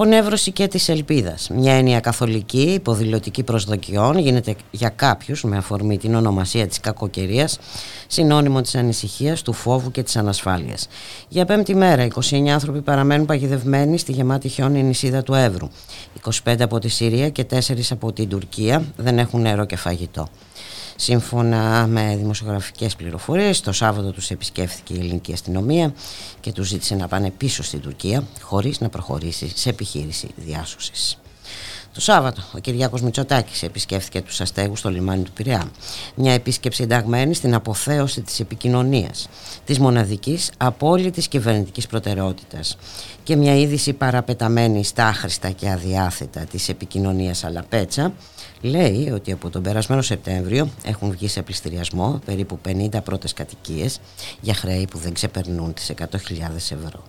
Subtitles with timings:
[0.00, 1.48] Απονεύρωση και της ελπίδας.
[1.54, 7.58] Μια έννοια καθολική, υποδηλωτική προσδοκιών γίνεται για κάποιους με αφορμή την ονομασία της κακοκαιρίας
[8.06, 10.88] συνώνυμο της ανησυχίας, του φόβου και της ανασφάλειας.
[11.28, 15.68] Για πέμπτη μέρα, 29 άνθρωποι παραμένουν παγιδευμένοι στη γεμάτη χιόνι νησίδα του Εύρου.
[16.44, 20.28] 25 από τη Συρία και 4 από την Τουρκία δεν έχουν νερό και φαγητό.
[21.02, 25.94] Σύμφωνα με δημοσιογραφικές πληροφορίες, το Σάββατο τους επισκέφθηκε η ελληνική αστυνομία
[26.40, 31.18] και τους ζήτησε να πάνε πίσω στην Τουρκία χωρίς να προχωρήσει σε επιχείρηση διάσωσης.
[31.94, 35.70] Το Σάββατο, ο Κυριάκος Μητσοτάκης επισκέφθηκε τους αστέγους στο λιμάνι του Πειραιά.
[36.14, 39.28] Μια επίσκεψη ενταγμένη στην αποθέωση της επικοινωνίας,
[39.64, 42.76] της μοναδικής απόλυτης κυβερνητικής προτεραιότητας
[43.22, 48.12] και μια είδηση παραπεταμένη στα άχρηστα και αδιάθετα της επικοινωνίας Αλαπέτσα,
[48.60, 54.00] λέει ότι από τον περασμένο Σεπτέμβριο έχουν βγει σε πληστηριασμό περίπου 50 πρώτες κατοικίες
[54.40, 56.04] για χρέη που δεν ξεπερνούν τις 100.000
[56.54, 57.02] ευρώ.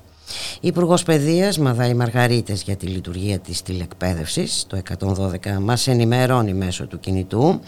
[0.60, 6.88] Η Υπουργός Παιδείας Μαδάη Μαργαρίτες για τη λειτουργία της τηλεκπαίδευσης, το 112, μας ενημερώνει μέσω
[6.88, 7.60] του κινητού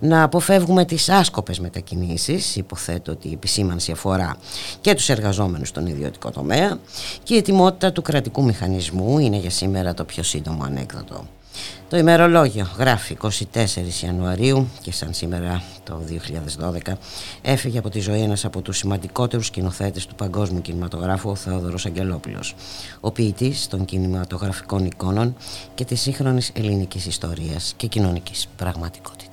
[0.00, 2.56] να αποφεύγουμε τις άσκοπες μετακινήσεις.
[2.56, 4.36] Υποθέτω ότι η επισήμανση αφορά
[4.80, 6.78] και τους εργαζόμενους στον ιδιωτικό τομέα
[7.22, 11.24] και η ετοιμότητα του κρατικού μηχανισμού είναι για σήμερα το πιο σύντομο ανέκδοτο.
[11.88, 13.28] Το ημερολόγιο γράφει 24
[14.04, 16.00] Ιανουαρίου και σαν σήμερα το
[16.86, 16.92] 2012
[17.42, 22.54] έφυγε από τη ζωή ένας από τους σημαντικότερους σκηνοθέτες του παγκόσμιου κινηματογράφου ο Θεόδωρος Αγγελόπουλος
[23.00, 25.36] ο ποιητής των κινηματογραφικών εικόνων
[25.74, 29.29] και της σύγχρονης ελληνικής ιστορίας και κοινωνικής πραγματικότητας.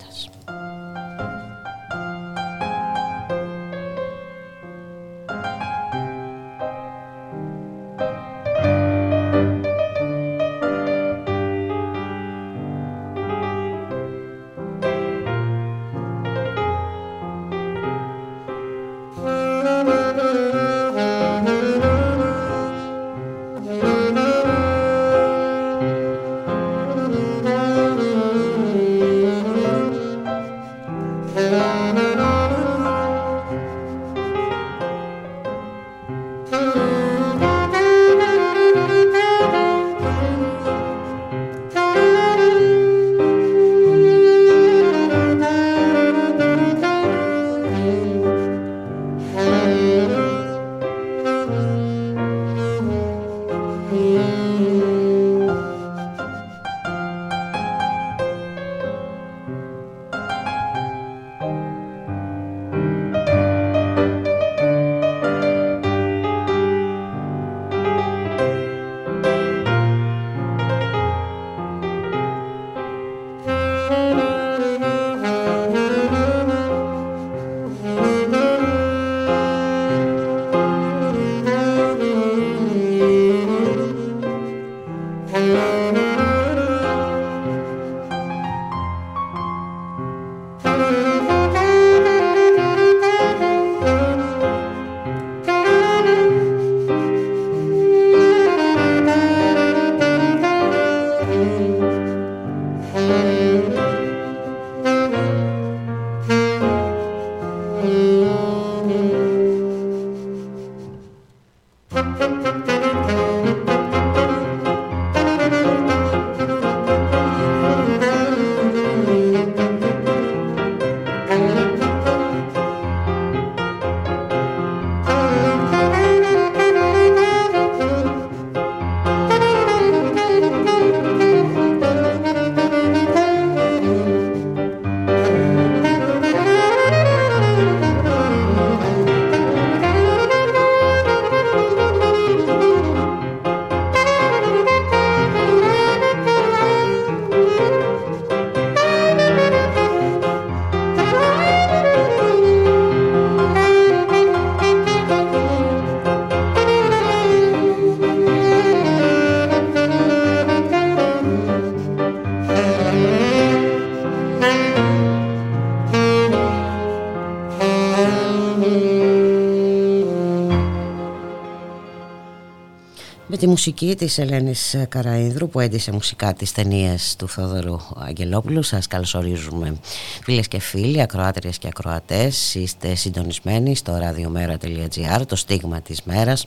[173.58, 178.64] Μουσική της Ελένης Καραΐδρου που έντυσε μουσικά τις ταινίες του Θόδωρου Αγγελόπουλου.
[178.64, 179.76] Σας καλωσορίζουμε
[180.24, 182.56] φίλες και φίλοι, ακροάτριες και ακροατές.
[182.56, 186.46] Είστε συντονισμένοι στο radiomera.gr το στίγμα της μέρας.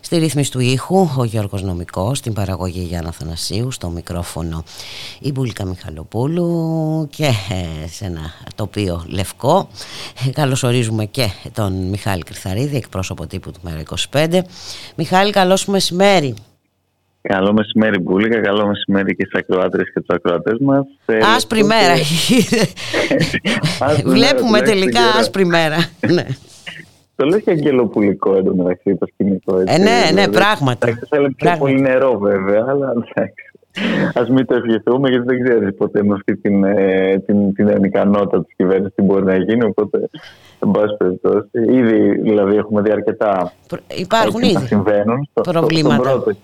[0.00, 4.64] Στη ρύθμιση του ήχου ο Γιώργος Νομικός στην παραγωγή Γιάννα Θανασίου στο μικρόφωνο
[5.20, 9.68] η Μπουλίκα Μιχαλοπούλου και ε, σε ένα τοπίο λευκό
[10.32, 14.38] καλωσορίζουμε και τον Μιχάλη Κρυθαρίδη εκπρόσωπο τύπου του Μέρα 25
[14.96, 16.34] Μιχάλη καλώς μεσημέρι μεσημέρι.
[17.22, 18.40] Καλό μεσημέρι, Μπούλικα.
[18.40, 20.86] Καλό μεσημέρι και στι ακροάτρε και του ακροατές μας.
[21.06, 21.94] Ε, άσπρη μέρα.
[24.04, 25.76] Βλέπουμε τελικά άσπρη μέρα.
[26.14, 26.26] ναι.
[27.16, 29.58] Το λέω και αγγελοπουλικό εντωμεταξύ το σκηνικό.
[29.58, 30.30] Έτσι, ε, ναι, ναι, δηλαδή.
[30.30, 30.98] πράγματι.
[31.08, 33.34] Θέλει πιο πολύ νερό βέβαια, αλλά εντάξει.
[34.14, 38.44] Α μην το ευχηθούμε γιατί δεν ξέρεις ποτέ με αυτή την, ε, την, την ανικανότητα
[38.44, 39.64] της κυβέρνησης τι μπορεί να γίνει.
[39.64, 40.08] Οπότε,
[40.58, 43.52] εν πάση περιπτώσει, ήδη δηλαδή έχουμε δει αρκετά.
[43.96, 46.10] Υπάρχουν ήδη συμβαίνουν στο, προβλήματα.
[46.10, 46.34] Στο,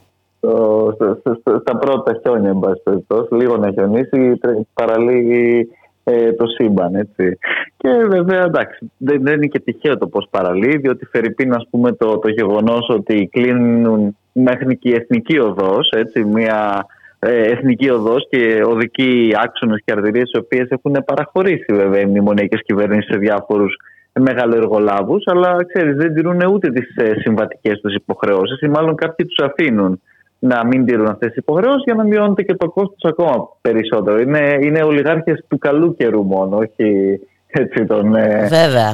[0.40, 4.40] πρώτο, στο, στο, στα πρώτα χιόνια, εν πάση περιπτώσει, λίγο να χιονίσει,
[4.74, 5.70] παραλύει
[6.04, 6.94] ε, το σύμπαν.
[6.94, 7.38] Έτσι.
[7.76, 11.92] Και βέβαια, εντάξει, δεν, δεν είναι και τυχαίο το πώς παραλύει, διότι φερειπίν, ας πούμε,
[11.92, 15.92] το, το γεγονός ότι κλείνουν μέχρι και η εθνική οδός,
[16.26, 22.06] μια ε, εθνική οδός και οδικοί άξονες και αρτηρίες οι οποίες έχουν παραχωρήσει βέβαια οι
[22.06, 23.76] μνημονιακές κυβερνήσεις σε διάφορους
[24.12, 29.46] μεγαλοεργολάβους αλλά ξέρεις δεν τηρούν ούτε τις ε, συμβατικές τους υποχρεώσεις ή μάλλον κάποιοι τους
[29.46, 30.00] αφήνουν
[30.38, 34.20] να μην τηρούν αυτές τις υποχρεώσεις για να μειώνεται και το κόστος ακόμα περισσότερο.
[34.20, 38.48] Είναι, είναι ολιγάρχες του καλού καιρού μόνο, όχι έτσι των ε,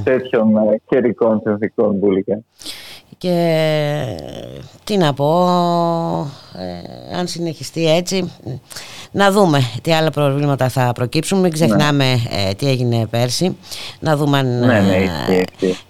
[0.05, 0.53] τέτοιων
[0.87, 2.43] καιρικών συνθήκων μπουλικά.
[3.23, 3.37] Και
[4.85, 5.31] τι να πω,
[6.59, 8.33] ε, αν συνεχιστεί έτσι,
[9.11, 11.41] να δούμε τι άλλα προβλήματα θα προκύψουν.
[11.41, 12.49] Μην ξεχνάμε ναι.
[12.49, 13.57] ε, τι έγινε πέρσι.
[13.99, 15.43] Να δούμε αν ναι, ναι,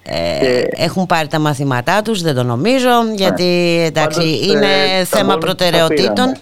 [0.03, 6.35] ε, έχουν πάρει τα μαθήματά τους, δεν το νομίζω, γιατί εντάξει, είναι θέμα προτεραιοτήτων.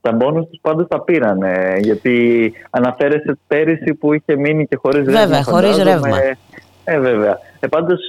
[0.00, 5.20] Τα μπόνους τους πάντως τα πήρανε, γιατί αναφέρεσαι πέρυσι που είχε μείνει και χωρίς ρεύμα.
[5.20, 6.18] Βέβαια, χωρίς ρεύμα.
[6.84, 7.38] Ε, βέβαια.
[7.60, 8.00] Ε, Πάντως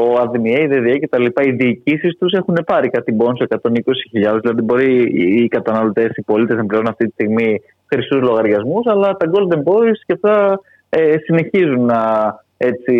[0.00, 4.40] ο ΑΔΜΙΕ, η ΔΔΕ και τα λοιπά, οι διοικήσεις τους έχουν πάρει κάτι μπόνου 120.000.
[4.40, 5.02] Δηλαδή, μπορεί
[5.42, 9.96] οι καταναλωτές, οι πολίτες να πληρώνουν αυτή τη στιγμή χρυσού λογαριασμούς, αλλά τα Golden Boys
[10.06, 12.96] και αυτά ε, συνεχίζουν να έτσι,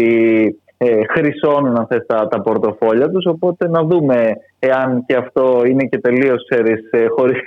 [0.79, 5.85] ε, χρυσώνουν αν θες, τα, τα πορτοφόλια τους οπότε να δούμε εάν και αυτό είναι
[5.85, 6.49] και τελείως
[6.91, 7.38] ε, χωρίς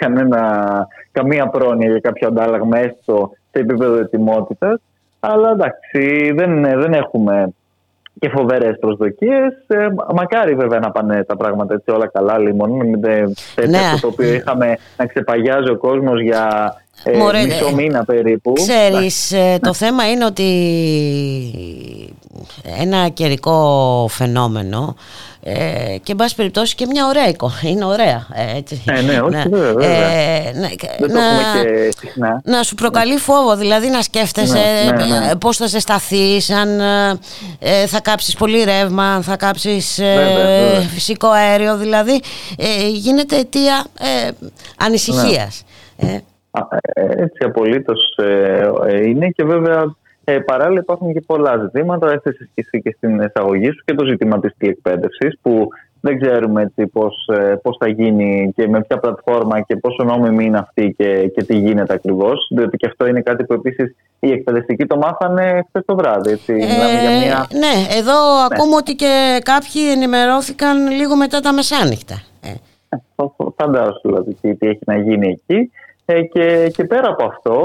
[1.12, 4.82] καμία πρόνοια για κάποιο αντάλλαγμα έστω σε επίπεδο ετοιμότητας
[5.20, 7.54] αλλά εντάξει, δεν, δεν έχουμε
[8.20, 9.54] και φοβερές προσδοκίες.
[9.68, 12.72] Ε, μακάρι βέβαια να πάνε τα πράγματα έτσι όλα καλά, λοιπόν.
[12.72, 13.78] Με ναι.
[13.78, 18.54] αυτό το οποίο είχαμε να ξεπαγιάζει ο κόσμος για ε, Μωρέ, μισό μήνα περίπου.
[18.54, 20.44] Ξέρεις, ε, το θέμα είναι ότι
[22.80, 24.96] ένα καιρικό φαινόμενο
[25.50, 27.60] ε, και εν πάση περιπτώσει και μια ωραία εικόνα.
[27.62, 28.28] Είναι ωραία.
[28.34, 28.84] Ε, έτσι.
[28.86, 29.44] Ε, ναι, όχι, ναι.
[29.48, 30.10] βέβαια.
[30.10, 30.70] Ε, να,
[32.16, 34.60] να, να σου προκαλεί φόβο, δηλαδή να σκέφτεσαι
[34.96, 35.36] ναι, ναι, ναι.
[35.36, 36.80] πώς θα σε σταθείς, αν
[37.60, 42.22] ε, θα κάψεις πολύ ρεύμα, αν θα κάψεις ε, φυσικό αέριο, δηλαδή
[42.58, 44.30] ε, γίνεται αιτία ε,
[44.78, 45.64] ανησυχίας.
[45.98, 46.18] Ε.
[46.96, 48.18] Έτσι απολύτως
[49.06, 49.96] είναι και βέβαια
[50.30, 52.12] ε, παράλληλα υπάρχουν και πολλά ζητήματα.
[52.12, 55.68] Έθεσε και εσύ και στην εισαγωγή σου και το ζήτημα της τηλεκπαίδευσης που
[56.02, 60.46] δεν ξέρουμε έτσι πώς, ε, πώς θα γίνει και με ποια πλατφόρμα και πόσο νόμιμη
[60.46, 62.48] είναι αυτή και, και τι γίνεται ακριβώς.
[62.56, 66.32] Διότι και αυτό είναι κάτι που επίσης οι εκπαιδευτικοί το μάθανε χθες το βράδυ.
[66.32, 66.54] Έτσι.
[66.54, 66.58] Ε,
[67.02, 67.48] για μια...
[67.52, 68.46] Ναι, εδώ ναι.
[68.52, 72.22] ακούμε ότι και κάποιοι ενημερώθηκαν λίγο μετά τα μεσάνυχτα.
[72.42, 72.50] Ε.
[72.90, 72.98] ε
[73.56, 75.72] φαντάζομαι δηλαδή τι, τι έχει να γίνει εκεί.
[76.10, 77.56] Ε, και, και πέρα από αυτό,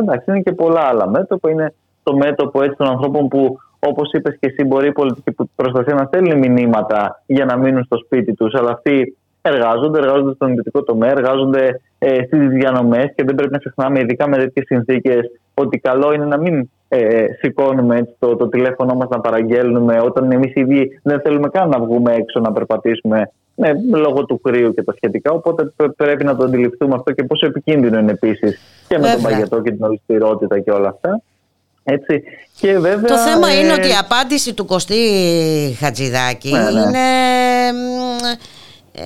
[0.00, 1.50] εντάξει, είναι και πολλά άλλα μέτωπα.
[1.50, 5.94] Είναι το μέτωπο έτσι των ανθρώπων που όπως είπες και εσύ, μπορεί η πολιτική προστασία
[5.94, 10.82] να στέλνει μηνύματα για να μείνουν στο σπίτι τους, αλλά αυτοί εργάζονται, εργάζονται στον ιδιωτικό
[10.82, 15.20] τομέα, εργάζονται ε, στις διανομές και δεν πρέπει να ξεχνάμε, ειδικά με τέτοιες συνθήκες,
[15.54, 20.32] ότι καλό είναι να μην ε, σηκώνουμε έτσι, το, το τηλέφωνο μας να παραγγέλνουμε όταν
[20.32, 24.82] εμείς ήδη δεν θέλουμε καν να βγούμε έξω να περπατήσουμε ναι, λόγω του κρύου και
[24.82, 25.32] τα σχετικά.
[25.32, 29.62] Οπότε πρέπει να το αντιληφθούμε αυτό και πόσο επικίνδυνο είναι επίσης και με τον παγετό
[29.62, 31.22] και την ολιστηρότητα και όλα αυτά.
[31.84, 32.22] Έτσι.
[32.60, 33.58] Και βέβαια, το θέμα ε...
[33.58, 34.96] είναι ότι η απάντηση του Κωστή
[35.78, 36.70] Χατζηδάκη ναι, ναι.
[36.70, 36.98] είναι
[38.92, 39.02] ε,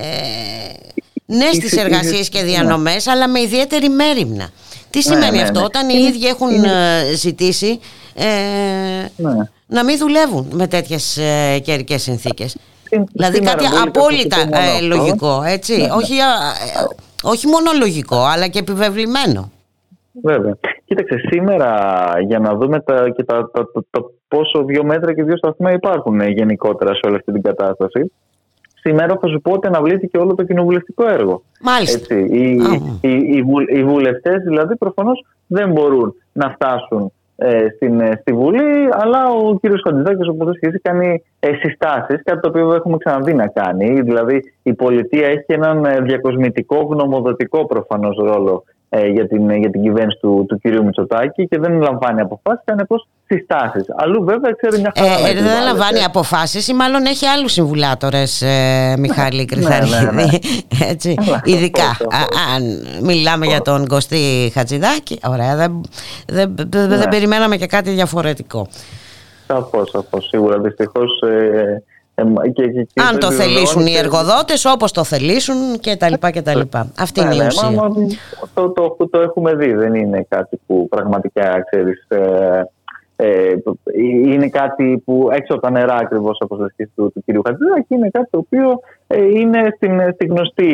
[1.26, 3.12] ναι στις εργασίες και διανομές ναι.
[3.12, 4.50] αλλά με ιδιαίτερη μέρημνα.
[4.90, 7.81] Τι ναι, σημαίνει ναι, αυτό όταν οι ίδιοι έχουν ε, ζητήσει
[8.14, 8.25] ε,
[9.67, 12.57] να μην δουλεύουν με τέτοιες ε, καιρικές συνθήκες.
[13.12, 15.73] Δηλαδή κάτι απόλυτα ε, λογικό, έτσι.
[15.73, 16.14] Όχι,
[17.23, 19.50] όχι μόνο λογικό αλλά και επιβεβλημένο.
[20.23, 20.57] Βέβαια.
[20.85, 21.71] Κοίταξε, σήμερα
[22.26, 26.21] για να δούμε τα, και τα, τα, τα, πόσο δύο μέτρα και δύο σταθμά υπάρχουν
[26.21, 28.12] γενικότερα σε όλη αυτή την κατάσταση.
[28.80, 31.42] σήμερα θα σου πω ότι αναβλήθηκε όλο το κοινοβουλευτικό έργο.
[31.61, 32.14] Μάλιστα.
[32.14, 32.61] Έτσι, οι,
[33.00, 37.11] οι, οι, οι βουλευτές δηλαδή προφανώς δεν μπορούν να φτάσουν ε,
[37.75, 42.49] στην, ε, στη Βουλή, αλλά ο κύριος Χατζηδάκης όπως έχει κάνει ε, συστάσεις, κάτι το
[42.49, 44.00] οποίο έχουμε ξαναδεί να κάνει.
[44.00, 49.83] Δηλαδή η πολιτεία έχει έναν ε, διακοσμητικό γνωμοδοτικό προφανώς ρόλο ε, για, την, για την
[49.83, 53.85] κυβέρνηση του, του κυρίου Μητσοτάκη και δεν λαμβάνει αποφάσεις, κάνει απλώς συστάσεις.
[53.97, 55.28] Αλλού βέβαια ξέρει μια χαρά.
[55.28, 59.90] Ε, δεν λαμβάνει αποφάσεις ή μάλλον έχει άλλους συμβουλάτορες, ε, Μιχάλη Κρυθαρίδη.
[59.90, 60.28] ναι, ναι, ναι.
[60.90, 61.14] Έτσι,
[61.45, 61.97] ειδικά.
[62.54, 62.62] αν
[63.02, 65.80] μιλάμε για τον Κωστή Χατζηδάκη, ωραία, δεν,
[66.26, 68.68] δεν, δεν, δεν περιμέναμε και κάτι διαφορετικό.
[69.47, 70.26] Σαφώς, σαφώς.
[70.28, 71.21] Σίγουρα δυστυχώς.
[71.21, 71.83] Ε,
[73.10, 76.92] αν το θελήσουν οι εργοδότες, όπως το θελήσουν και τα λοιπά και τα λοιπά.
[76.98, 77.92] Αυτή είναι η ναι, ουσία.
[78.54, 82.62] το, το, το, έχουμε δει, δεν είναι κάτι που πραγματικά ξέρεις, ε,
[83.20, 83.54] ε,
[84.32, 87.46] είναι κάτι που έξω από τα νερά ακριβώς όπως λες του, του κ.
[87.46, 90.70] Χατζηδάκη είναι κάτι το οποίο ε, είναι στην, στη γνωστή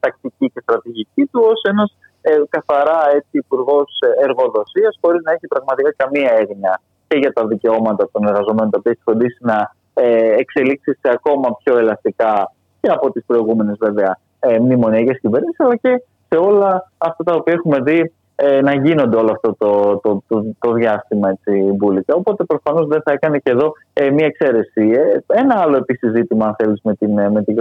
[0.00, 3.88] τακτική και στρατηγική του ως ένας ε, καθαρά υπουργός
[4.22, 8.92] εργοδοσίας χωρίς να έχει πραγματικά καμία έγνοια και για τα δικαιώματα των εργαζομένων τα οποία
[8.92, 14.58] έχει φροντίσει να ε, εξελίξεις σε ακόμα πιο ελαστικά και από τις προηγούμενες βέβαια ε,
[14.58, 19.30] μνημονιακές κυβερνήσεις, αλλά και σε όλα αυτά τα οποία έχουμε δει ε, να γίνονται όλο
[19.30, 22.14] αυτό το, το, το, το διάστημα έτσι, μπουλικα.
[22.14, 24.90] Οπότε προφανώς δεν θα έκανε και εδώ ε, μία εξαίρεση.
[24.90, 27.56] Ε, ένα άλλο επίσης ζήτημα, αν θέλεις, με την, με την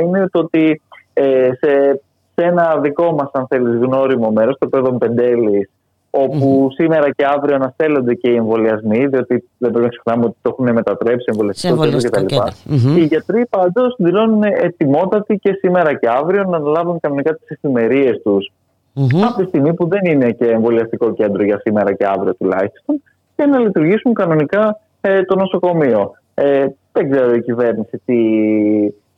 [0.00, 2.00] είναι το ότι ε, σε,
[2.34, 5.70] σε ένα δικό μας, αν θέλεις, γνώριμο μέρος, το πέδο Πεντέλης,
[6.14, 6.72] όπου mm-hmm.
[6.72, 10.72] σήμερα και αύριο αναστέλλονται και οι εμβολιασμοί, διότι δεν πρέπει να ξεχνάμε ότι το έχουν
[10.72, 12.36] μετατρέψει σε εμβολιαστικό κέντρο κτλ.
[12.36, 12.96] Mm-hmm.
[12.96, 18.52] Οι γιατροί πάντως δηλώνουν ετοιμότατοι και σήμερα και αύριο να αναλάβουν κανονικά τις εφημερίες τους.
[18.94, 19.26] Mm-hmm.
[19.28, 23.02] Από τη στιγμή που δεν είναι και εμβολιαστικό κέντρο για σήμερα και αύριο τουλάχιστον,
[23.36, 26.12] και να λειτουργήσουν κανονικά ε, το νοσοκομείο.
[26.34, 28.18] Ε, δεν ξέρω η κυβέρνηση τι,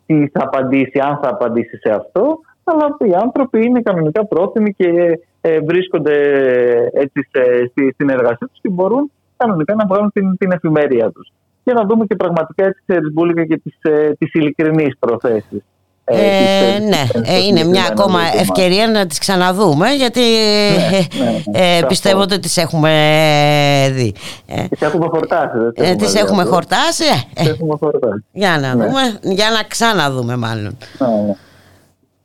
[0.07, 5.21] τι θα απαντήσει, αν θα απαντήσει σε αυτό, αλλά οι άνθρωποι είναι κανονικά πρόθυμοι και
[5.41, 6.17] ε, βρίσκονται
[6.93, 7.29] έτσι
[7.71, 11.33] στη, στην εργασία τους και μπορούν κανονικά να βγάλουν την, την εφημερία τους.
[11.65, 15.63] Και να δούμε και πραγματικά έτσι ξέρεις Μπούλικα και τις, ε, τις ειλικρινείς προθέσεις.
[16.07, 21.87] Ε, ε, ναι, ε, είναι μια ακόμα ευκαιρία να τις ξαναδούμε γιατί ναι, ναι, ναι,
[21.87, 22.91] πιστεύω ότι τις έχουμε
[23.93, 24.15] δει.
[24.71, 25.59] Τις έχουμε χορτάσει.
[25.97, 27.05] τις έχουμε χορτάσει.
[28.33, 30.77] Για να δούμε, για να ξαναδούμε μάλλον.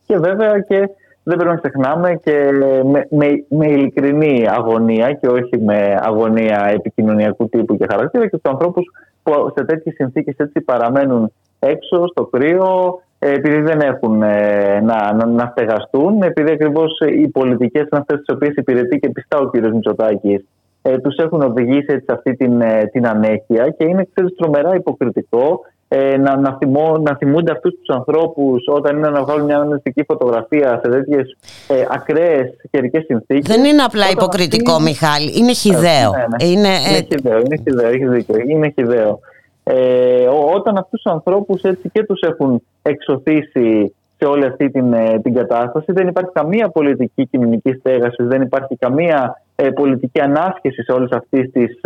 [0.10, 0.78] Και βέβαια και
[1.24, 2.50] δεν πρέπει να ξεχνάμε και
[2.84, 8.50] με, με, με ειλικρινή αγωνία και όχι με αγωνία επικοινωνιακού τύπου και χαρακτήρα και του
[8.50, 8.92] ανθρώπους
[9.24, 15.14] που σε τέτοιες συνθήκες έτσι παραμένουν έξω στο κρύο, ε, επειδή δεν έχουν ε, να,
[15.14, 19.50] να, να στεγαστούν, επειδή ακριβώς οι πολιτικές είναι αυτές τις οποίες υπηρετεί και πιστά ο
[19.50, 19.58] κ.
[19.58, 20.46] Μητσοτάκης,
[20.82, 25.60] ε, τους έχουν οδηγήσει σε αυτή την, ε, την ανέχεια και είναι ξέρεις, τρομερά υποκριτικό
[25.92, 30.04] ε, να, να, θυμώ, να θυμούνται αυτούς τους ανθρώπους όταν είναι να βγάλουν μια αναλυτική
[30.04, 33.56] φωτογραφία σε τέτοιες ε, ακραίες καιρικές συνθήκες.
[33.56, 34.84] Δεν είναι απλά υποκριτικό, αυτή...
[34.84, 35.32] Μιχάλη.
[35.38, 36.12] Είναι χιδαίο.
[36.12, 36.46] Ναι, ναι.
[36.46, 37.40] Είναι, είναι ε, χιδαίο.
[37.40, 37.88] Είναι χιδαίο.
[37.88, 38.36] Έχεις δίκιο.
[38.48, 39.20] Είναι χιδαίο.
[39.64, 45.20] Ε, όταν αυτούς τους ανθρώπους έτσι και τους έχουν εξωθήσει σε όλη αυτή την, ε,
[45.20, 50.92] την κατάσταση, δεν υπάρχει καμία πολιτική κοινωνικής στέγασης, δεν υπάρχει καμία ε, πολιτική ανάσχεση σε
[50.92, 51.80] όλες αυτές τις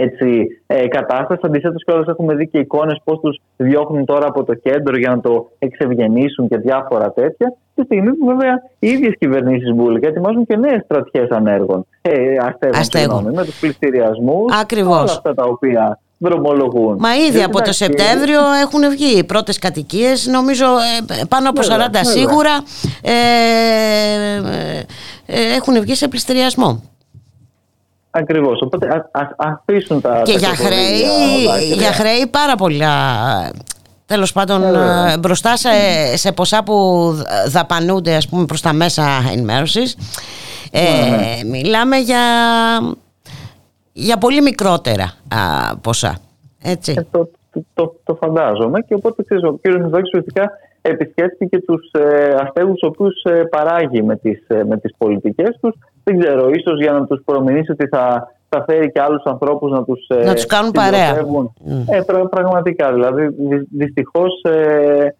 [0.00, 1.40] έτσι, ε, κατάσταση.
[1.44, 5.20] Αντιθέτως, κιόλας έχουμε δει και εικόνες πώς τους διώχνουν τώρα από το κέντρο για να
[5.20, 7.54] το εξευγενήσουν και διάφορα τέτοια.
[7.74, 11.86] Τη στιγμή που βέβαια οι ίδιες κυβερνήσεις Μπούλικα ετοιμάζουν και νέες στρατιές ανέργων.
[12.02, 12.36] Ε,
[12.72, 14.60] αστέγων, με τους πληστηριασμούς.
[14.60, 15.00] Ακριβώς.
[15.02, 16.96] Όλα αυτά τα οποία δρομολογούν.
[16.98, 21.64] Μα ήδη από το Σεπτέμβριο έχουν βγει οι πρώτες κατοικίες, νομίζω ε, πάνω από 40
[22.00, 22.50] σίγουρα
[23.02, 23.12] ε,
[25.26, 26.82] ε, έχουν βγει σε πληστηριασμό.
[28.10, 28.60] Ακριβώς.
[28.60, 30.22] Οπότε α αφήσουν τα.
[30.24, 31.02] Και για, χρέη,
[31.74, 32.92] για χρέη πάρα πολλά.
[34.06, 35.68] Τέλος πάντων, ε, μπροστά σε,
[36.16, 37.12] σε ποσά που
[37.48, 39.96] δαπανούνται ας πούμε, προς τα μέσα ενημέρωσης
[40.70, 41.50] ε, ναι, ναι.
[41.50, 42.20] μιλάμε για,
[43.92, 46.18] για πολύ μικρότερα α, ποσά.
[46.62, 46.94] Έτσι.
[46.96, 47.30] Ε, το,
[47.74, 50.50] το, το, φαντάζομαι και οπότε ξέρεις, ο κύριος Μητσοτάκης ουσιαστικά
[50.80, 55.74] επισκέφθηκε και τους ε, αστέγους οποίους ε, παράγει με τις, ε, με τις πολιτικές τους
[56.08, 59.84] δεν ξέρω, ίσως για να τους προμηνύσει ότι θα, θα φέρει και άλλους ανθρώπους να
[59.84, 61.16] τους ε, να τους κάνουν παρέα.
[61.86, 62.00] Ε,
[62.30, 62.92] πραγματικά.
[62.92, 63.28] Δηλαδή,
[63.70, 65.14] δυστυχώς ε,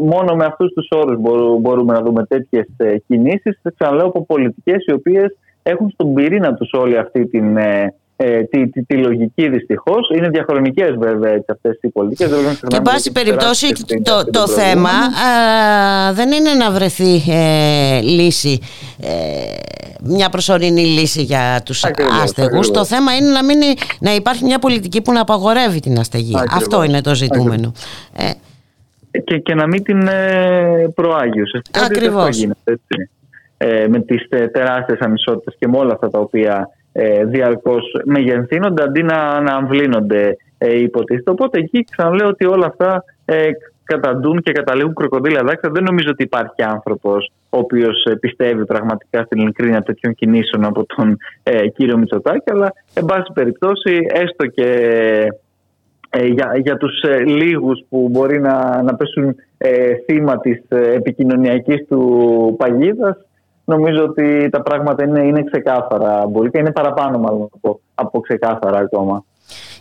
[0.00, 1.18] μόνο με αυτούς τους όρους
[1.60, 2.66] μπορούμε να δούμε τέτοιες
[3.06, 3.60] κινήσεις.
[3.76, 8.68] Ξαναλέω από πολιτικές οι οποίες έχουν στον πυρήνα τους όλη αυτή την, ε, ε, τη,
[8.68, 10.10] τη, τη, λογική δυστυχώς.
[10.16, 12.30] Είναι διαχρονικές βέβαια αυτές οι πολιτικές.
[12.66, 18.58] Και εν πάση περιπτώσει το, το, θέμα α, δεν είναι να βρεθεί ε, λύση,
[19.00, 19.08] ε,
[20.04, 21.84] μια προσωρινή λύση για τους
[22.22, 22.70] άστεγους.
[22.70, 23.58] Το θέμα είναι να, μην,
[24.00, 26.34] να υπάρχει μια πολιτική που να απαγορεύει την αστεγή.
[26.50, 27.72] Αυτό είναι το ζητούμενο.
[28.16, 28.30] Ε,
[29.18, 31.42] και, και να μην την ε, προάγει.
[31.84, 32.48] Ακριβώς.
[32.64, 33.10] έτσι.
[33.56, 39.02] Ε, με τις τεράστιες ανισότητες και με όλα αυτά τα οποία ε, διαρκώς μεγενθύνονται αντί
[39.02, 41.30] να, να αμβλύνονται ε, υποτίθεται.
[41.30, 43.48] Οπότε εκεί ξαναλέω ότι όλα αυτά ε,
[43.84, 45.72] καταντούν και καταλήγουν κροκοδίλα δάκρυα.
[45.72, 50.84] Δεν νομίζω ότι υπάρχει άνθρωπος ο οποίος ε, πιστεύει πραγματικά στην ειλικρίνεια τέτοιων κινήσεων από
[50.84, 52.50] τον ε, κύριο Μητσοτάκη.
[52.50, 54.68] Αλλά, εν πάση περιπτώσει, έστω και
[56.16, 61.86] ε, για, για τους ε, λίγους που μπορεί να, να πέσουν ε, θύμα της επικοινωνιακής
[61.88, 63.16] του παγίδας
[63.64, 68.78] νομίζω ότι τα πράγματα είναι, είναι ξεκάθαρα μπορεί και είναι παραπάνω μάλλον από, από ξεκάθαρα
[68.78, 69.24] ακόμα.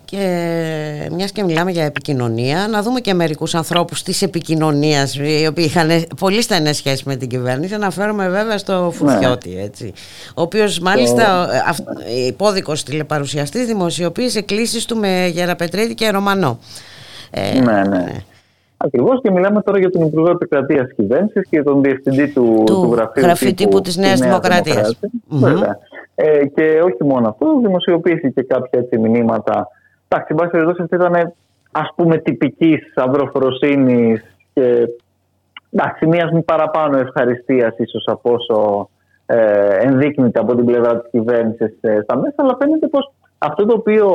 [0.05, 5.65] Και μιας και μιλάμε για επικοινωνία, να δούμε και μερικούς ανθρώπους της επικοινωνίας οι οποίοι
[5.67, 7.73] είχαν πολύ στενές σχέσεις με την κυβέρνηση.
[7.73, 9.61] Αναφέρομαι βέβαια στο Φουφιώτη, ναι.
[9.61, 9.93] έτσι.
[10.35, 11.47] Ο οποίος μάλιστα
[12.05, 16.59] ε, υπόδικος τηλεπαρουσιαστής δημοσιοποίησε κλήσεις του με Γεραπετρίτη και Ρωμανό.
[17.31, 18.05] Ε, ναι, ναι.
[18.83, 18.87] Ναι.
[18.87, 22.81] Ακριβώς και μιλάμε τώρα για τον Υπουργό Επικρατείας τη Κυβέρνησης και τον Διευθυντή του, του,
[22.81, 24.99] του γραφείου, γραφείου τύπου, τύπου της Νέας Δημοκρατίας.
[26.15, 29.67] Ε, και όχι μόνο αυτό, δημοσιοποίησε και κάποια έτσι, μηνύματα
[30.13, 31.33] Εντάξει, εν πάση περιπτώσει αυτή ήταν
[31.71, 34.23] ας πούμε τυπικής αυροφροσύνης
[34.53, 34.87] και
[35.69, 38.89] εντάξει, μιας μη παραπάνω ευχαριστίας ίσως από όσο
[39.25, 43.11] ε, ενδείκνυται από την πλευρά της κυβέρνησης ε, στα μέσα, αλλά φαίνεται πως
[43.47, 44.07] αυτό το οποίο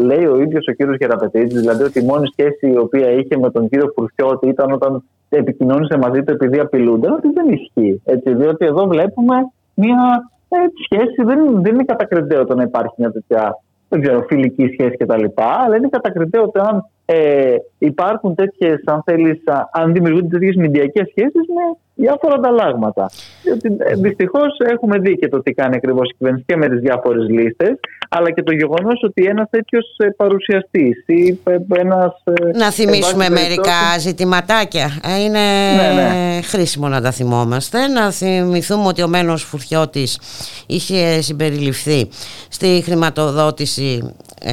[0.00, 3.50] λέει ο ίδιος ο κύριος Γεραπετήτη, δηλαδή ότι η μόνη σχέση η οποία είχε με
[3.50, 8.02] τον κύριο Φουρσιώτη ήταν όταν επικοινώνησε μαζί του επειδή απειλούνται, ότι δεν ισχύει.
[8.04, 9.36] Έτσι, διότι εδώ βλέπουμε
[9.74, 14.66] μια ε, σχέση, δεν, δεν είναι κατακριτέο το να υπάρχει μια τέτοια δεν ξέρω, φιλική
[14.72, 15.24] σχέση κτλ.
[15.34, 19.42] Αλλά είναι κατακριτέο ότι αν ε, υπάρχουν τέτοιες, αν θέλεις,
[19.72, 23.10] αν δημιουργούνται τέτοιες μηντιακές σχέσεις με διάφορα ανταλλάγματα.
[23.42, 26.80] Διότι ε, δυστυχώς έχουμε δει και το τι κάνει ακριβώς η κυβέρνηση και με τις
[26.80, 27.72] διάφορες λίστες,
[28.08, 32.22] αλλά και το γεγονός ότι ένας τέτοιος ε, παρουσιαστής ή ε, ένας.
[32.54, 34.90] Να θυμίσουμε μερικά ζητηματάκια.
[35.24, 35.38] Είναι
[35.76, 36.40] ναι, ναι.
[36.42, 37.86] χρήσιμο να τα θυμόμαστε.
[37.86, 40.20] Να θυμηθούμε ότι ο Μένος Φουρτιώτης
[40.66, 42.08] είχε συμπεριληφθεί
[42.48, 44.14] στη χρηματοδότηση
[44.46, 44.52] ε,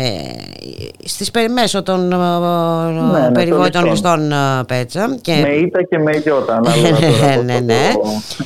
[1.06, 4.34] στις μέσω των ναι, ναι, περιβόητων ληστών
[4.68, 5.36] Πέτσα και...
[5.42, 6.62] με ήττα και με γιώτα
[7.46, 7.92] ναι, ναι.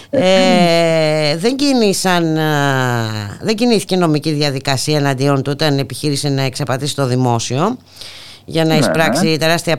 [0.09, 2.37] Ε, δεν, κινήσαν,
[3.41, 7.77] δεν κινήθηκε νομική διαδικασία εναντίον του όταν επιχείρησε να εξαπατήσει το δημόσιο
[8.45, 9.37] για να ναι, εισπράξει ναι.
[9.37, 9.77] τεράστια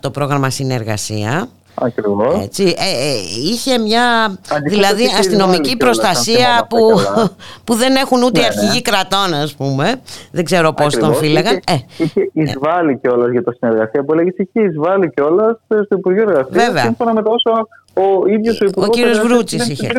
[0.00, 1.48] το πρόγραμμα συνεργασία
[1.80, 2.42] Ακριβώς.
[2.44, 3.16] Έτσι, ε, ε,
[3.50, 4.36] είχε μια
[4.66, 6.78] δηλαδή αστυνομική προστασία που,
[7.64, 8.90] που δεν έχουν ούτε ναι, αρχηγοί ναι.
[8.90, 9.94] κρατών ας πούμε.
[10.32, 11.60] Δεν ξέρω πώς τον φύλαγαν.
[11.66, 12.94] Είχε, ε, είχε εισβάλλει ε.
[12.94, 16.82] κιόλας για το συνεργασία που έλεγες είχε εισβάλλει κιόλας στο Υπουργείο Εργασίας Βέβαια.
[16.82, 19.92] σύμφωνα με το όσο ο ίδιος ο Υπουργός ο κύριος Βρούτσης είχε.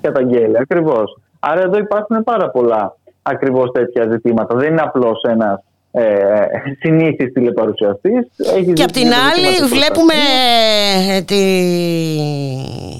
[0.00, 1.18] Καταγγέλει ακριβώς.
[1.40, 4.56] Άρα εδώ υπάρχουν πάρα πολλά ακριβώς τέτοια ζητήματα.
[4.56, 5.62] Δεν είναι απλώς ένας
[5.96, 8.26] ε, συνήθις τηλεπαρουσιαστής.
[8.72, 10.14] και απ' την άλλη βλέπουμε
[11.08, 11.44] ε, τη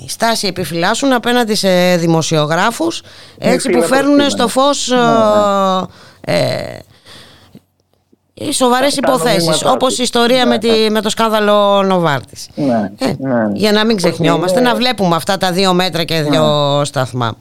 [0.09, 3.03] στάση επιφυλάσσουν απέναντι σε δημοσιογράφους
[3.39, 6.39] έτσι που φέρνουν στο φως ναι, ναι.
[6.39, 6.79] Ε,
[8.35, 12.49] οι σοβαρές υποθέσεις όπως η ιστορία με, τη, με το σκάνδαλο Νοβάρτης.
[12.55, 13.51] Ναι, ε, ναι.
[13.53, 17.37] για να μην ξεχνιόμαστε να βλέπουμε αυτά τα δύο μέτρα και δύο σταθμά.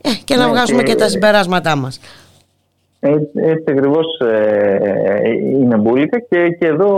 [0.00, 1.98] Ε, και να βγάζουμε και τα συμπεράσματά μας
[3.00, 6.90] έτσι, έτσι ακριβώς ε, είναι μπουλικα και, και εδώ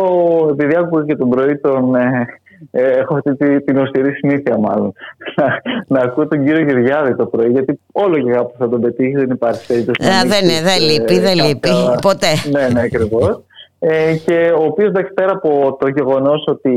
[0.51, 2.27] επειδή άκουγα και τον πρωί τον, ε,
[2.71, 4.93] ε, έχω αυτή την οστηρή συνήθεια μάλλον
[5.37, 9.15] να, να ακούω τον κύριο Γεωργιάδη το πρωί γιατί όλο και κάπου θα τον πετύχει
[9.15, 12.33] δεν υπάρχει περίπτωση δεν, δεν λείπει, δεν λείπει ποτέ.
[12.51, 13.43] Ναι, ναι ακριβώς
[13.83, 16.75] ε, και ο οποίος πέρα από το γεγονός ότι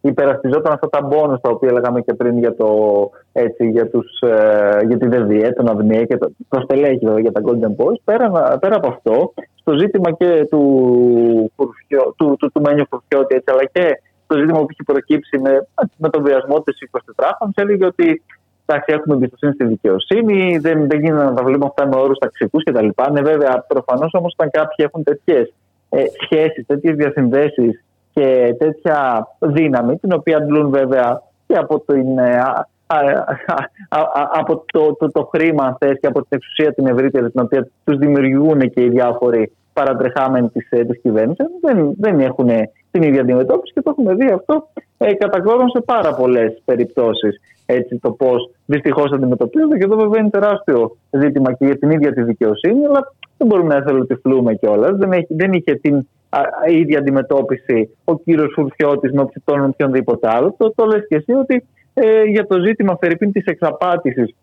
[0.00, 2.68] υπερασπιζόταν αυτά τα μπόνους τα οποία λέγαμε και πριν για, το,
[3.32, 7.40] έτσι, για, τους, ε, για τη ΔΕΔΙΕ, τον ΑΔΜΙΕ και το, το στελέχη για τα
[7.44, 11.70] Golden Boys, πέρα, πέρα από αυτό, στο ζήτημα και του, του,
[12.16, 16.08] του, του, του Μένιου Φουρφιώτη, έτσι, αλλά και το ζήτημα που έχει προκύψει με, με
[16.08, 16.78] τον βιασμό της
[17.16, 18.22] 24 έλεγε ότι
[18.66, 22.62] εντάξει, έχουμε εμπιστοσύνη στη δικαιοσύνη, δεν, δεν γίνεται να τα βλέπουμε αυτά με όρους ταξικούς
[22.64, 22.88] κτλ.
[23.12, 25.52] Ναι, βέβαια, προφανώς όμως όταν κάποιοι έχουν τέτοιες
[25.90, 32.42] ε, σχέσεις, τέτοιες διασυνδέσεις και τέτοια δύναμη, την οποία αντλούν βέβαια και από, την, ε,
[34.32, 37.98] από το, το, το, χρήμα θες, και από την εξουσία την ευρύτερη την οποία τους
[37.98, 42.48] δημιουργούν και οι διάφοροι παρατρεχάμενοι της, ε, της κυβέρνησης δεν, δεν έχουν
[42.90, 45.10] την ίδια αντιμετώπιση και το έχουμε δει αυτό ε,
[45.72, 49.78] σε πάρα πολλές περιπτώσεις έτσι το πώς δυστυχώς αντιμετωπίζονται.
[49.78, 53.74] Και εδώ βέβαια είναι τεράστιο ζήτημα και για την ίδια τη δικαιοσύνη, αλλά δεν μπορούμε
[53.74, 54.96] να εθελοτυφλούμε κιόλας.
[54.96, 60.54] Δεν, δεν είχε την α, ίδια αντιμετώπιση ο κύριος Φουρτιώτη με τον οποιονδήποτε άλλο.
[60.58, 64.34] Το, το λες και εσύ ότι ε, για το ζήτημα Φερρυπίν της εξαπάτησης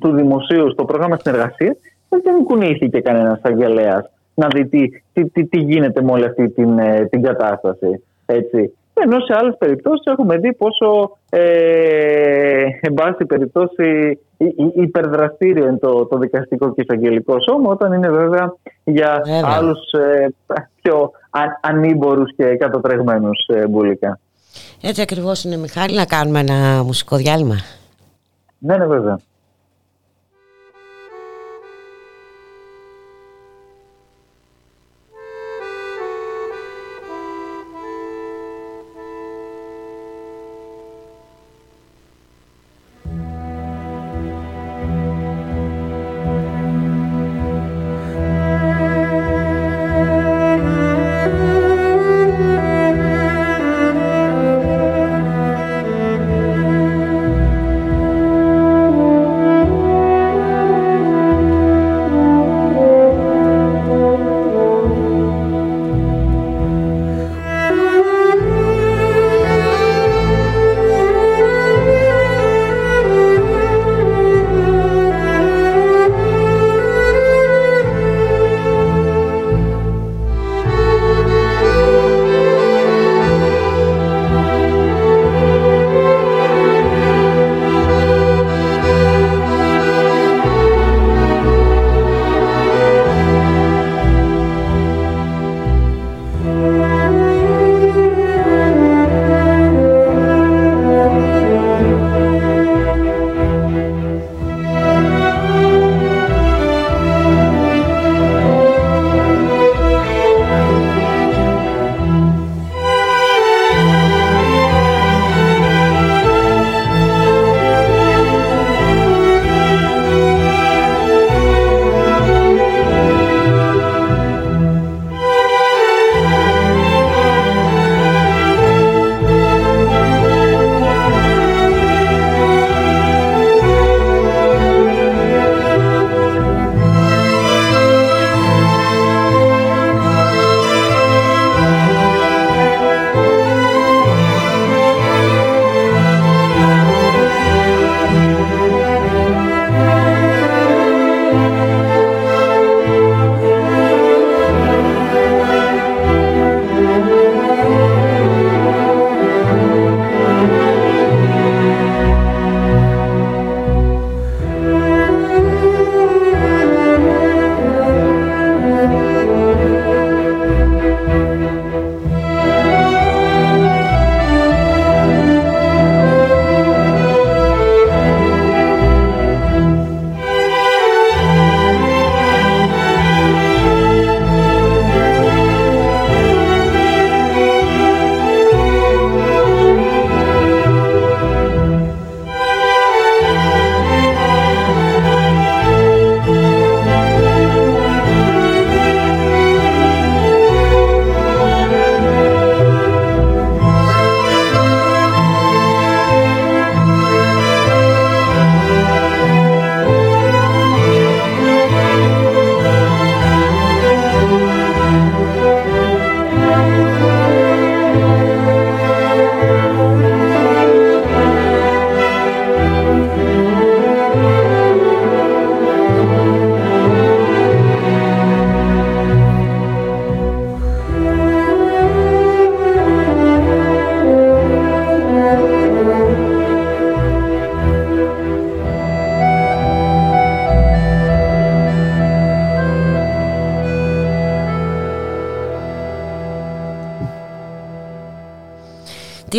[0.00, 1.76] του δημοσίου στο πρόγραμμα συνεργασίας
[2.08, 6.78] δεν κουνήθηκε κανένας αγγελέας να δει τι, τι, τι, τι, γίνεται με όλη αυτή την,
[6.78, 8.02] ε, την κατάσταση.
[8.26, 8.72] Έτσι.
[9.02, 14.18] Ενώ σε άλλες περιπτώσεις έχουμε δει πόσο, ε, εν πάση περιπτώσει,
[14.74, 20.34] υπερδραστήριο είναι το, το δικαστικό και εισαγγελικό σώμα, όταν είναι βέβαια για άλλους ε,
[20.82, 21.10] πιο
[21.60, 24.18] ανήμπορους και κατατρεγμένους ε, μπουλικά.
[24.82, 27.56] Έτσι ακριβώς είναι, Μιχάλη, να κάνουμε ένα μουσικό διάλειμμα.
[28.58, 29.18] Ναι, ναι, βέβαια.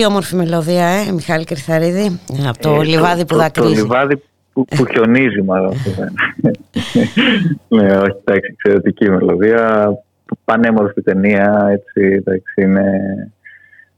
[0.02, 3.76] Τι όμορφη μελωδία, ε, Μιχάλη Κρυθαρίδη, από το ε, λιβάδι που δακρύζει.
[3.76, 4.22] Το, λιβάδι
[4.54, 5.74] που, που χιονίζει μάλλον.
[7.76, 9.94] ναι, όχι, εντάξει, εξαιρετική μελωδία.
[10.46, 12.84] Πανέμορφη ταινία, έτσι, εντάξει, είναι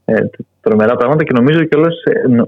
[0.04, 0.14] ε,
[0.60, 2.02] τρομερά πράγματα και νομίζω κιόλας,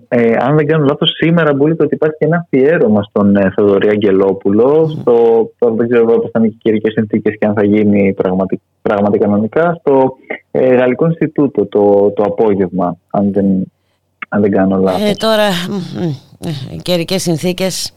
[0.08, 3.52] ε, ε, αν δεν κάνω λάθος, σήμερα μπορεί ότι υπάρχει και ένα αφιέρωμα στον ε,
[3.54, 4.82] Θεοδωρή Αγγελόπουλο.
[4.82, 5.00] Mm.
[5.00, 5.14] Στο,
[5.58, 9.24] τώρα δεν ξέρω πώ θα είναι οι καιρικές συνθήκες και αν θα γίνει πραγματικά, πραγματικά
[9.24, 9.76] κανονικά.
[9.80, 10.25] Στο ε,
[10.58, 13.46] Γαλλικό Ινστιτούτο το, το απόγευμα, αν δεν,
[14.28, 15.10] αν δεν κάνω λάθος.
[15.10, 15.48] Ε, τώρα,
[16.82, 17.92] καιρικές συνθήκες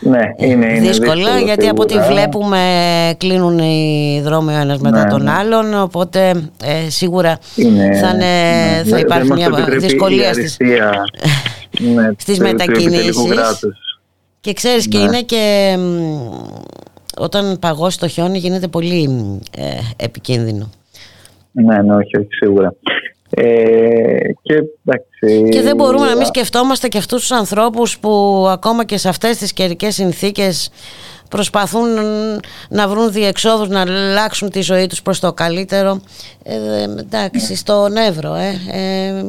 [0.00, 2.60] ναι, είναι, είναι δύσκολα γιατί από ό,τι βλέπουμε
[3.18, 5.30] κλείνουν οι δρόμοι ο ένας μετά ναι, τον ναι.
[5.30, 6.28] άλλον οπότε
[6.64, 8.24] ε, σίγουρα είναι, θα, είναι,
[8.84, 10.56] ναι, θα υπάρχει μια δυσκολία στις,
[11.78, 13.16] ναι, στις μετακινήσεις
[14.40, 15.04] και ξέρεις και ναι.
[15.04, 15.76] είναι και
[17.18, 19.08] όταν παγώσει το χιόνι γίνεται πολύ
[19.56, 19.64] ε,
[19.96, 20.70] επικίνδυνο.
[21.54, 22.74] Ναι, ναι, όχι, όχι σίγουρα.
[23.30, 23.44] Ε,
[24.42, 28.84] και και, εντάξει, και δεν μπορούμε να μην σκεφτόμαστε και αυτούς τους ανθρώπους που ακόμα
[28.84, 30.70] και σε αυτές τις καιρικές συνθήκες
[31.30, 31.88] προσπαθούν
[32.68, 36.00] να βρουν διεξόδους να αλλάξουν τη ζωή τους προς το καλύτερο.
[36.44, 39.24] Ε, εντάξει στον Εύρο ε, ε,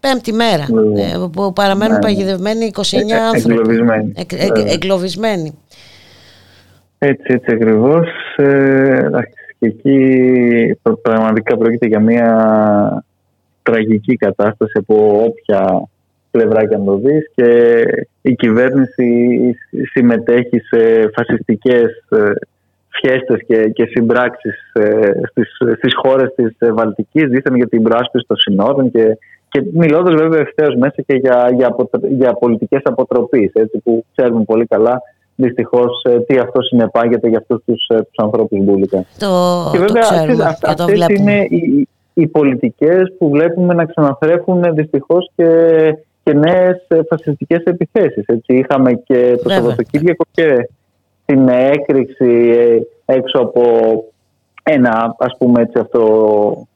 [0.00, 2.00] πέμπτη μέρα ε, που παραμένουν ναι.
[2.00, 3.52] παγιδευμένοι 29 ε, άνθρωποι.
[3.52, 4.12] εγκλωβισμένοι.
[4.72, 5.58] εγκλωβισμένοι.
[6.98, 13.04] Έτσι έτσι ακριβώς εντάξει και εκεί πραγματικά πρόκειται για μια
[13.62, 15.88] τραγική κατάσταση από όποια
[16.30, 17.82] πλευρά και αν το δεις και
[18.22, 19.38] η κυβέρνηση
[19.92, 22.32] συμμετέχει σε φασιστικές ε,
[22.88, 28.36] φιέστες και, και συμπράξεις ε, στις, στις χώρες της Βαλτικής δίθεν για την προάσπιση των
[28.36, 29.18] συνόρων και,
[29.48, 31.76] και μιλώντας βέβαια ευθέως μέσα και για, για,
[32.08, 35.02] για πολιτικές αποτροπής έτσι, που ξέρουμε πολύ καλά
[35.40, 39.04] δυστυχώς ε, τι αυτό συνεπάγεται για αυτούς τους τους ανθρώπους μπουλικα.
[39.18, 40.02] Το, και βέβαια
[40.72, 45.48] αυτέ είναι οι, οι πολιτικές που βλέπουμε να ξαναθρέφουν δυστυχώς και,
[46.22, 48.24] και νέες φασιστικές επιθέσεις.
[48.46, 50.68] Είχαμε και το Σαββατοκύριακο και
[51.24, 52.50] την έκρηξη
[53.06, 53.62] ε, έξω από
[54.62, 56.68] ένα ας πούμε έτσι αυτό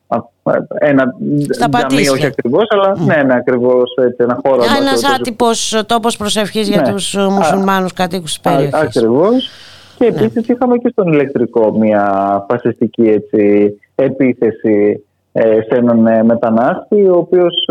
[0.78, 1.14] ένα
[1.50, 3.06] τζαμί, όχι ακριβώς, αλλά mm.
[3.06, 4.62] ναι, ναι ακριβώς ένα χώρο.
[4.62, 5.46] Ένα άτυπο
[5.86, 6.92] τόπος προσευχής για ναι.
[6.92, 8.74] τους μουσουλμάνους κατοίκους της περιοχής.
[8.74, 9.50] Ακριβώς.
[9.98, 10.54] Και επίσης ναι.
[10.54, 12.04] είχαμε και στον ηλεκτρικό μια
[12.48, 17.68] φασιστική έτσι, επίθεση ε, σε έναν ε, μετανάστη, ο οποίος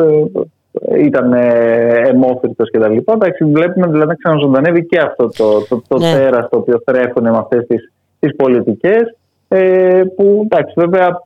[0.82, 3.13] ε, ήταν αιμόφυρτος και τα λοιπά.
[3.13, 6.12] Εντάξει, βλέπουμε δηλαδή να ξαναζωντανεύει και αυτό το, το, το, ναι.
[6.12, 9.15] τέρας το οποίο τρέφουν με αυτές τις, τις πολιτικές
[9.48, 11.22] ε, που εντάξει βέβαια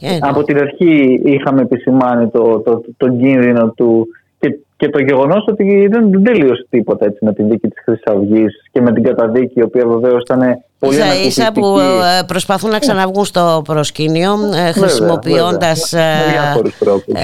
[0.00, 4.06] ε, Από την αρχή είχαμε επισημάνει το, το, το, κίνδυνο του
[4.38, 8.46] και, και το γεγονός ότι δεν, τελείωσε τίποτα έτσι, με την δίκη της Χρυσή Αυγή
[8.72, 10.40] και με την καταδίκη, η οποία βεβαίως ήταν
[10.84, 15.92] πολύ ίσα ίσα που ε, προσπαθούν να ξαναβγούν στο προσκήνιο ε, χρησιμοποιώντας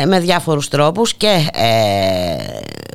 [0.07, 1.14] με διάφορους τρόπους.
[1.14, 1.29] και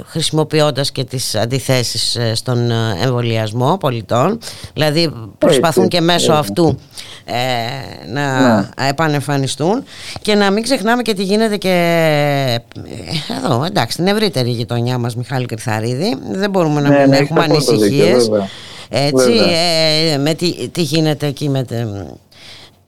[0.05, 2.71] χρησιμοποιώντας και τις αντιθέσεις στον
[3.03, 4.39] εμβολιασμό πολιτών.
[4.73, 6.77] Δηλαδή προσπαθούν και μέσω αυτού
[7.25, 8.87] ε, να ναι.
[8.89, 9.83] επανεμφανιστούν.
[10.21, 11.69] Και να μην ξεχνάμε και τι γίνεται και
[13.29, 16.17] ε, εδώ εντάξει την ευρύτερη γειτονιά μας Μιχάλη Κρυθαρίδη.
[16.31, 18.29] Δεν μπορούμε να ναι, μην ναι, έχουμε ανησυχίες
[18.89, 19.31] έτσι
[20.13, 21.65] ε, με τι, τι γίνεται εκεί με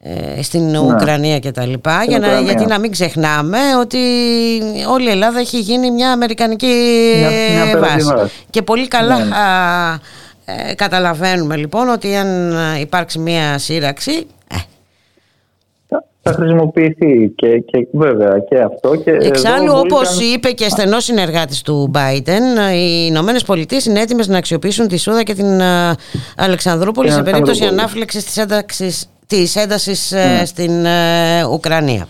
[0.01, 0.79] ε, στην ναι.
[0.79, 3.97] Ουκρανία και τα λοιπά για να, γιατί να μην ξεχνάμε ότι
[4.89, 6.73] όλη η Ελλάδα έχει γίνει μια αμερικανική
[7.65, 9.35] μια, βάση και πολύ καλά ναι.
[10.69, 14.36] Ε, καταλαβαίνουμε λοιπόν ότι αν υπάρξει μια σύραξη ε,
[16.27, 18.95] θα χρησιμοποιηθεί και, και βέβαια και αυτό.
[18.95, 24.37] Και Εξάλλου, όπως είπε και στενός συνεργάτης του Biden, οι Ηνωμένες Πολιτείες είναι έτοιμες να
[24.37, 25.95] αξιοποιήσουν τη Σούδα και την ε,
[26.37, 28.23] Αλεξανδρούπολη σε περίπτωση ανάφλεξης
[29.27, 30.45] της έντασης ναι.
[30.45, 30.71] στην
[31.51, 32.07] Ουκρανία.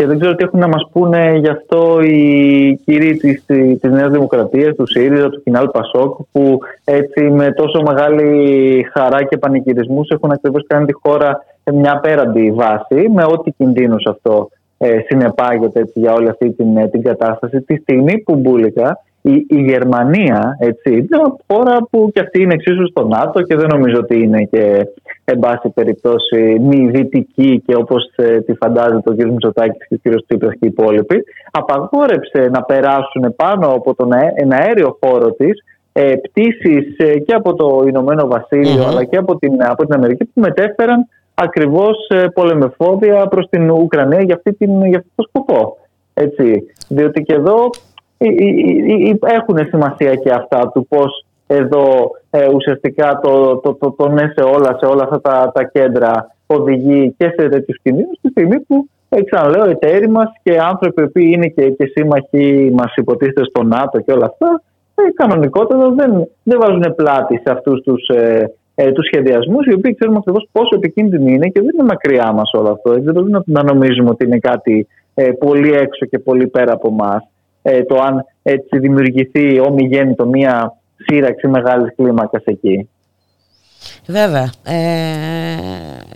[0.00, 3.44] Και δεν ξέρω τι έχουν να μας πούνε γι' αυτό οι κύριοι της,
[3.80, 9.38] της Νέας Δημοκρατίας, του ΣΥΡΙΖΑ, του Κινάλ Πασόκ, που έτσι με τόσο μεγάλη χαρά και
[9.38, 14.98] πανηγυρισμούς έχουν ακριβώς κάνει τη χώρα σε μια απέραντη βάση, με ό,τι κινδύνους αυτό ε,
[15.06, 17.60] συνεπάγεται έτσι, για όλη αυτή την, ε, την κατάσταση.
[17.60, 22.54] Τη στιγμή που μπουλικα η, η Γερμανία, έτσι, είναι μια χώρα που και αυτή είναι
[22.54, 24.86] εξίσου στο ΝΑΤΟ και δεν νομίζω ότι είναι και
[25.24, 29.24] εν πάση περιπτώσει μη δυτική και όπως ε, τη φαντάζεται ο κ.
[29.24, 30.24] Μητσοτάκης και ο κ.
[30.26, 36.14] Τσίπρας και οι υπόλοιποι, απαγόρεψε να περάσουν πάνω από τον ένα αέριο χώρο της ε,
[36.14, 38.28] πτήσεις ε, και από το Ηνωμένο
[38.88, 41.08] αλλά και από την, από την Αμερική που μετέφεραν
[41.42, 45.76] ακριβώς ε, πολεμεφόδια προς την Ουκρανία για, αυτή την, για αυτό το σκοπό.
[46.14, 46.66] Έτσι.
[46.88, 47.70] Διότι και εδώ
[49.20, 54.42] έχουν σημασία και αυτά του πώς εδώ ε, ουσιαστικά το, το, το, το, ναι σε
[54.44, 58.88] όλα, σε όλα αυτά τα, τα κέντρα οδηγεί και σε τέτοιους κινδύνους στη στιγμή που
[59.08, 64.00] ε, ξαναλέω εταίροι μας και άνθρωποι που είναι και, και σύμμαχοι μας υποτίθεται στο ΝΑΤΟ
[64.00, 64.62] και όλα αυτά
[64.94, 69.94] ε, κανονικότατα δεν, δεν βάζουν πλάτη σε αυτούς τους ε, ε, τους σχεδιασμούς οι οποίοι
[69.94, 72.92] ξέρουμε ακριβώς πόσο επικίνδυνοι είναι και δεν είναι μακριά μας όλο αυτό.
[72.92, 76.88] Δεν πρέπει να, να νομίζουμε ότι είναι κάτι ε, πολύ έξω και πολύ πέρα από
[76.88, 77.22] εμάς.
[77.62, 82.88] Ε, το αν έτσι δημιουργηθεί ομιγέννητο μία σύραξη μεγάλης κλίμακας εκεί.
[84.06, 85.56] Βέβαια, ε,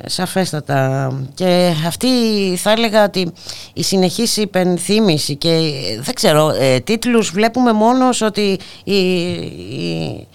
[0.04, 2.08] σαφέστατα και αυτή
[2.56, 3.32] θα έλεγα ότι
[3.74, 5.58] η συνεχής υπενθύμηση και
[6.00, 10.26] δεν ξέρω, ε, τίτλους βλέπουμε μόνος ότι η, η,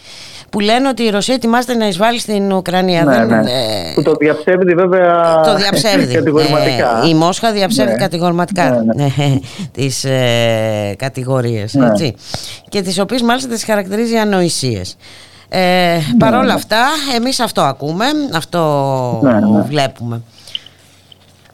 [0.52, 3.04] που λένε ότι η Ρωσία ετοιμάζεται να εισβάλλει στην Ουκρανία.
[3.04, 3.38] Ναι, ναι.
[3.38, 6.14] Ε, που το διαψεύδει βέβαια το διαψεύδει.
[6.20, 7.02] κατηγορηματικά.
[7.04, 7.98] Ε, η Μόσχα διαψεύδει ναι.
[7.98, 9.04] κατηγορηματικά ναι, ναι.
[9.18, 9.40] ναι
[9.78, 11.74] τις ε, κατηγορίες.
[11.74, 11.86] Ναι.
[11.86, 12.16] Έτσι.
[12.70, 14.98] Και τις οποίες μάλιστα τις χαρακτηρίζει ανοησίες.
[15.50, 16.86] Ε, Παρ' όλα αυτά,
[17.16, 18.62] εμείς αυτό ακούμε, αυτό
[19.68, 20.22] βλέπουμε.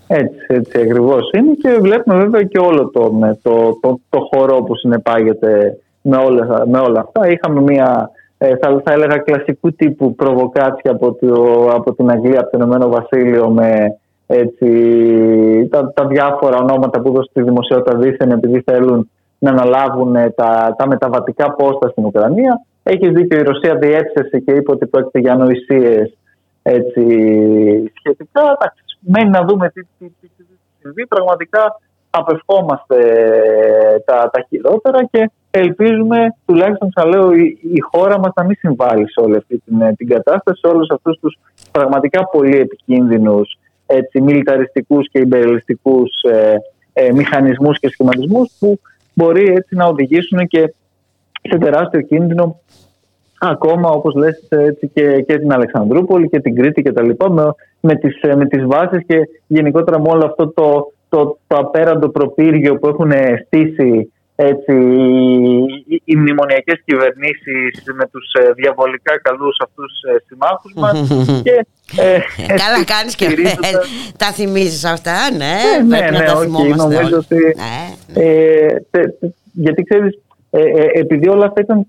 [0.08, 4.76] Έτσι, έτσι ακριβώς είναι και βλέπουμε βέβαια και όλο τον, το, το, το χώρο που
[4.76, 7.30] συνεπάγεται με όλα, με όλα αυτά.
[7.30, 12.50] Είχαμε μια, ε, θα, θα έλεγα, κλασικού τύπου προβοκάτσια από, το, από την Αγγλία, από
[12.52, 18.62] το Ηνωμένο Βασίλειο με έτσι, τα, τα διάφορα ονόματα που έδωσε στη δημοσιότητα δίθεν επειδή
[18.66, 22.66] θέλουν να αναλάβουν τα, τα μεταβατικά πόστα στην Ουκρανία.
[22.84, 26.12] Έχει δίκιο, η Ρωσία διέψευσε και είπε ότι πρόκειται για ανοησίε
[27.94, 28.58] σχετικά.
[29.00, 30.44] Μένει να δούμε τι, τι, τι, τι
[30.82, 31.08] συμβεί.
[31.08, 32.98] Πραγματικά απευχόμαστε
[34.06, 39.20] τα, τα χειρότερα και ελπίζουμε τουλάχιστον ξαναλέω η, η χώρα μας να μην συμβάλλει σε
[39.20, 41.38] όλη αυτή την, την κατάσταση, σε όλους αυτούς τους
[41.72, 46.56] πραγματικά πολύ επικίνδυνους έτσι, μιλιταριστικούς και υπερελιστικούς ε,
[46.94, 48.80] ε, μηχανισμούς και σχηματισμούς που
[49.14, 50.74] μπορεί έτσι να οδηγήσουν και
[51.42, 52.60] σε τεράστιο κίνδυνο
[53.40, 57.44] ακόμα όπως λες έτσι, και, και την Αλεξανδρούπολη και την Κρήτη και τα λοιπά με,
[57.80, 62.10] με, τις, ε, με τις βάσεις και γενικότερα με όλο αυτό το, το, το απέραντο
[62.10, 63.12] προπύργιο που έχουν
[63.46, 64.74] στήσει έτσι,
[65.88, 71.08] οι, οι μνημονιακές κυβερνήσεις με τους ε, διαβολικά καλούς αυτούς ε, συμμάχους μας
[71.46, 71.66] και,
[72.02, 73.28] ε, Καλά κάνεις και
[74.22, 78.22] τα θυμίζεις αυτά, ναι, ναι, ναι, ναι, όχι, νομίζω ότι ναι.
[78.22, 78.76] ε,
[79.52, 80.20] γιατί ξέρεις
[80.94, 81.88] επειδή όλα αυτά ήταν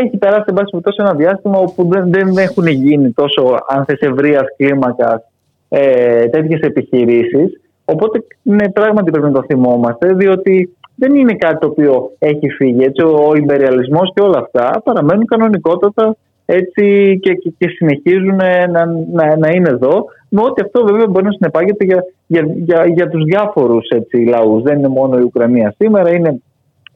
[0.00, 4.00] έχει περάσει εν πάση τόσο ένα διάστημα όπου δεν, δεν έχουν γίνει τόσο αν θες
[4.00, 5.22] ευρείας κλίμακας
[5.68, 11.66] ε, τέτοιες επιχειρήσεις οπότε ναι, πράγματι πρέπει να το θυμόμαστε διότι δεν είναι κάτι το
[11.66, 12.84] οποίο έχει φύγει.
[12.84, 18.66] Έτσι, ο υπεριαλισμός και όλα αυτά παραμένουν κανονικότατα έτσι, και, και, και συνεχίζουν να,
[19.12, 20.04] να, να, είναι εδώ.
[20.28, 23.88] Με ό,τι αυτό βέβαια μπορεί να συνεπάγεται για, για, για, για τους διάφορους
[24.26, 24.62] λαούς.
[24.62, 26.40] Δεν είναι μόνο η Ουκρανία σήμερα, είναι,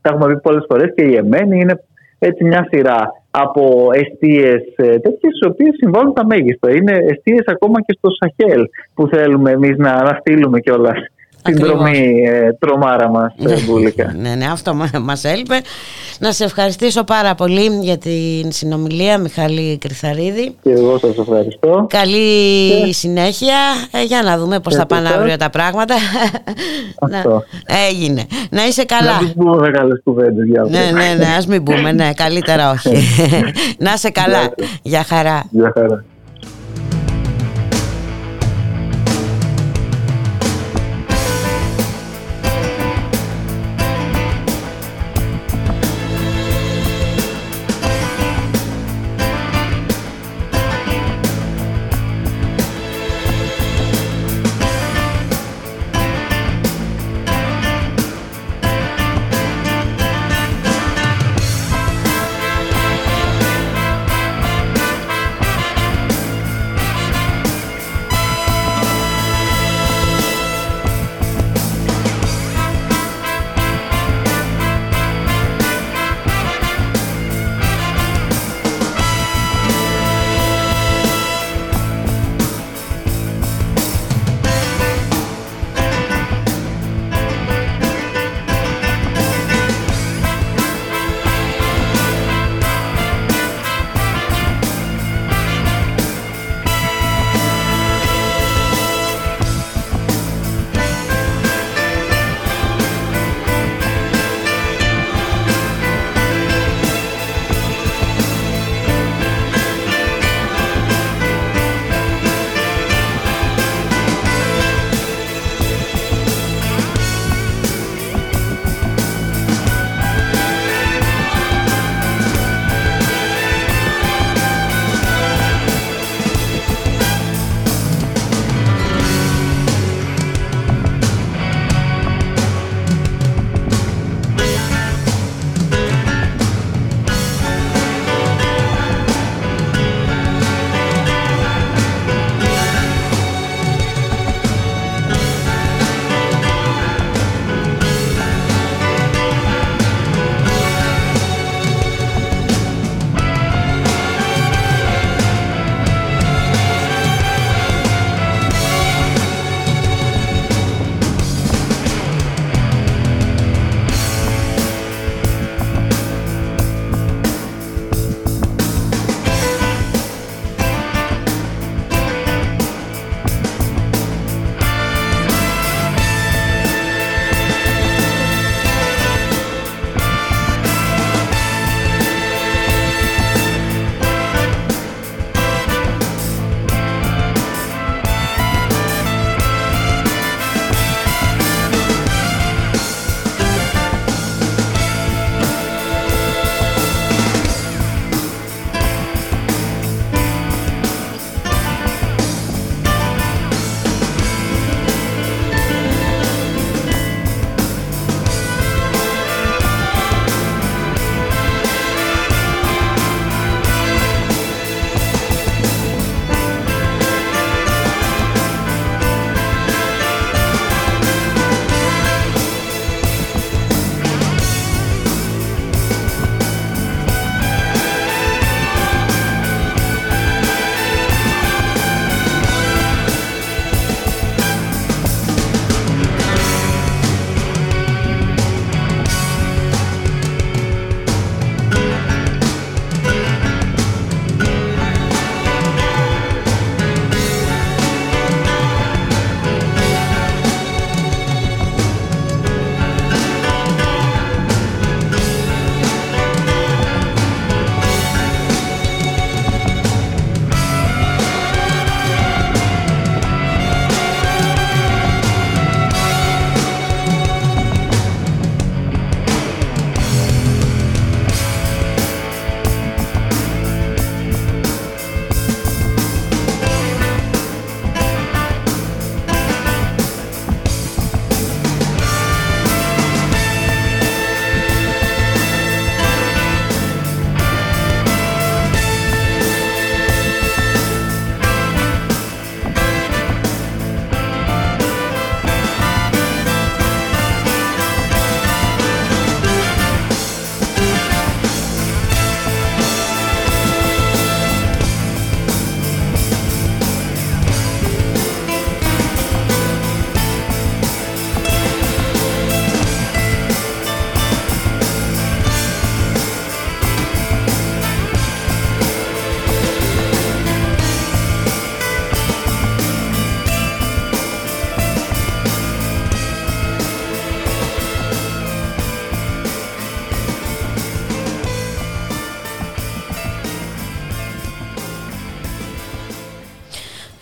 [0.00, 1.60] τα έχουμε πει πολλές φορές και η Εμένη.
[1.60, 1.82] Είναι
[2.18, 6.70] έτσι μια σειρά από αιστείες τέτοιες, οι οποίες συμβάλλουν τα μέγιστα.
[6.70, 10.98] Είναι αιστείες ακόμα και στο Σαχέλ που θέλουμε εμείς να, να στείλουμε κιόλας
[11.42, 14.12] την δρομή ε, τρομάρα μας ναι, Μπούλικα.
[14.22, 15.60] Ναι, ναι, αυτό μας έλειπε.
[16.18, 20.54] Να σε ευχαριστήσω πάρα πολύ για την συνομιλία Μιχάλη Κρυθαρίδη.
[20.62, 21.86] Και εγώ σας ευχαριστώ.
[21.88, 23.56] Καλή συνέχεια.
[23.90, 25.94] Ε, για να δούμε πώς θα πάνε αύριο τα πράγματα.
[27.10, 27.44] Αυτό.
[27.88, 28.24] Έγινε.
[28.50, 29.12] Να είσαι καλά.
[29.12, 31.92] Να μην πούμε μεγάλες κουβέντες για Ναι, ναι, ναι, ας μην πούμε.
[31.92, 32.90] Ναι, καλύτερα όχι.
[33.84, 34.54] να είσαι καλά.
[34.82, 35.44] Για χαρά.
[35.50, 36.04] Για χαρά.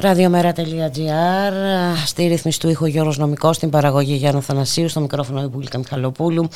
[0.00, 1.52] Ραδιομέρα.gr
[2.06, 6.48] Στη ρύθμιση του ήχου Γιώργος Νομικός Στην παραγωγή Γιάννου Θανασίου Στο μικρόφωνο η Μπουλίκα Μιχαλοπούλου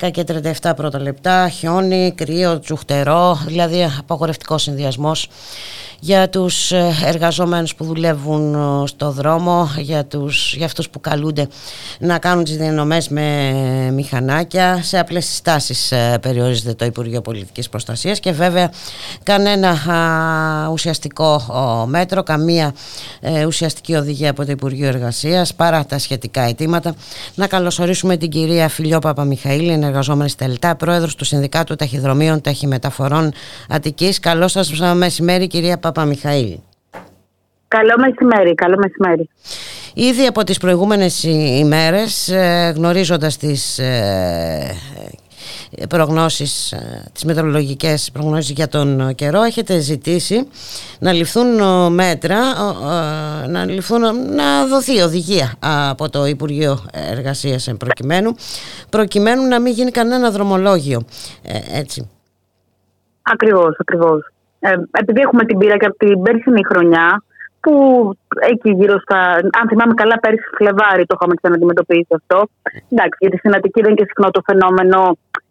[0.00, 0.24] 12 και
[0.62, 5.28] 37 πρώτα λεπτά Χιόνι, κρύο, τσουχτερό Δηλαδή απαγορευτικός συνδυασμός
[6.04, 11.48] για τους ε, εργαζομένους που δουλεύουν ε, στο δρόμο, για, τους, για αυτούς που καλούνται
[11.98, 13.52] να κάνουν τις διανομές με
[13.92, 14.80] μηχανάκια.
[14.82, 18.72] Σε απλές συστάσεις ε, περιορίζεται το Υπουργείο Πολιτικής Προστασίας και βέβαια
[19.22, 19.74] κανένα
[20.72, 21.42] ουσιαστικό
[21.86, 22.74] μέτρο, καμία
[23.46, 26.94] ουσιαστική οδηγία από το Υπουργείο Εργασίας παρά τα σχετικά αιτήματα.
[27.34, 33.32] Να καλωσορίσουμε την κυρία Φιλιό Παπαμιχαήλ, εργαζόμενη στη Τελτά, πρόεδρος του Συνδικάτου Ταχυδρομείων Ταχυμεταφορών
[33.68, 34.20] Αττικής.
[34.20, 35.90] Καλό σας μεσημέρι κυρία Παπαμιχαήλ.
[35.92, 36.58] Παπαμιχαήλ.
[37.68, 39.28] Καλό μεσημέρι, καλό μεσημέρι.
[39.94, 41.22] Ήδη από τις προηγούμενες
[41.58, 44.74] ημέρες ε, γνωρίζοντας τις ε,
[45.88, 50.48] προγνώσεις, ε, τις μετρολογικές προγνώσεις για τον καιρό έχετε ζητήσει
[50.98, 51.46] να ληφθούν
[51.92, 52.38] μέτρα
[53.48, 54.00] να, ληφθούν,
[54.34, 55.54] να δοθεί οδηγία
[55.88, 58.34] από το Υπουργείο Εργασίας προκειμένου
[58.90, 61.02] προκειμένου να μην γίνει κανένα δρομολόγιο
[61.72, 62.10] έτσι.
[63.22, 64.32] Ακριβώς, ακριβώς.
[64.66, 67.06] Ε, επειδή έχουμε την πείρα και από την πέρσινη χρονιά,
[67.62, 67.74] που
[68.52, 69.18] εκεί γύρω στα.
[69.60, 72.38] Αν θυμάμαι καλά, πέρσι Φλεβάρι το είχαμε ξαναντιμετωπίσει αυτό.
[72.92, 74.98] Εντάξει, γιατί στην Αττική δεν είναι και συχνό το φαινόμενο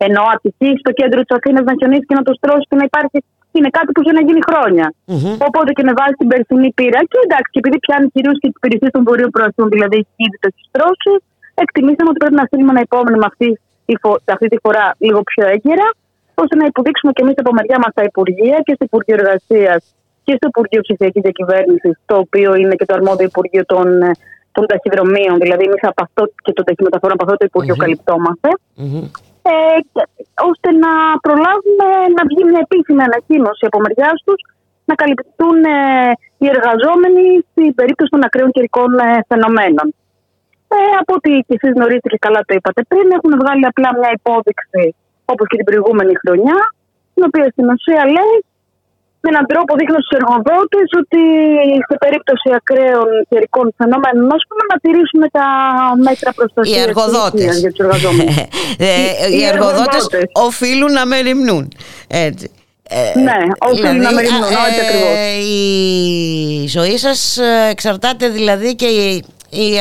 [0.07, 3.18] ενώ Αττική στο κέντρο της Αθήνας να χιονίσει και να το στρώσει και να υπάρχει.
[3.57, 4.41] Είναι κάτι που έχει να γίνει
[5.47, 8.57] Οπότε και με βάση την περσινή πείρα και εντάξει, και επειδή πιάνει κυρίως και τις
[8.59, 11.14] υπηρεσίες των βορείων προαστών, δηλαδή έχει ήδη το στρώσει,
[11.64, 13.49] εκτιμήσαμε ότι πρέπει να στείλουμε ένα επόμενο αυτή,
[14.36, 15.88] αυτή τη φορά λίγο πιο έγκαιρα
[16.43, 19.81] ώστε να υποδείξουμε και εμείς από μεριά μας τα Υπουργεία και στο Υπουργείο Εργασίας
[20.25, 24.11] και στο Υπουργείο Ψηφιακής Διακυβέρνησης, το οποίο είναι και το αρμόδιο Υπουργείο των, ε,
[24.55, 25.35] των ταχυδρομείων.
[25.43, 27.83] Δηλαδή, εμείς από αυτό και των ταχυμεταφορών από αυτό το Υπουργείο mm-hmm.
[27.83, 28.49] καλυπτόμαστε.
[28.81, 29.05] Mm-hmm.
[29.51, 29.77] Ε,
[30.49, 30.91] ώστε να
[31.25, 31.87] προλάβουμε
[32.17, 34.39] να βγει μια επίσημη ανακοίνωση από μεριά τους
[34.89, 35.77] να καλυπτούν ε,
[36.41, 39.87] οι εργαζόμενοι στην περίπτωση των ακραίων καιρικών ε, φαινομένων.
[40.73, 44.11] Ε, από ό,τι και εσείς γνωρίζετε και καλά το είπατε πριν, έχουν βγάλει απλά μια
[44.19, 44.85] υπόδειξη
[45.26, 46.59] όπως και την προηγούμενη χρονιά,
[47.13, 48.36] την οποία στην ουσία λέει
[49.24, 51.22] με έναν τρόπο δείχνω στους εργοδότες ότι
[51.89, 55.47] σε περίπτωση ακραίων καιρικών φαινόμενων πούμε, να τηρήσουμε τα
[56.07, 57.59] μέτρα προστασίας οι εργοδότες.
[57.63, 58.38] για τους εργαζόμενους.
[58.78, 58.93] Ε,
[59.32, 61.72] οι, οι εργοδότες οφείλουν να μεριμνούν.
[62.07, 62.51] Έτσι.
[62.89, 65.15] Ε, ναι, οφείλουν δηλαδή, να μεριμνούν, όχι ε, ακριβώς.
[65.49, 68.86] Η ζωή σας εξαρτάται δηλαδή και
[69.51, 69.73] η,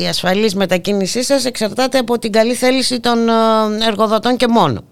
[0.00, 3.28] η ασφαλής μετακίνησής σας εξαρτάται από την καλή θέληση των
[3.88, 4.84] εργοδοτών και μόνο.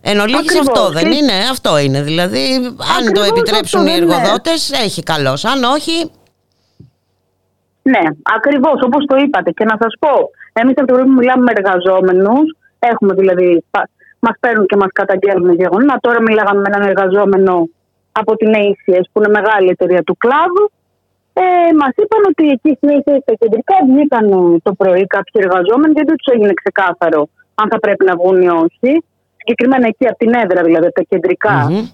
[0.00, 2.02] Εν ολίγης αυτό δεν είναι, αυτό είναι.
[2.02, 2.54] Δηλαδή,
[2.96, 5.38] αν το επιτρέψουν οι εργοδότες, έχει καλώ.
[5.52, 6.10] Αν όχι.
[7.82, 8.04] Ναι,
[8.36, 9.50] ακριβώς όπως το είπατε.
[9.50, 13.64] Και να σας πω, εμείς από το που μιλάμε με εργαζόμενους, έχουμε δηλαδή.
[14.20, 15.98] Μας παίρνουν και μας καταγγέλνουν γεγονότα.
[16.00, 17.68] Τώρα μιλάγαμε με έναν εργαζόμενο
[18.12, 20.70] από την ACS, που είναι μεγάλη εταιρεία του κλάδου.
[21.40, 22.70] Ε, Μας είπαν ότι εκεί
[23.24, 24.26] στα κεντρικά βγήκαν
[24.66, 27.22] το πρωί κάποιοι εργαζόμενοι, γιατί δεν τους έγινε ξεκάθαρο
[27.60, 28.90] αν θα πρέπει να βγουν ή όχι
[29.38, 31.86] συγκεκριμένα εκεί από την έδρα, δηλαδή από τα κεντρικα mm-hmm.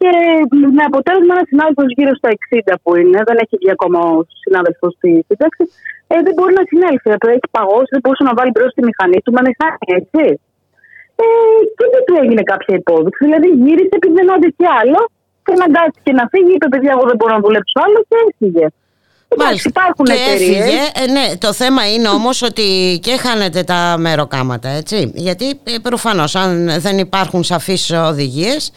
[0.00, 0.12] Και
[0.76, 2.30] με αποτέλεσμα ένας συνάδελφος γύρω στα
[2.74, 5.64] 60 που είναι, δεν έχει βγει ακόμα ο συνάδελφος στη σύνταξη,
[6.10, 7.06] ε, δεν μπορεί να συνέλθει.
[7.22, 10.24] Το έχει παγώσει, δεν μπορούσε να βάλει μπροστά τη μηχανή του με μηχανή, έτσι.
[11.22, 11.24] Ε,
[11.76, 13.20] και δεν του έγινε κάποια υπόδειξη.
[13.26, 16.52] Δηλαδή γύρισε επειδή δεν άντεχε άλλο και αναγκάστηκε να φύγει.
[16.54, 18.66] Είπε: Παιδιά, εγώ δεν μπορώ να δουλέψω άλλο και έφυγε.
[19.38, 19.68] Μάλιστα.
[19.68, 20.60] Υπάρχουν και έφυγε.
[21.02, 25.12] Ε, ναι, το θέμα είναι όμως ότι και χάνετε τα μεροκάματα, έτσι.
[25.14, 28.72] Γιατί ε, προφανώς αν δεν υπάρχουν σαφείς οδηγίες...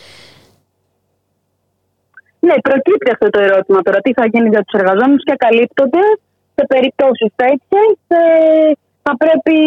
[2.39, 3.99] Ναι, προκύπτει αυτό το ερώτημα τώρα.
[3.99, 6.03] Τι θα γίνει για τους εργαζόμενους και καλύπτονται
[6.55, 8.19] σε περιπτώσεις τέτοιες ε,
[9.05, 9.57] θα πρέπει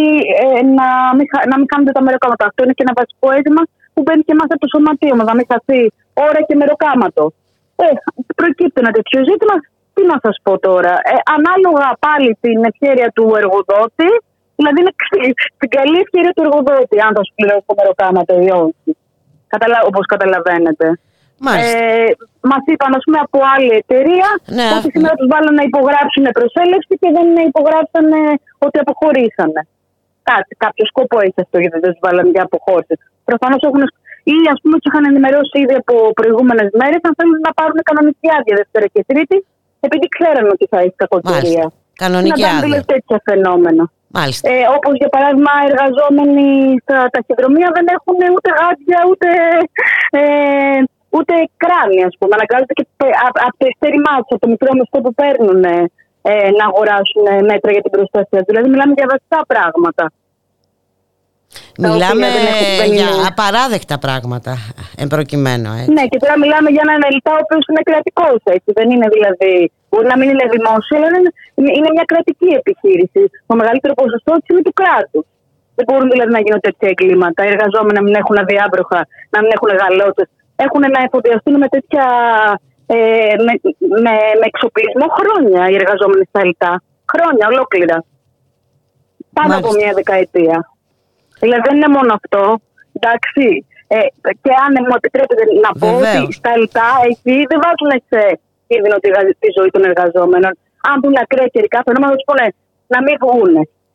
[0.43, 2.45] ε, να, μην, να μην κάνετε τα μεροκάματα.
[2.51, 3.63] Αυτό είναι και ένα βασικό αίτημα
[3.95, 5.81] που μπαίνει και μέσα από το σωματείο μας, να μην χαθεί
[6.27, 7.25] ώρα και μεροκάματο.
[7.83, 7.87] Ε,
[8.41, 9.55] προκύπτει ένα τέτοιο ζήτημα
[9.95, 14.11] τι να σας πω τώρα; Ε, ανάλογα πάλι την ευκαιρία του εργοδότη,
[14.59, 14.95] δηλαδή είναι
[15.57, 18.91] στην καλή ευκαιρία του εργοδότη, αν θα σου πληρώσει το μεροκάματο ή όχι.
[19.53, 19.77] Καταλα...
[19.91, 20.87] Όπως καταλαβαίνετε.
[21.67, 22.11] Ε,
[22.51, 26.95] Μας είπαν, ας πούμε, από άλλη εταιρεία ναι, ότι σήμερα τους βάλουν να υπογράψουν προσέλευση
[27.01, 28.07] και δεν υπογράψαν
[28.67, 29.61] ότι αποχωρήσανε.
[30.31, 32.95] Κάτι, κάποιο σκοπό έχει αυτό γιατί δεν τους βάλανε για αποχώρηση.
[33.31, 33.83] Προφανώς έχουν.
[34.35, 38.29] Ή ας πούμε τους είχαν ενημερώσει ήδη από προηγούμενες μέρες αν θέλουν να πάρουν κανονική
[38.37, 39.39] άδεια Δευτέρα και Τρίτη
[39.87, 41.67] επειδή ξέρανε ότι θα έχει κακοκαιρία.
[42.05, 42.53] Κανονική άδεια.
[42.53, 43.85] Να δηλαδή τέτοια φαινόμενα.
[44.19, 44.45] Μάλιστα.
[44.53, 46.49] Ε, Όπως για παράδειγμα, εργαζόμενοι
[46.85, 49.29] στα ταχυδρομεία δεν έχουν ούτε γάντια ούτε,
[50.21, 50.81] ε,
[51.17, 52.33] ούτε κράνη, ας πούμε.
[52.39, 52.85] Αναγκάζονται και
[53.49, 55.63] από το ειστέρημά τους, από το μικρό μισθό που παίρνουν,
[56.31, 58.41] ε, να αγοράσουν μέτρα για την προστασία.
[58.49, 60.05] Δηλαδή, μιλάμε για βασικά πράγματα.
[61.85, 62.29] Μιλάμε
[62.97, 64.53] για απαράδεκτα πράγματα
[65.03, 65.69] εμπροκειμένο.
[65.81, 65.93] Έτσι.
[65.97, 68.39] Ναι, και τώρα μιλάμε για έναν ελιτά ο οποίος είναι κρατικός.
[68.79, 69.55] Δεν είναι δηλαδή.
[69.91, 73.23] Μπορεί να μην είναι δημόσιο, αλλά είναι, είναι μια κρατική επιχείρηση.
[73.49, 75.25] Το μεγαλύτερο ποσοστό της είναι του κράτους.
[75.77, 77.41] Δεν μπορούν δηλαδή να γίνουν τέτοια εγκλήματα.
[77.45, 79.01] Οι εργαζόμενοι να μην έχουν αδιάβροχα,
[79.35, 80.29] να μην έχουν γαλότες.
[80.67, 82.05] Έχουν να εφοδιαστούν με τέτοια.
[82.91, 83.53] Ε, με,
[84.05, 86.73] με, με εξοπλισμό χρόνια οι εργαζόμενοι στα ελιτά.
[87.13, 87.97] Χρόνια ολόκληρα.
[89.37, 90.57] Πάνω από μια δεκαετία.
[91.43, 92.43] Δηλαδή δεν είναι μόνο αυτό.
[92.97, 93.45] Εντάξει.
[93.95, 93.99] Ε,
[94.43, 98.21] και αν μου επιτρέπετε να πω ότι στα ΕΛΤΑ εκεί δεν βάζουν σε
[98.69, 99.09] κίνδυνο τη,
[99.43, 100.53] τη ζωή των εργαζόμενων.
[100.91, 102.47] Αν δουν ακραία καιρικά φαινόμενα, θα τους πούνε
[102.95, 103.55] να μην βγουν.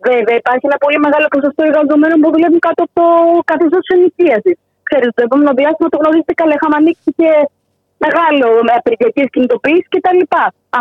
[0.09, 3.05] Βέβαια, υπάρχει ένα πολύ μεγάλο ποσοστό εργαζομένων που δουλεύουν κάτω από το
[3.49, 4.55] καθεστώ τη ενοικίασης.
[4.87, 6.53] Ξέρετε, το επόμενο διάστημα το γνωρίζετε καλά.
[6.57, 7.29] Είχαμε ανοίξει και
[8.05, 10.21] μεγάλο με απεργιακές κινητοποίησεις κτλ.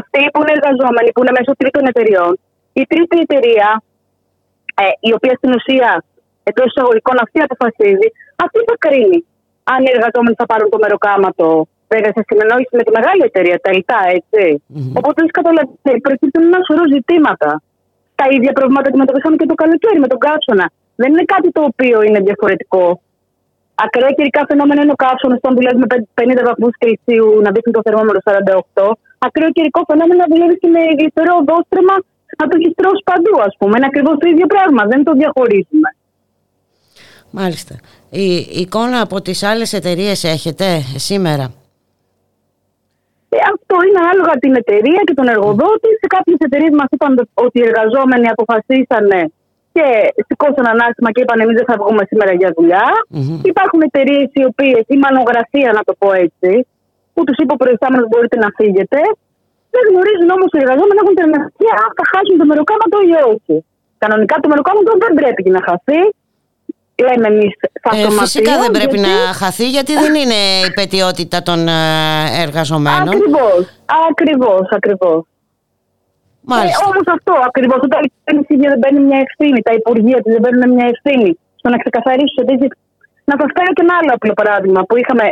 [0.00, 2.32] Αυτοί που είναι εργαζόμενοι, που είναι μέσω τρίτων εταιριών,
[2.80, 3.68] η τρίτη εταιρεία,
[4.82, 5.90] ε, η οποία στην ουσία
[6.48, 8.08] εντός εισαγωγικών αυτή αποφασίζει,
[8.44, 9.18] αυτή θα κρίνει
[9.72, 11.48] αν οι εργαζόμενοι θα πάρουν το μεροκάματο.
[11.92, 14.42] Βέβαια, σε συνεννόηση με τη μεγάλη εταιρεία, τα ΙΤΑ, έτσι.
[14.60, 14.98] Mm-hmm.
[14.98, 17.50] Οπότε, καταλαβαίνετε, προκύπτουν ένα σωρό ζητήματα.
[18.18, 20.66] Τα ίδια προβλήματα αντιμετωπίσαμε και το καλοκαίρι με τον κάψονα.
[21.00, 22.84] Δεν είναι κάτι το οποίο είναι διαφορετικό.
[23.84, 25.86] Ακραία καιρικά φαινόμενα είναι ο κάψονα όταν δουλεύει με
[26.20, 28.20] 50 βαθμούς Κελσίου να δείχνει το θερμόμετρο
[28.74, 28.92] 48.
[29.26, 31.94] Ακραίο καιρικό φαινόμενο να δουλεύει και με γλυφερό οδόστρεμα
[32.38, 33.74] να το έχει τρώσει παντού, ας πούμε.
[33.76, 34.82] Είναι ακριβώς το ίδιο πράγμα.
[34.92, 35.88] Δεν το διαχωρίζουμε.
[37.40, 37.74] Μάλιστα.
[38.10, 38.26] Η
[38.62, 40.66] εικόνα από τις άλλες εταιρείες έχετε
[41.08, 41.46] σήμερα;
[43.34, 45.90] Ε, αυτό είναι ανάλογα την εταιρεία και τον εργοδότη.
[46.02, 47.12] Σε κάποιες εταιρείες μας είπαν
[47.44, 49.20] ότι οι εργαζόμενοι αποφασίσανε
[49.74, 49.86] και
[50.26, 52.86] σηκώσαν ανάστημα και είπαν εμείς δεν θα βγούμε σήμερα για δουλειά.
[53.16, 53.38] Mm-hmm.
[53.52, 56.52] Υπάρχουν εταιρείες οι οποίες, η μανογραφία να το πω έτσι,
[57.14, 59.00] που τους είπε ο προϊστάμενος μπορείτε να φύγετε.
[59.74, 61.24] Δεν γνωρίζουν όμως οι εργαζόμενοι έχουν την
[61.84, 63.56] αν θα χάσουν το μεροκάματο ή όχι.
[64.02, 66.00] Κανονικά το μεροκάματο δεν πρέπει να χαθεί
[66.94, 67.52] λέμε εμείς
[67.92, 69.08] ε, Φυσικά δεν πρέπει γιατί...
[69.08, 71.72] να χαθεί γιατί δεν είναι η πετιότητα των ε,
[72.46, 73.08] εργαζομένων.
[73.08, 73.60] Ακριβώς.
[74.10, 75.20] Ακριβώς, ακριβώς.
[76.50, 77.78] Ε, Όμως αυτό ακριβώς.
[77.88, 81.68] Όταν η κυβέρνηση δεν παίρνει μια ευθύνη, τα υπουργεία της δεν παίρνουν μια ευθύνη στο
[81.72, 82.54] να ξεκαθαρίσουν τι.
[83.28, 85.26] Να σας φέρω και ένα άλλο απλό παράδειγμα που είχαμε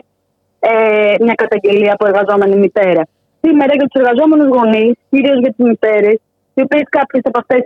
[0.59, 3.03] ε, μια καταγγελία από εργαζόμενη μητέρα.
[3.43, 6.19] Σήμερα για τους εργαζόμενους γονείς, κυρίως για τις μητέρες,
[6.55, 7.63] οι οποίες κάποιες από αυτές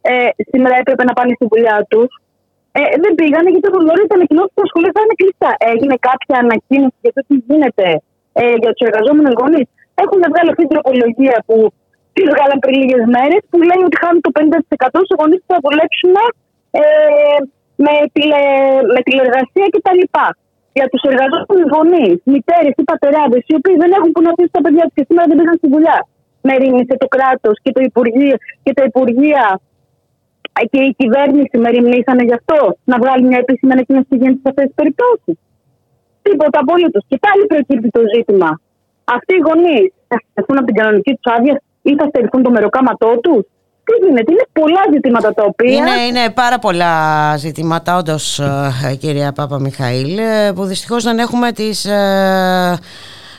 [0.00, 2.08] ε, σήμερα έπρεπε να πάνε στη δουλειά τους,
[2.78, 5.50] ε, δεν πήγανε γιατί το γνωρίζετε ήταν ανακοινώσει ότι τα σχολεία θα είναι κλειστά.
[5.72, 7.88] Έγινε κάποια ανακοίνωση για το τι γίνεται
[8.40, 9.66] ε, για τους εργαζόμενους γονείς.
[10.02, 11.56] Έχουν βγάλει αυτή την τροπολογία που
[12.14, 14.30] τη βγάλαν πριν λίγες μέρες που λέει ότι χάνουν το
[14.98, 16.14] 50% σε γονείς που θα δουλέψουν
[16.80, 16.82] ε,
[17.84, 18.42] με, τηλε,
[18.94, 20.02] με τηλεργασία κτλ.
[20.76, 24.62] Για τους εργαζόμενους γονείς, μητέρες ή πατεράδες, οι οποίοι δεν έχουν που να αφήσουν τα
[24.64, 25.98] παιδιά τους και σήμερα δεν πήγαν στη δουλειά.
[26.48, 27.80] Μερίμνησε το κράτος και, το
[28.64, 29.44] και τα υπουργεία
[30.70, 34.64] και η κυβέρνηση μεριμνήσανε γι' αυτό να βγάλει μια επίσημη ανακοίνωση τις γίνεται σε αυτές
[34.64, 35.36] τις περιπτώσεις.
[36.22, 37.02] Τίποτα απολύτως.
[37.08, 38.50] Και πάλι προκύπτει το ζήτημα.
[39.16, 43.10] Αυτοί οι γονείς θα στεθούν από την κανονική τους άδεια ή θα στερηθούν το μεροκάματό
[43.22, 43.42] τους;
[43.84, 45.72] Τι γίνεται, είναι πολλά ζητήματα τα οποία.
[45.76, 46.92] Είναι, είναι πάρα πολλά
[47.36, 51.84] ζητήματα, όντως, ε, κυρία Πάπα Μιχαήλ, ε, που δυστυχώς δεν έχουμε τις.
[51.84, 52.78] Ε,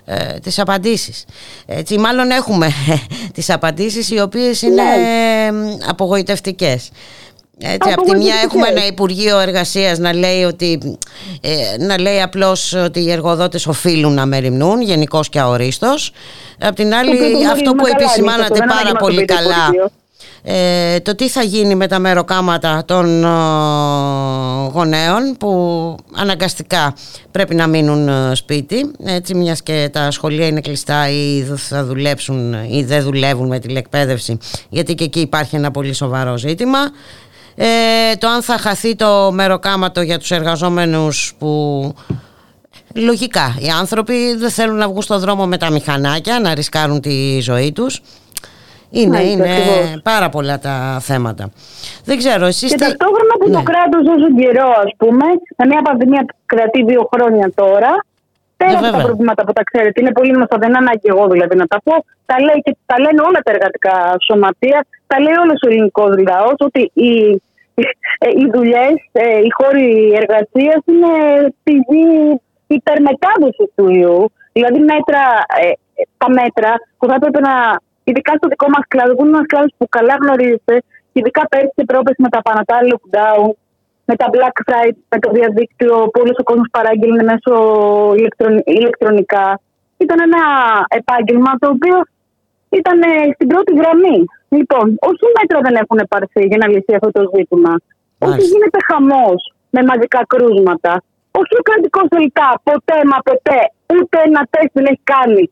[0.05, 1.25] ε, τις απαντήσεις.
[1.65, 2.69] Έτσι, μάλλον έχουμε
[3.35, 5.49] τις απαντήσεις οι οποίες είναι ναι.
[5.87, 6.89] απογοητευτικές.
[7.59, 10.97] Έτσι, από τη μια έχουμε ένα Υπουργείο Εργασίας να λέει, ότι,
[11.41, 16.11] ε, να λέει απλώς ότι οι εργοδότες οφείλουν να μεριμνούν, γενικώ και αορίστος.
[16.59, 19.71] Από την άλλη, αυτό που επισημάνατε πάρα πολύ καλά
[20.47, 23.27] ε, το τι θα γίνει με τα μεροκάματα των ε,
[24.71, 25.49] γονέων που
[26.15, 26.93] αναγκαστικά
[27.31, 32.53] πρέπει να μείνουν ε, σπίτι έτσι μιας και τα σχολεία είναι κλειστά ή θα δουλέψουν
[32.69, 34.37] ή δεν δουλεύουν με τηλεκπαίδευση
[34.69, 36.79] γιατί και εκεί υπάρχει ένα πολύ σοβαρό ζήτημα.
[37.55, 37.65] Ε,
[38.17, 41.93] το αν θα χαθεί το μεροκάματο για τους εργαζόμενους που
[42.93, 47.39] λογικά οι άνθρωποι δεν θέλουν να βγουν στον δρόμο με τα μηχανάκια να ρισκάρουν τη
[47.39, 48.01] ζωή τους
[49.01, 49.53] είναι, είναι
[50.03, 51.43] πάρα πολλά τα θέματα.
[52.05, 52.71] Δεν ξέρω, εσείς...
[52.71, 53.55] Και ταυτόχρονα που ναι.
[53.55, 55.25] το κράτος όσο καιρό, ας πούμε,
[55.57, 57.91] με μια πανδημία που κρατεί δύο χρόνια τώρα,
[58.57, 61.67] πέρα από τα προβλήματα που τα ξέρετε, είναι πολύ γνωστά, δεν ανάγκη εγώ δηλαδή να
[61.71, 61.93] τα πω,
[62.25, 63.95] τα, λέει και, τα λένε όλα τα εργατικά
[64.27, 67.11] σωματεία, τα λέει όλος ο ελληνικός λαός, ότι οι,
[68.25, 69.89] ε, οι δουλειές, ε, οι χώροι
[70.21, 71.13] εργασίας είναι
[71.63, 72.07] πηγή
[72.67, 74.31] υπερμετάδοσης του ιού.
[74.51, 75.23] Δηλαδή μέτρα,
[75.61, 75.71] ε,
[76.17, 77.55] τα μέτρα που θα έπρεπε να
[78.07, 80.73] ειδικά στο δικό μας κλάδο, που είναι ένας κλάδος που καλά γνωρίζετε,
[81.17, 83.47] ειδικά πέρσι και πρόπεση με τα πανατά lockdown,
[84.09, 87.53] με τα Black Friday, με το διαδίκτυο, που όλος ο κόσμος παράγγελνε μέσω
[88.65, 89.45] ηλεκτρονικά.
[89.97, 90.43] Ήταν ένα
[90.99, 91.97] επάγγελμα το οποίο
[92.79, 94.17] ήταν ε, στην πρώτη γραμμή.
[94.55, 97.73] Λοιπόν, όχι μέτρα δεν έχουν πάρθει για να λυθεί αυτό το ζήτημα.
[98.27, 99.39] Όχι γίνεται χαμός
[99.69, 100.93] με μαζικά κρούσματα.
[101.39, 103.59] Όχι ο κρατικός τελικά, ποτέ μα ποτέ,
[103.95, 105.43] ούτε ένα τεστ δεν έχει κάνει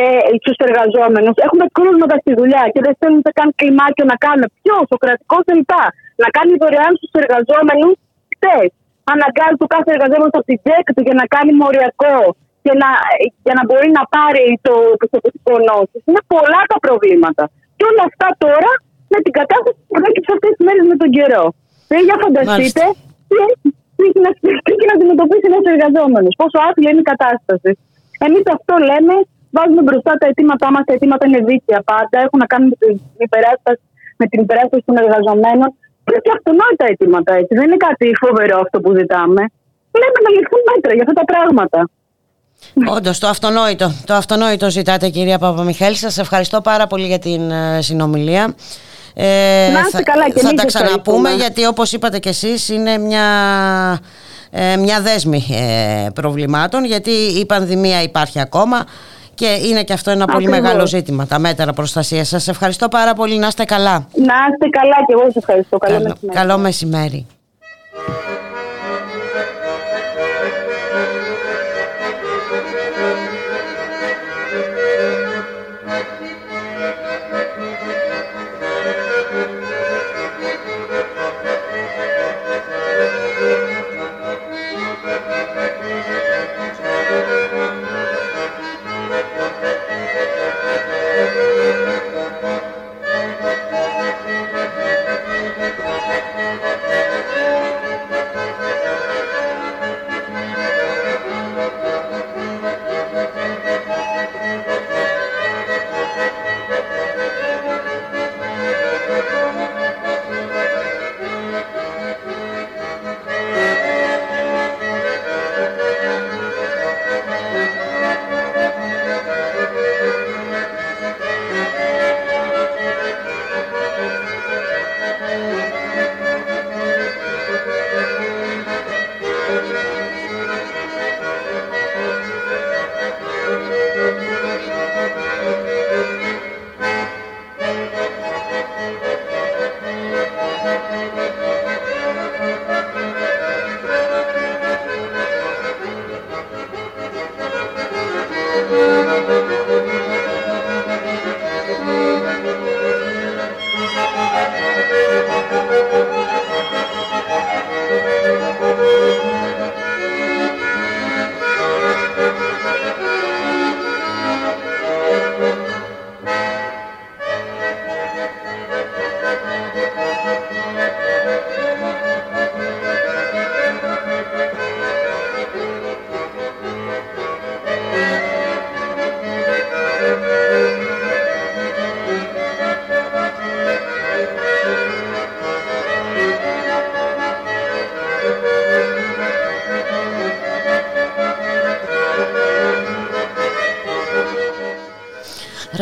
[0.00, 0.04] ε,
[0.40, 1.34] στους εργαζόμενους.
[1.46, 4.48] Έχουμε κρούσματα στη δουλειά και δεν θέλουν καν κλιμάκιο να κάνουμε.
[4.58, 5.82] Ποιος, ο κρατικός τελικά,
[6.22, 7.94] να κάνει δωρεάν στους εργαζόμενους
[8.42, 8.74] τεστ.
[9.14, 12.18] Αναγκάζει το κάθε εργαζόμενο από την τσέκ του για να κάνει μοριακό
[12.64, 12.90] και να,
[13.46, 15.96] για να μπορεί να πάρει το πιστοποιητικό νόση.
[16.08, 17.44] Είναι πολλά τα προβλήματα.
[17.76, 18.72] Και όλα αυτά τώρα
[19.12, 21.44] με την κατάσταση που προέκυψε αυτές τις μέρες με τον καιρό.
[21.90, 22.84] Δεν για φανταστείτε
[23.96, 24.04] τι
[24.72, 27.70] έχει να αντιμετωπίσει ένας εργαζόμενος, πόσο άθλια είναι η κατάσταση.
[28.26, 29.14] Εμείς αυτό λέμε,
[29.56, 30.82] βάζουμε μπροστά τα αιτήματά μας.
[30.86, 32.16] Τα αιτήματα είναι δίκαια πάντα.
[32.26, 32.94] Έχουν να κάνουν με την
[33.28, 33.82] υπεράσταση,
[34.20, 35.68] με την υπεράσταση των εργαζομένων.
[36.06, 37.52] Είναι και αυτονόητα αιτήματα έτσι.
[37.58, 39.42] Δεν είναι κάτι φοβερό αυτό που ζητάμε.
[40.00, 41.80] Λέμε να ληφθούν μέτρα για αυτά τα πράγματα.
[42.96, 43.86] Όντως, το αυτονόητο.
[44.08, 45.94] Το αυτονόητο ζητάτε, κυρία Παπαμιχαήλ.
[45.94, 48.54] Σας ευχαριστώ πάρα πολύ για την ε, συνομιλία.
[49.14, 53.24] Ε, θα, καλά και θα τα ξαναπούμε γιατί όπως είπατε και εσείς είναι μια,
[54.50, 58.84] ε, μια δέσμη ε, προβλημάτων γιατί η πανδημία υπάρχει ακόμα
[59.34, 62.28] και είναι και αυτό ένα πολύ μεγάλο ζήτημα τα μέτρα προστασίας.
[62.28, 63.38] Σας ευχαριστώ πάρα πολύ.
[63.38, 64.06] Να είστε καλά.
[64.14, 65.78] Να είστε καλά και εγώ σας ευχαριστώ.
[65.78, 67.26] Καλό, καλό μεσημέρι, καλό μεσημέρι.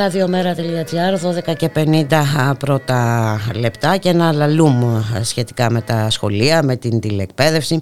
[0.01, 7.01] radiomera.gr 12 και 50 πρώτα λεπτά και ένα λαλούμ σχετικά με τα σχολεία, με την
[7.01, 7.81] τηλεκπαίδευση.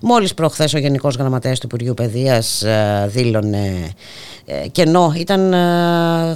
[0.00, 2.64] Μόλις προχθές ο Γενικός Γραμματέας του Υπουργείου Παιδείας
[3.06, 3.92] δήλωνε
[4.44, 5.54] ε, και ενώ ήταν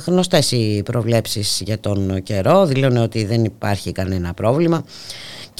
[0.06, 4.84] γνωστές οι προβλέψεις για τον καιρό, δήλωνε ότι δεν υπάρχει κανένα πρόβλημα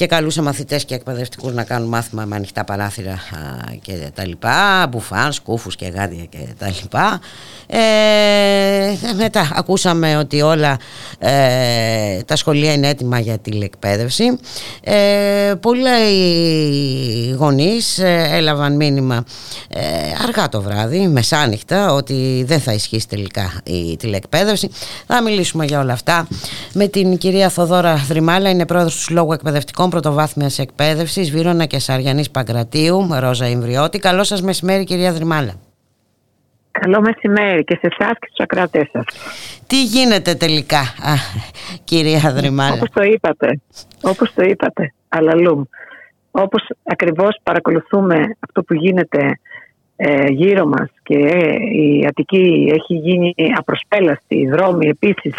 [0.03, 3.19] και καλούσε μαθητές και εκπαιδευτικούς να κάνουν μάθημα με ανοιχτά παράθυρα
[3.81, 7.19] και τα λοιπά, μπουφάν, σκούφους και γάντια και τα λοιπά.
[7.67, 7.77] Ε,
[9.15, 10.77] μετά ακούσαμε ότι όλα
[11.19, 14.37] ε, τα σχολεία είναι έτοιμα για τηλεκπαίδευση.
[14.81, 15.81] Ε, πολλοί
[17.37, 19.23] γονείς ε, έλαβαν μήνυμα
[19.67, 19.81] ε,
[20.23, 24.69] αργά το βράδυ, μεσάνυχτα, ότι δεν θα ισχύσει τελικά η τηλεκπαίδευση.
[25.07, 26.27] Θα μιλήσουμε για όλα αυτά
[26.73, 32.31] με την κυρία Θοδόρα Δρυμάλα, είναι πρόεδρος του Συλλόγου Εκπαιδευτικών Πρωτοβάθμιας Εκπαίδευσης, Βύρονα και Σαριανής
[32.31, 33.99] Παγκρατίου, Ρόζα Ιμβριώτη.
[33.99, 35.53] Καλό σας μεσημέρι, κυρία Δρυμάλα.
[36.71, 39.05] Καλό μεσημέρι και σε εσάς και στους ακράτε σας.
[39.67, 41.13] Τι γίνεται τελικά, α,
[41.83, 43.59] κυρία Δρυμάλα; Όπως το είπατε,
[44.01, 45.63] όπως το είπατε, αλαλούμ.
[46.31, 49.39] Όπως ακριβώς παρακολουθούμε αυτό που γίνεται
[49.95, 55.33] ε, γύρω μας και ε, η Αττική έχει γίνει απροσπέλαστη, οι δρόμοι επίσης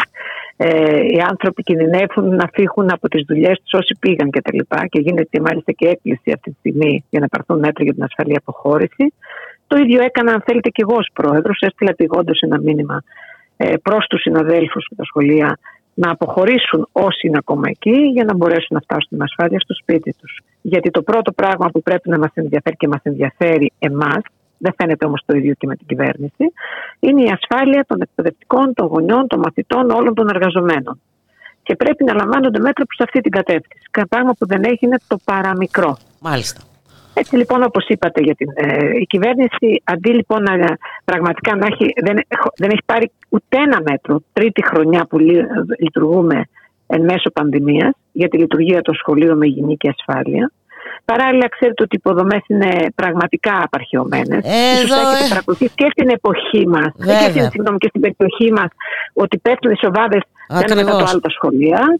[0.57, 4.57] ε, οι άνθρωποι κινδυνεύουν να φύγουν από τις δουλειές τους όσοι πήγαν κτλ.
[4.57, 7.93] Και, τα και γίνεται μάλιστα και έκκληση αυτή τη στιγμή για να πάρθουν μέτρα για
[7.93, 9.13] την ασφαλή αποχώρηση.
[9.67, 11.59] Το ίδιο έκανα, αν θέλετε, και εγώ ως πρόεδρος.
[11.61, 13.03] Έστειλα πηγόντως ένα μήνυμα
[13.57, 15.57] ε, προς τους συναδέλφους και τα σχολεία
[15.93, 20.15] να αποχωρήσουν όσοι είναι ακόμα εκεί για να μπορέσουν να φτάσουν με ασφάλεια στο σπίτι
[20.19, 20.41] τους.
[20.61, 24.21] Γιατί το πρώτο πράγμα που πρέπει να μας ενδιαφέρει και μας ενδιαφέρει εμάς,
[24.65, 26.45] δεν φαίνεται όμως το ίδιο και με την κυβέρνηση,
[26.99, 30.95] είναι η ασφάλεια των εκπαιδευτικών, των γονιών, των μαθητών, όλων των εργαζομένων.
[31.63, 33.87] Και πρέπει να λαμβάνονται μέτρα προς αυτή την κατεύθυνση.
[33.91, 35.97] Κάτι πράγμα που δεν έγινε το παραμικρό.
[36.19, 36.61] Μάλιστα.
[37.17, 41.93] Έτσι λοιπόν όπως είπατε για την, ε, η κυβέρνηση αντί λοιπόν να, πραγματικά να έχει,
[42.03, 42.15] δεν,
[42.57, 45.17] δεν έχει πάρει ούτε ένα μέτρο τρίτη χρονιά που
[45.79, 46.47] λειτουργούμε
[46.87, 50.51] εν μέσω πανδημίας για τη λειτουργία των σχολείων με υγιεινή και ασφάλεια.
[51.05, 54.41] Παράλληλα, ξέρετε ότι οι υποδομές είναι πραγματικά απαρχαιωμένες.
[54.81, 54.95] Εδώ...
[54.95, 56.89] έχετε παρακολουθήσει και στην εποχή μας.
[57.33, 58.69] Και, στην, και στην περιοχή μας
[59.13, 61.99] ότι πέφτουν οι σοβάδες ένα μετά το άλλο τα σχολεία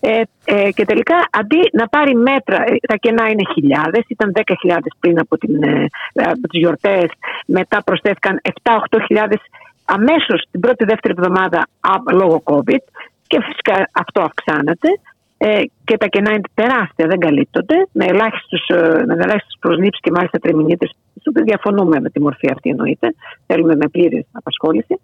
[0.00, 4.78] ε, ε, και τελικά αντί να πάρει μέτρα, ε, τα κενά είναι χιλιάδες, ήταν 10.000
[5.00, 7.10] πριν από, την, ε, από τις γιορτές,
[7.46, 9.36] μετά προσθέθηκαν 7-8.000
[9.84, 11.66] αμέσως την πρώτη-δεύτερη εβδομάδα
[12.12, 12.84] λόγω COVID
[13.26, 14.88] και φυσικά αυτό αυξάνεται
[15.38, 18.62] ε, και τα κενά είναι τεράστια, δεν καλύπτονται με ελάχιστους,
[19.06, 20.90] με ελάχιστους προσλήψεις και μάλιστα τριμηνίτες,
[21.44, 23.14] διαφωνούμε με τη μορφή αυτή εννοείται,
[23.46, 25.00] θέλουμε με πλήρης απασχόληση.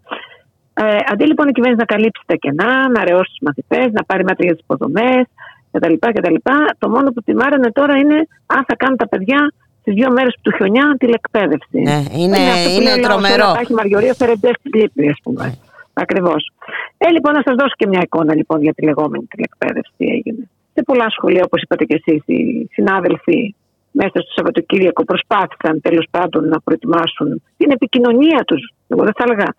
[0.75, 4.25] Ε, αντί λοιπόν η κυβέρνηση να καλύψει τα κενά, να ρεώσει τους μαθητές, να πάρει
[4.25, 5.25] μέτρα για τις υποδομές
[5.73, 6.35] κτλ, κτλ.
[6.79, 10.39] Το μόνο που τη μάρανε τώρα είναι αν θα κάνουν τα παιδιά στις δύο μέρες
[10.43, 11.79] του χιονιά τηλεκπαίδευση.
[11.81, 13.51] Ναι, είναι, είναι, είναι τρομερό.
[13.51, 15.59] Υπάρχει Μαργιορία Φερεντέ στη Λύπης, ας πούμε.
[15.95, 16.03] Ναι.
[16.03, 16.51] Ακριβώς.
[16.99, 20.49] Ε, λοιπόν, να σας δώσω και μια εικόνα λοιπόν, για τη λεγόμενη τηλεκπαίδευση τι έγινε.
[20.75, 23.55] Σε πολλά σχολεία, όπως είπατε και εσείς, οι συνάδελφοι
[23.91, 28.73] μέσα στο Σαββατοκύριακο προσπάθησαν τέλος πάντων να προετοιμάσουν την επικοινωνία τους.
[28.89, 29.55] Εγώ δεν θα έλεγα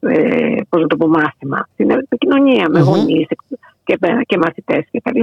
[0.00, 1.68] ε, πώς να το πω, μάθημα.
[1.72, 3.26] Στην επικοινωνία με γονείς
[3.84, 5.20] και, και μαθητές κτλ.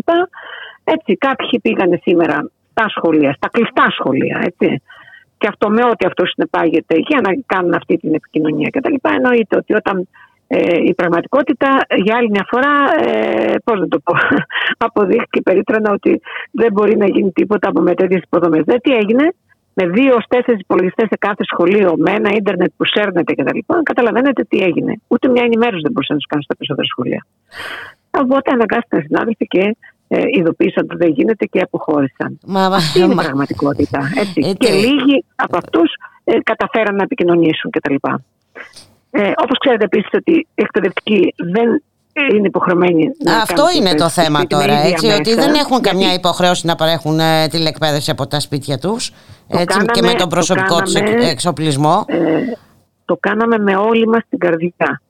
[0.84, 4.82] Έτσι, κάποιοι πήγαν σήμερα στα σχολεία, στα κλειστά σχολεία, έτσι.
[5.38, 8.96] Και αυτό με ό,τι αυτό συνεπάγεται για να κάνουν αυτή την επικοινωνία κτλ.
[9.02, 10.08] Εννοείται ότι όταν
[10.48, 11.70] ε, η πραγματικότητα
[12.04, 12.74] για άλλη μια φορά,
[13.08, 14.14] ε, πώς να το πω,
[14.88, 16.22] αποδείχθηκε περίτρανα ότι
[16.52, 18.64] δεν μπορεί να γίνει τίποτα από με τέτοιες υποδομές.
[18.66, 19.34] Δεν τι έγινε,
[19.74, 23.60] με δύο τέσσερις υπολογιστές σε κάθε σχολείο, με ένα ίντερνετ που σέρνεται κτλ.
[23.84, 24.94] Καταλαβαίνετε τι έγινε.
[25.08, 27.26] Ούτε μια ενημέρωση δεν μπορούσαν να τους κάνουν στα περισσότερα σχολεία.
[28.22, 29.76] Οπότε αναγκάστηκαν οι συνάδελφοι και
[30.08, 32.40] ε, ειδοποίησαν ότι δεν γίνεται και αποχώρησαν.
[32.46, 34.00] Μα, Αυτή είναι η πραγματικότητα.
[34.18, 34.40] Έτσι.
[34.44, 34.54] έτσι.
[34.58, 35.90] Και λίγοι από αυτούς
[36.24, 37.96] ε, καταφέραν να επικοινωνήσουν κτλ.
[39.18, 41.82] Ε, Όπως ξέρετε επίσης ότι οι εκπαιδευτικοί δεν
[42.36, 46.76] είναι υποχρεωμένοι να Αυτό είναι το θέμα τώρα, έτσι, ότι δεν έχουν καμιά υποχρέωση να
[46.76, 49.12] παρέχουν ε, τηλεκπαίδευση από τα σπίτια τους
[49.48, 50.94] έτσι, και με τον προσωπικό τους
[51.32, 52.06] εξοπλισμό.
[52.08, 52.42] Ε,
[53.06, 55.02] το κάναμε με όλη μας την καρδιά.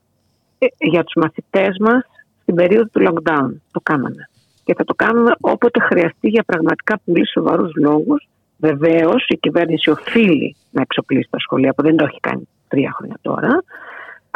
[0.58, 2.04] Ε, για τους μαθητές μας
[2.42, 3.50] στην περίοδο του lockdown.
[3.70, 4.28] Το κάναμε.
[4.64, 8.28] Και θα το κάνουμε όποτε χρειαστεί για πραγματικά πολύ σοβαρούς λόγους.
[8.56, 13.18] Βεβαίως η κυβέρνηση οφείλει να εξοπλίσει τα σχολεία που δεν το έχει κάνει τρία χρόνια
[13.22, 13.62] τώρα.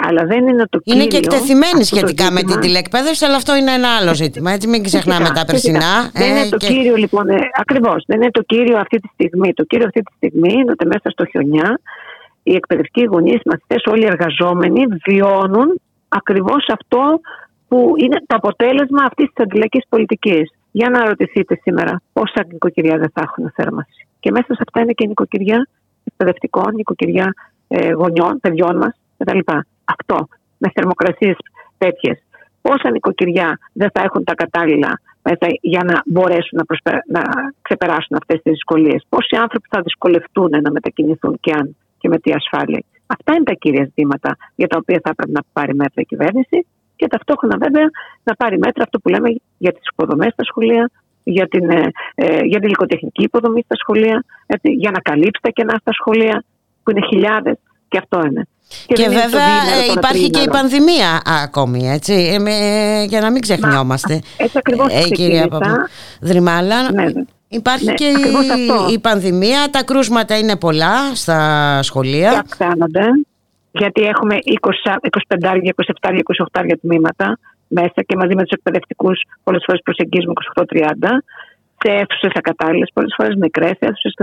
[0.09, 1.01] Αλλά δεν είναι το κύριο.
[1.01, 4.51] Είναι και εκτεθειμένοι σχετικά με την τηλεκπαίδευση, αλλά αυτό είναι ένα άλλο ζήτημα.
[4.51, 6.11] Έτσι, μην ξεχνάμε τα περσινά.
[6.13, 7.29] Δεν είναι ε, το κύριο, λοιπόν.
[7.29, 8.05] Ε, Ακριβώς.
[8.07, 9.53] Δεν είναι το κύριο αυτή τη στιγμή.
[9.55, 11.81] Το κύριο αυτή τη στιγμή είναι ότι μέσα στο χιονιά
[12.43, 17.21] οι εκπαιδευτικοί γονείς, οι μαθητές, όλοι οι εργαζόμενοι βιώνουν ακριβώς αυτό
[17.69, 20.53] που είναι το αποτέλεσμα αυτής της αντιλαϊκής πολιτικής.
[20.71, 24.07] Για να ρωτηθείτε σήμερα πόσα νοικοκυριά δεν θα έχουν θέρμανση.
[24.21, 25.69] Και μέσα σε αυτά είναι και νοικοκυριά
[26.05, 27.35] εκπαιδευτικών, νοικοκυριά
[27.69, 29.39] ε, γονιών, παιδιών μας κτλ
[29.85, 31.37] αυτό με θερμοκρασίες
[31.79, 32.19] τέτοιες.
[32.63, 36.91] Πόσα νοικοκυριά δεν θα έχουν τα κατάλληλα μέσα για να μπορέσουν να, προσπε...
[37.07, 37.23] να
[37.63, 42.33] ξεπεράσουν αυτές τις δυσκολίες; Πόσοι άνθρωποι θα δυσκολευτούν να μετακινηθούν και αν και με τι
[42.33, 46.05] ασφάλεια; Αυτά είναι τα κύρια ζητήματα για τα οποία θα πρέπει να πάρει μέτρα η
[46.05, 46.67] κυβέρνηση
[46.97, 47.87] και ταυτόχρονα βέβαια
[48.23, 50.91] να πάρει μέτρα αυτό που λέμε για τις υποδομές στα σχολεία,
[51.23, 55.51] για την, ε, ε, για την υλικοτεχνική υποδομή στα σχολεία, έτσι, για να καλύψει τα
[55.51, 56.45] κενά στα σχολεία
[56.83, 57.57] που είναι χιλιάδες
[57.89, 58.43] και αυτό είναι.
[58.87, 59.53] Και, βέβαια
[59.89, 64.21] ε, υπάρχει και η πανδημία ακόμη, έτσι, ε, για να μην ξεχνιόμαστε.
[64.37, 65.49] έτσι ακριβώς ε, κυρία
[66.21, 66.93] Δρυμάλα.
[66.93, 67.25] Ναι, ναι.
[67.49, 71.39] Υπάρχει ναι, και η, η, πανδημία, τα κρούσματα είναι πολλά στα
[71.83, 72.31] σχολεία.
[72.31, 73.05] Και αυξάνονται,
[73.71, 74.95] γιατί έχουμε 20,
[75.29, 75.57] 25,
[76.03, 76.11] 27,
[76.63, 80.85] 28 τμήματα μέσα και μαζί με τους εκπαιδευτικούς πολλές φορές προσεγγίζουμε 28-30
[81.83, 84.15] σε αίθουσες ακατάλληλες, πολλές φορές μικρές αίθουσες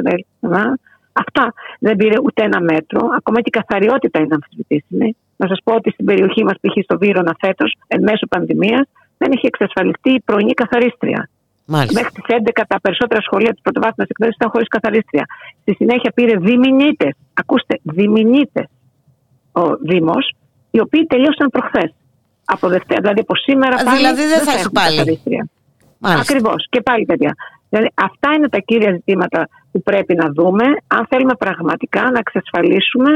[1.23, 3.01] Αυτά δεν πήρε ούτε ένα μέτρο.
[3.17, 5.15] Ακόμα και η καθαριότητα είναι αμφισβητήσιμη.
[5.35, 6.83] Να σας πω ότι στην περιοχή μας, π.χ.
[6.83, 8.85] στο Βύρονα φέτος, εν μέσω πανδημίας,
[9.17, 11.29] δεν έχει εξασφαλιστεί η πρωινή καθαρίστρια.
[11.65, 11.99] Μάλιστα.
[11.99, 15.25] Μέχρι τις 11 τα περισσότερα σχολεία της πρωτοβάθμιας εκπαίδευσης ήταν χωρίς καθαρίστρια.
[15.61, 17.13] Στη συνέχεια πήρε διμηνίτες.
[17.33, 18.67] Ακούστε, διμηνίτες
[19.51, 20.35] ο Δήμος,
[20.71, 21.93] οι οποίοι τελείωσαν προχθές.
[22.45, 23.97] Από Δευτέρα, δηλαδή από σήμερα πάλι.
[23.97, 25.19] Δηλαδή δεν θα έχει πάλι.
[26.01, 26.67] Ακριβώς.
[26.69, 27.35] Και πάλι, παιδιά.
[27.69, 33.11] Δηλαδή, αυτά είναι τα κύρια ζητήματα που πρέπει να δούμε αν θέλουμε πραγματικά να εξασφαλίσουμε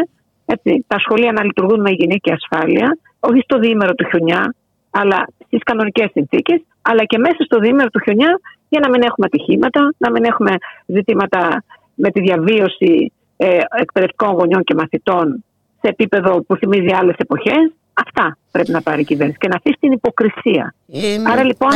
[0.45, 4.55] έτσι, τα σχολεία να λειτουργούν με υγιεινή και ασφάλεια, όχι στο διήμερο του χιονιά,
[4.89, 8.39] αλλά στις κανονικές συνθήκες αλλά και μέσα στο διήμερο του χιονιά
[8.69, 10.51] για να μην έχουμε ατυχήματα, να μην έχουμε
[10.85, 11.63] ζητήματα
[11.95, 15.43] με τη διαβίωση ε, εκπαιδευτικών γονιών και μαθητών
[15.81, 17.73] σε επίπεδο που θυμίζει άλλες εποχές.
[18.05, 20.73] Αυτά πρέπει να πάρει η κυβέρνηση και να αφήσει την υποκρισία.
[20.93, 21.69] Ε, Άρα λοιπόν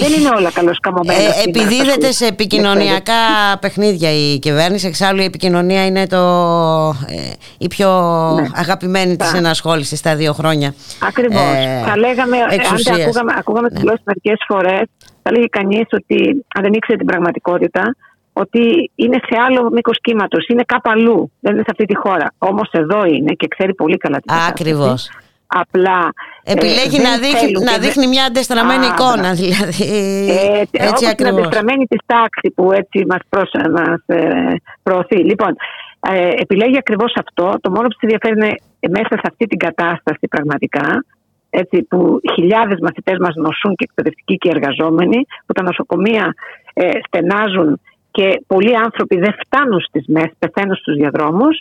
[0.00, 1.20] δεν είναι όλα καλώς καμωμένα.
[1.20, 3.12] Ε, επιδίδεται σε επικοινωνιακά
[3.60, 4.86] παιχνίδια η κυβέρνηση.
[4.86, 6.16] Εξάλλου η επικοινωνία είναι το,
[7.08, 7.90] ε, η πιο
[8.40, 8.46] ναι.
[8.54, 10.74] αγαπημένη της ενασχόλησης στα δύο χρόνια.
[11.02, 11.40] Ακριβώς.
[11.40, 12.96] Ε, θα λέγαμε, εξουσίας.
[12.96, 13.92] αν ακούγαμε, ακούγαμε ναι.
[14.04, 14.82] μερικές φορές,
[15.22, 17.94] θα λέγει κανείς ότι αν δεν ήξερε την πραγματικότητα,
[18.32, 22.32] ότι είναι σε άλλο μήκος κύματος, είναι κάπου αλλού, δεν είναι σε αυτή τη χώρα.
[22.38, 24.50] Όμως εδώ είναι και ξέρει πολύ καλά την κατάσταση.
[24.50, 25.10] Ακριβώς.
[25.46, 26.12] Απλά.
[26.42, 29.88] Ε, Επιλέγει να, δείχνει, να δείχνει μια αντεστραμμένη εικόνα, δηλαδή.
[29.88, 31.16] Ε, έτσι ακριβώς.
[31.16, 33.22] Την αντεστραμμένη της τάξη που έτσι μας
[33.70, 35.16] μας ε, προωθεί.
[35.16, 35.56] Λοιπόν,
[36.00, 37.54] ε, επιλέγει ακριβώς αυτό.
[37.60, 38.56] Το μόνο που της ενδιαφέρει είναι
[38.90, 41.04] μέσα σε αυτή την κατάσταση πραγματικά
[41.50, 46.34] έτσι, που χιλιάδες μαθητές μας νοσούν και εκπαιδευτικοί και εργαζόμενοι, που τα νοσοκομεία
[46.74, 47.80] ε, στενάζουν
[48.10, 51.58] και πολλοί άνθρωποι δεν φτάνουν στις ΜΕΣ, πεθαίνουν στους διαδρόμους,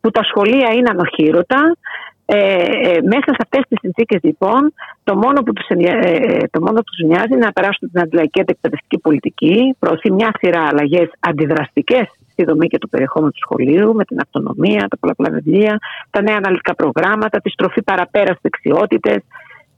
[0.00, 1.76] που τα σχολεία είναι ανοχήρωτα.
[2.24, 4.72] Ε, ε, μέσα σε αυτές τις συνθήκες λοιπόν
[5.04, 8.00] το μόνο που τους, ε, ε, το μόνο που τους νοιάζει είναι να περάσουν την
[8.00, 13.94] αντιλαϊκή εκπαιδευτική πολιτική, προωθεί μια σειρά αλλαγές αντιδραστικές στη δομή και το περιεχόμενο του σχολείου,
[13.94, 15.78] με την αυτονομία, τα πολλαπλά βιβλία,
[16.10, 19.18] τα νέα αναλυτικά προγράμματα, τη στροφή παραπέρα στις δεξιότητες,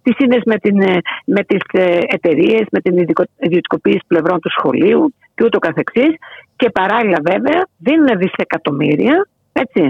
[0.03, 0.77] τις σύνδεση με, την,
[1.25, 1.63] με τις
[2.09, 2.97] εταιρείες, με την
[3.39, 6.15] ιδιωτικοποίηση πλευρών του σχολείου και ούτω καθεξής.
[6.57, 9.27] Και παράλληλα βέβαια δίνουν δισεκατομμύρια
[9.57, 9.89] έτσι, ε,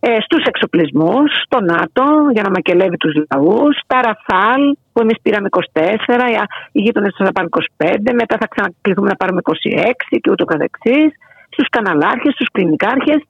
[0.00, 6.46] στους εξοπλισμούς, στο ΝΑΤΟ για να μακελεύει τους λαούς, τα Ραφάλ που εμείς πήραμε 24,
[6.72, 11.10] οι γείτονες θα πάρουν 25, μετά θα ξανακληθούμε να πάρουμε 26 και ούτω καθεξής,
[11.50, 13.20] στους καναλάρχες, στους κλινικάρχες,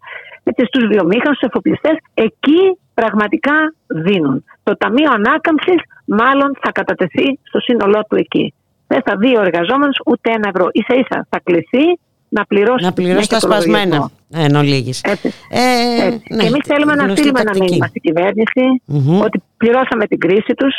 [0.42, 4.44] έτσι, στους βιομήχανους, στους εφοπλιστές, εκεί πραγματικά δίνουν.
[4.62, 8.54] Το Ταμείο Ανάκαμψης μάλλον θα κατατεθεί στο σύνολό του εκεί.
[8.86, 10.68] Δεν θα δει ο εργαζόμενος ούτε ένα ευρώ.
[10.72, 11.98] Ίσα ίσα θα κληθεί
[12.28, 14.10] να πληρώσει, να πληρώσει τα σπασμένα.
[14.32, 15.00] Εν ολίγης.
[15.04, 15.32] Έτσι.
[15.50, 16.34] Ε, έτσι.
[16.34, 18.82] Ναι, και εμείς θέλουμε να στείλουμε ένα μήνυμα στην κυβερνηση
[19.24, 20.74] ότι πληρώσαμε την κρίση τους,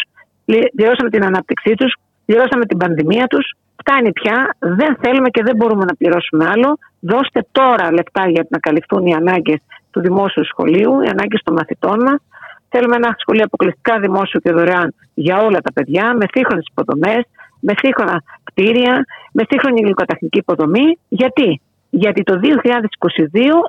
[0.76, 1.95] πληρώσαμε την ανάπτυξή τους,
[2.26, 3.54] πληρώσαμε την πανδημία τους.
[3.76, 6.78] Φτάνει πια, δεν θέλουμε και δεν μπορούμε να πληρώσουμε άλλο.
[6.99, 9.60] Δώστε τώρα λεπτά για να καλυφθούν οι ανάγκες
[9.91, 12.20] του δημόσιου σχολείου, οι ανάγκες των μαθητών μας.
[12.70, 17.24] Θέλουμε ένα σχολείο αποκλειστικά δημόσιο και δωρεάν για όλα τα παιδιά, με σύγχρονες υποδομές,
[17.60, 20.97] με σύγχρονα κτίρια, με σύγχρονη υλικοτεχνική υποδομή.
[21.08, 21.62] Γιατί;
[21.93, 22.47] Γιατί το 2022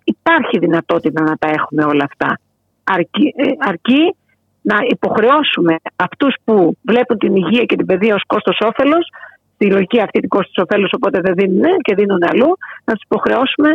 [0.04, 2.38] υπάρχει δυνατότητα να τα έχουμε όλα αυτά.
[2.84, 4.14] Αρκεί, ε, αρκεί
[4.62, 9.08] να υποχρεώσουμε αυτούς που βλέπουν την υγεία και την παιδεία ως κόστος όφελος,
[9.54, 12.50] στη λογική αυτή την κόστος όφελος οπότε δεν δίνουν και δίνουν αλλού,
[12.84, 13.70] να τους υποχρεώσουμε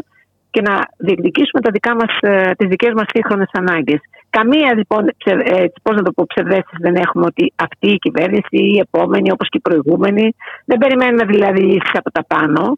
[0.49, 3.99] και να διεκδικήσουμε τα δικά μας, ε, τις δικές μας σύγχρονες ανάγκες.
[4.29, 8.71] Καμία λοιπόν, ε, πώς να το πω, ψευδέστηση δεν έχουμε ότι αυτή η κυβέρνηση ή
[8.75, 10.35] η επόμενη όπως και η προηγούμενη
[10.65, 12.77] δεν περιμένουμε δηλαδή λύσεις από τα πάνω.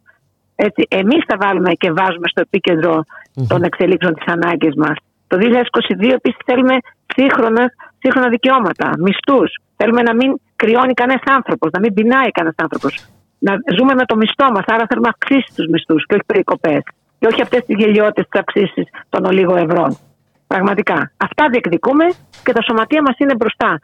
[0.61, 3.03] Έτσι, εμείς θα βάλουμε και βάζουμε στο επίκεντρο
[3.47, 4.95] των εξελίξεων τις ανάγκες μας.
[5.27, 6.75] Το 2022 επίσης θέλουμε
[7.15, 7.63] σύγχρονα,
[7.99, 9.49] σύγχρονα δικαιώματα, μισθούς.
[9.77, 12.93] Θέλουμε να μην κρυώνει κανένας άνθρωπος, να μην πεινάει κανένας άνθρωπος.
[13.39, 16.81] Να ζούμε με το μισθό μας, άρα θέλουμε να αυξήσει τους μισθούς και όχι περικοπές
[17.19, 19.97] και όχι αυτές τις γελιότητες τη αυξήσεις των ολίγων ευρώ.
[20.47, 21.11] Πραγματικά.
[21.17, 22.05] Αυτά διεκδικούμε
[22.43, 23.79] και τα σωματεία μας είναι μπροστά.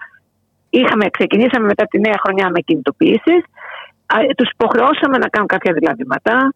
[0.70, 3.42] Είχαμε, ξεκινήσαμε μετά τη νέα χρονιά με κινητοποιήσεις.
[4.38, 6.54] Τους υποχρεώσαμε να κάνουν κάποια διαβήματα.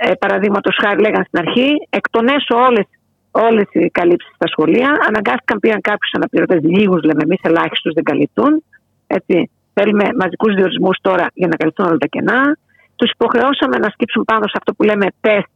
[0.00, 2.86] Ε, Παραδείγματος χάρη, λέγανε στην αρχή, εκ των έσω όλες
[3.32, 4.90] όλες οι καλύψεις στα σχολεία.
[5.08, 8.64] Αναγκάστηκαν, πήραν κάποιους αναπληρωτές, λίγους λέμε εμείς, ελάχιστους δεν καλύπτουν.
[9.06, 9.50] Έτσι.
[9.74, 12.56] Θέλουμε μαζικούς διορισμούς τώρα για να καλυφθούν όλα τα κενά.
[12.96, 15.48] Τους υποχρεώσαμε να σκύψουν πάνω σε αυτό που λέμε τεστ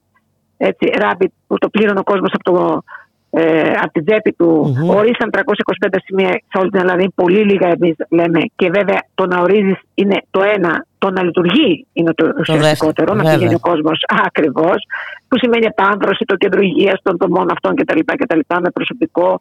[0.56, 2.82] έτσι, rapid που το πλήρωνε ο κόσμος από, το,
[3.30, 4.48] ε, από την τσέπη του.
[4.48, 4.96] Mm-hmm.
[4.96, 7.00] Ορίσαν 325 σημεία σε όλη την Ελλάδα.
[7.00, 8.40] Είναι πολύ λίγα εμείς λέμε.
[8.56, 10.86] Και βέβαια το να ορίζεις είναι το ένα.
[10.98, 13.14] Το να λειτουργεί είναι το, το ουσιαστικότερο.
[13.14, 14.86] Να πηγαίνει ο κόσμος ακριβώς.
[15.28, 17.98] Που σημαίνει επάνδρωση, το κέντρο υγείας των τομών αυτών κτλ.
[18.04, 19.38] κτλ με προσωπικό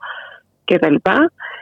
[0.66, 0.96] κτλ.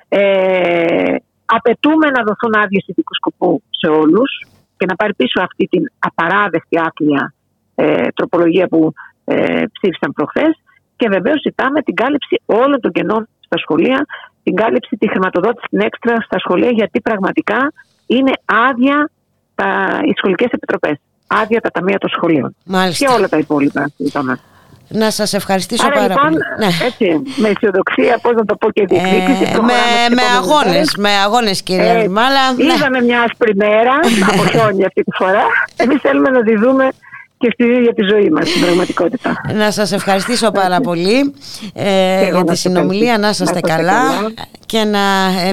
[0.09, 1.15] Ε,
[1.45, 4.47] απαιτούμε να δοθούν άδειες ειδικού σκοπού σε όλους
[4.77, 7.33] και να πάρει πίσω αυτή την απαράδεκτη άθλια
[7.75, 8.93] ε, τροπολογία που
[9.25, 10.61] ε, ψήφισαν προχθές.
[10.95, 14.05] Και βεβαίως ζητάμε την κάλυψη όλων των κενών στα σχολεία,
[14.43, 17.73] την κάλυψη, τη χρηματοδότηση την έξτρα στα σχολεία, γιατί πραγματικά
[18.05, 19.09] είναι άδεια
[19.55, 20.95] τα, οι σχολικές επιτροπές.
[21.27, 22.55] Άδεια τα ταμεία των σχολείων.
[22.65, 23.05] Μάλιστα.
[23.05, 23.91] Και όλα τα υπόλοιπα.
[24.87, 26.43] Να σας ευχαριστήσω Άρα, πάρα λοιπόν, πολύ.
[26.59, 26.85] Ναι.
[26.85, 29.43] Έτσι, με αισιοδοξία, πώς να το πω και διεκδίκηση.
[29.43, 29.73] Ε, με
[30.15, 32.39] με αγώνες, με αγώνες, κυρία ε, Μάλα.
[32.57, 33.05] Είδαμε ναι.
[33.05, 33.99] μια άσπρη μέρα,
[34.31, 35.43] από χιόνι αυτή τη φορά.
[35.83, 36.89] Εμείς θέλουμε να τη δούμε
[37.43, 39.41] και στην ίδια τη ζωή μας, στην πραγματικότητα.
[39.55, 41.33] Να σας ευχαριστήσω πάρα πολύ
[41.73, 44.01] ε, για τη συνομιλία, να είστε καλά,
[44.65, 44.99] και να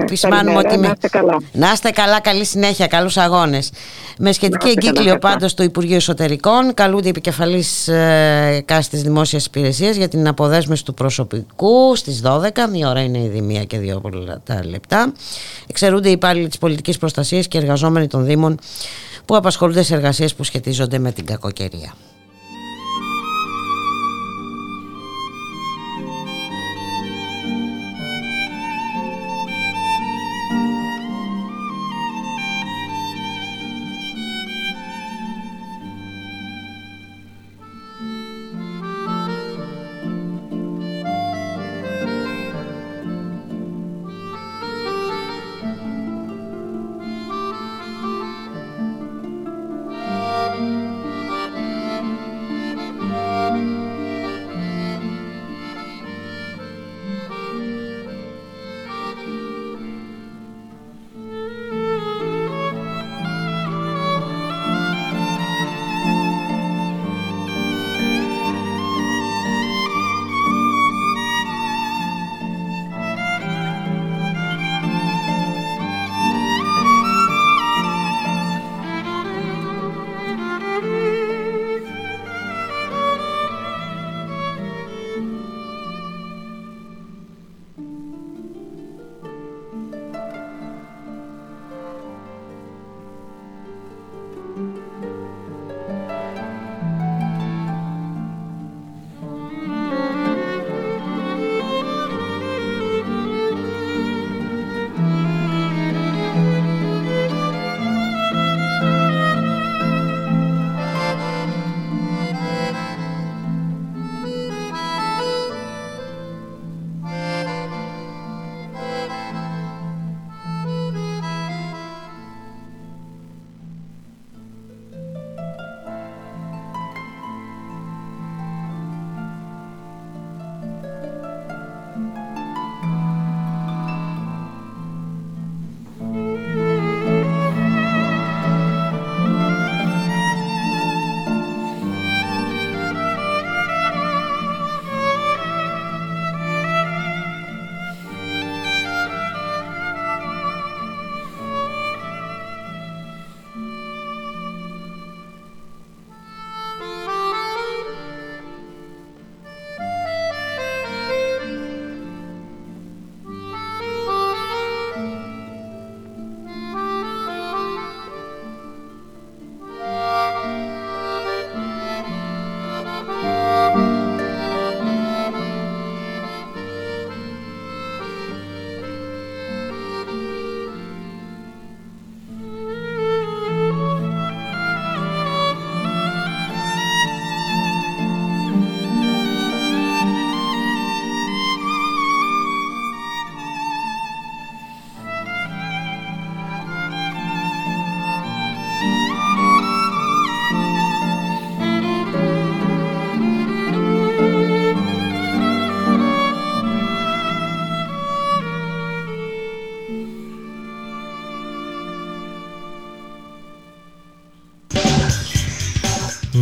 [0.03, 0.79] επισημάνουμε ότι...
[0.79, 1.43] Να είστε καλά.
[1.53, 3.73] Να είστε καλά, καλή συνέχεια, καλούς αγώνες.
[4.19, 10.09] Με σχετική εγκύκλιο πάντως του Υπουργείου Εσωτερικών καλούνται οι επικεφαλής ε, κάστης δημόσιας υπηρεσίας για
[10.09, 14.03] την αποδέσμευση του προσωπικού στις 12, η ώρα είναι ήδη μία και δύο
[14.65, 15.13] λεπτά.
[15.67, 18.59] Εξαιρούνται οι υπάλληλοι της πολιτικής προστασίας και εργαζόμενοι των Δήμων
[19.31, 21.95] που απασχολούνται σε εργασίες που σχετίζονται με την κακοκαιρία.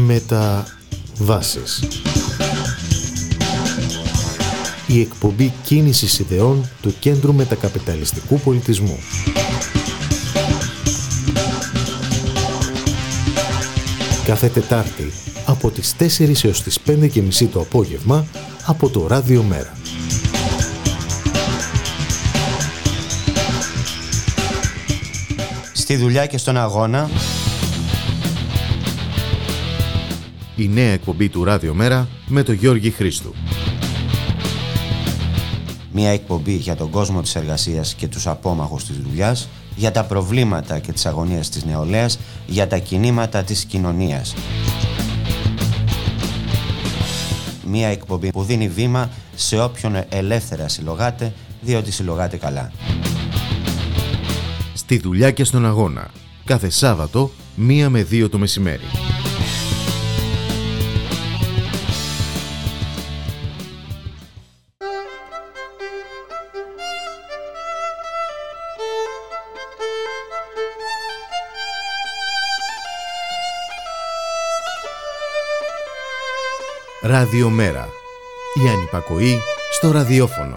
[0.09, 1.83] Μεταβάσεις
[4.87, 8.99] Η εκπομπή κίνησης ιδεών του Κέντρου Μετακαπιταλιστικού Πολιτισμού
[14.25, 15.13] Κάθε Τετάρτη
[15.47, 18.27] από τις 4 έως τις 5 και μισή το απόγευμα
[18.67, 19.73] από το Ράδιο Μέρα.
[25.73, 27.11] Στη δουλειά και στον αγώνα
[30.59, 33.35] η νέα εκπομπή του Ράδιο Μέρα με τον Γιώργη Χρήστου.
[35.93, 40.79] Μια εκπομπή για τον κόσμο της εργασίας και τους απόμαχους της δουλειάς, για τα προβλήματα
[40.79, 44.35] και τις αγωνίες της νεολαίας, για τα κινήματα της κοινωνίας.
[47.67, 52.73] Μια εκπομπή που δίνει βήμα σε όποιον ελεύθερα συλλογάται, διότι συλλογάται καλά.
[54.75, 56.11] Στη δουλειά και στον αγώνα.
[56.45, 59.08] Κάθε Σάββατο, μία με δύο το μεσημέρι.
[77.31, 77.89] Ραδιομέρα.
[78.65, 79.39] Η ανυπακοή
[79.73, 80.57] στο ραδιόφωνο.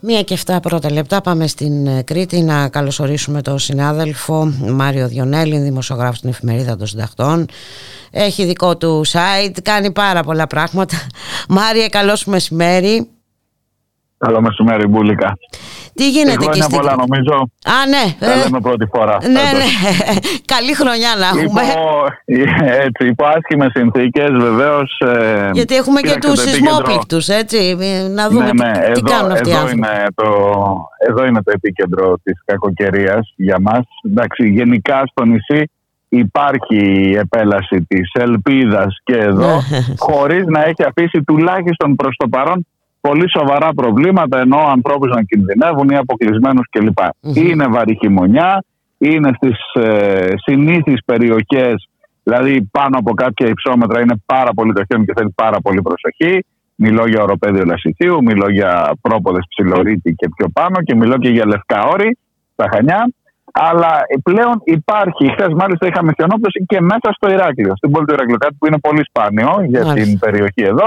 [0.00, 5.58] Μία και εφτά πρώτα λεπτά πάμε στην ε, Κρήτη να καλωσορίσουμε τον συνάδελφο Μάριο Διονέλη,
[5.58, 7.46] δημοσιογράφος στην εφημερίδα των συντακτών.
[8.10, 10.96] Έχει δικό του site, κάνει πάρα πολλά πράγματα.
[11.48, 13.08] Μάρια, καλώς μεσημέρι.
[14.18, 15.36] Καλό μεσημέρι, Μπούλικα.
[15.94, 17.50] Τι γίνεται εκεί στην πολλά νομίζω.
[17.64, 18.26] Α, ναι.
[18.26, 19.16] Θα λέμε πρώτη φορά.
[19.22, 19.68] Ναι, ναι.
[20.54, 21.62] Καλή χρονιά να έχουμε.
[21.62, 22.42] Υπό,
[22.86, 24.98] έτσι, υπό άσχημες συνθήκες, βεβαίως.
[24.98, 27.76] Ε, Γιατί έχουμε και τους σεισμόπληκτου, έτσι.
[28.14, 28.92] Να δούμε ναι, ναι.
[28.92, 29.76] τι, κάνουν αυτοί οι άνθρωποι.
[29.76, 30.26] Είναι το,
[31.08, 33.84] εδώ είναι το επίκεντρο της κακοκαιρίας για μας.
[34.04, 35.70] Εντάξει, γενικά στο νησί
[36.08, 39.78] υπάρχει η επέλαση της ελπίδας και εδώ ναι.
[39.98, 42.66] χωρίς να έχει αφήσει τουλάχιστον προς το παρόν
[43.08, 46.98] πολύ σοβαρά προβλήματα ενώ ανθρώπους να κινδυνεύουν ή αποκλεισμένους κλπ.
[46.98, 47.36] Mm-hmm.
[47.36, 48.64] Είναι βαρύ χειμωνιά,
[48.98, 51.88] είναι στις ε, συνήθεις περιοχές
[52.24, 56.44] δηλαδή πάνω από κάποια υψόμετρα είναι πάρα πολύ το χιόνι και θέλει πάρα πολύ προσοχή.
[56.74, 61.46] Μιλώ για οροπέδιο λασιθίου, μιλώ για πρόποδες ψιλορίτη και πιο πάνω και μιλώ και για
[61.46, 62.18] λευκά όρη
[62.52, 63.12] στα Χανιά.
[63.52, 63.92] Αλλά
[64.22, 68.56] πλέον υπάρχει, χθες μάλιστα είχαμε χιονόπτωση και μέσα στο Ηράκλειο, στην πόλη του Ηράκλειου, κάτι
[68.58, 70.86] που είναι πολύ σπάνιο για την περιοχή εδώ.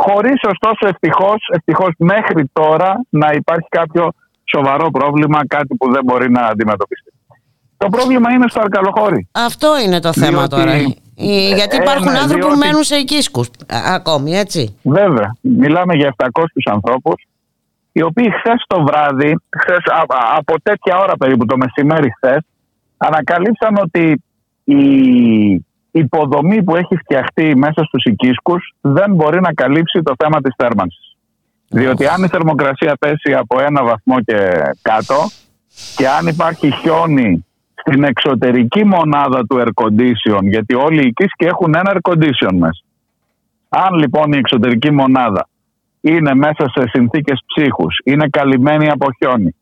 [0.00, 4.10] Χωρίς ωστόσο ευτυχώς ευτυχώς μέχρι τώρα να υπάρχει κάποιο
[4.44, 7.12] σοβαρό πρόβλημα, κάτι που δεν μπορεί να αντιμετωπιστεί.
[7.76, 9.28] Το πρόβλημα είναι στο Αρκαλοχώρι.
[9.32, 10.72] Αυτό είναι το θέμα τώρα.
[11.54, 13.44] Γιατί υπάρχουν άνθρωποι που μένουν σε οικίσκου
[13.94, 14.78] ακόμη, έτσι.
[14.82, 15.36] Βέβαια.
[15.40, 16.28] Μιλάμε για 700
[16.64, 17.26] ανθρώπους
[17.92, 19.82] οι οποίοι χθες το βράδυ, χθες,
[20.36, 22.40] από τέτοια ώρα περίπου το μεσημέρι χθες,
[22.96, 24.22] ανακαλύψαν ότι
[24.64, 24.82] η
[25.98, 31.16] υποδομή που έχει φτιαχτεί μέσα στους οικίσκους δεν μπορεί να καλύψει το θέμα της θέρμανσης.
[31.68, 34.36] Διότι αν η θερμοκρασία πέσει από ένα βαθμό και
[34.82, 35.14] κάτω
[35.96, 41.74] και αν υπάρχει χιόνι στην εξωτερική μονάδα του air condition, γιατί όλοι οι οικίσκοι έχουν
[41.74, 42.82] ένα air condition μέσα.
[43.68, 45.48] Αν λοιπόν η εξωτερική μονάδα
[46.00, 49.54] είναι μέσα σε συνθήκες ψύχους, είναι καλυμμένοι από χιόνι,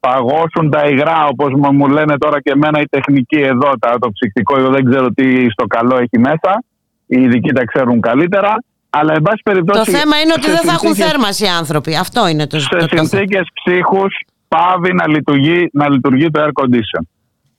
[0.00, 4.70] παγώσουν τα υγρά όπως μου λένε τώρα και εμένα η τεχνική εδώ, το ψυχτικό, εγώ
[4.70, 6.64] δεν ξέρω τι στο καλό έχει μέσα,
[7.06, 8.54] οι ειδικοί τα ξέρουν καλύτερα,
[8.90, 9.92] αλλά εν πάση περιπτώσει...
[9.92, 13.46] Το θέμα είναι ότι δεν θα έχουν θέρμαση οι άνθρωποι, αυτό είναι το Σε συνθήκες
[13.52, 14.14] ψύχους
[14.48, 17.02] πάβει να λειτουργεί, να λειτουργεί το air condition.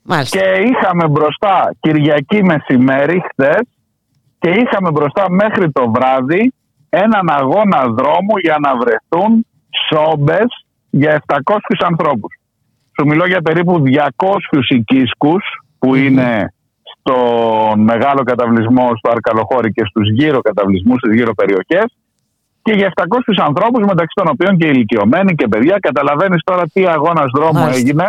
[0.04, 0.38] Μάλιστα.
[0.38, 3.62] Και είχαμε μπροστά Κυριακή μεσημέρι χθες
[4.40, 6.54] και είχαμε μπροστά μέχρι το βράδυ
[6.90, 9.46] έναν αγώνα δρόμου για να βρεθούν
[9.90, 11.40] σόμπες για 700
[11.86, 12.40] ανθρώπους.
[13.00, 15.44] Σου μιλώ για περίπου 200 οικίσκους
[15.80, 16.54] που είναι
[16.84, 21.86] στον μεγάλο καταβλισμό στο Αρκαλοχώρι και στους γύρω καταβλισμούς, στις γύρω περιοχές
[22.62, 25.78] και για 700 ανθρώπους μεταξύ των οποίων και ηλικιωμένοι και παιδιά.
[25.80, 28.06] Καταλαβαίνεις τώρα τι αγώνας δρόμου έγινε.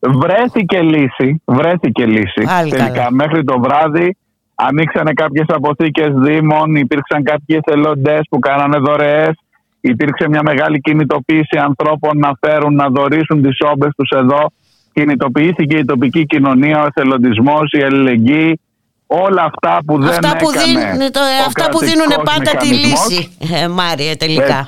[0.00, 2.42] Βρέθηκε λύση, βρέθηκε λύση.
[2.70, 4.16] Τελικά μέχρι το βράδυ
[4.54, 9.38] ανοίξανε κάποιες αποθήκες δήμων, υπήρξαν κάποιοι εθελοντές που κάνανε δωρεές
[9.80, 14.52] Υπήρξε μια μεγάλη κινητοποίηση ανθρώπων να φέρουν, να δωρήσουν τις όμπες τους εδώ.
[14.92, 18.60] Κινητοποιήθηκε η τοπική κοινωνία, ο εθελοντισμός, η αλληλεγγύη.
[19.06, 23.68] Όλα αυτά που δεν αυτά που δίνουν, το, Αυτά που δίνουν πάντα τη λύση, ε,
[23.68, 24.58] Μάρια, τελικά.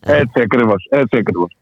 [0.00, 1.56] Έτσι, έτσι ακριβώς, έτσι ακριβώς.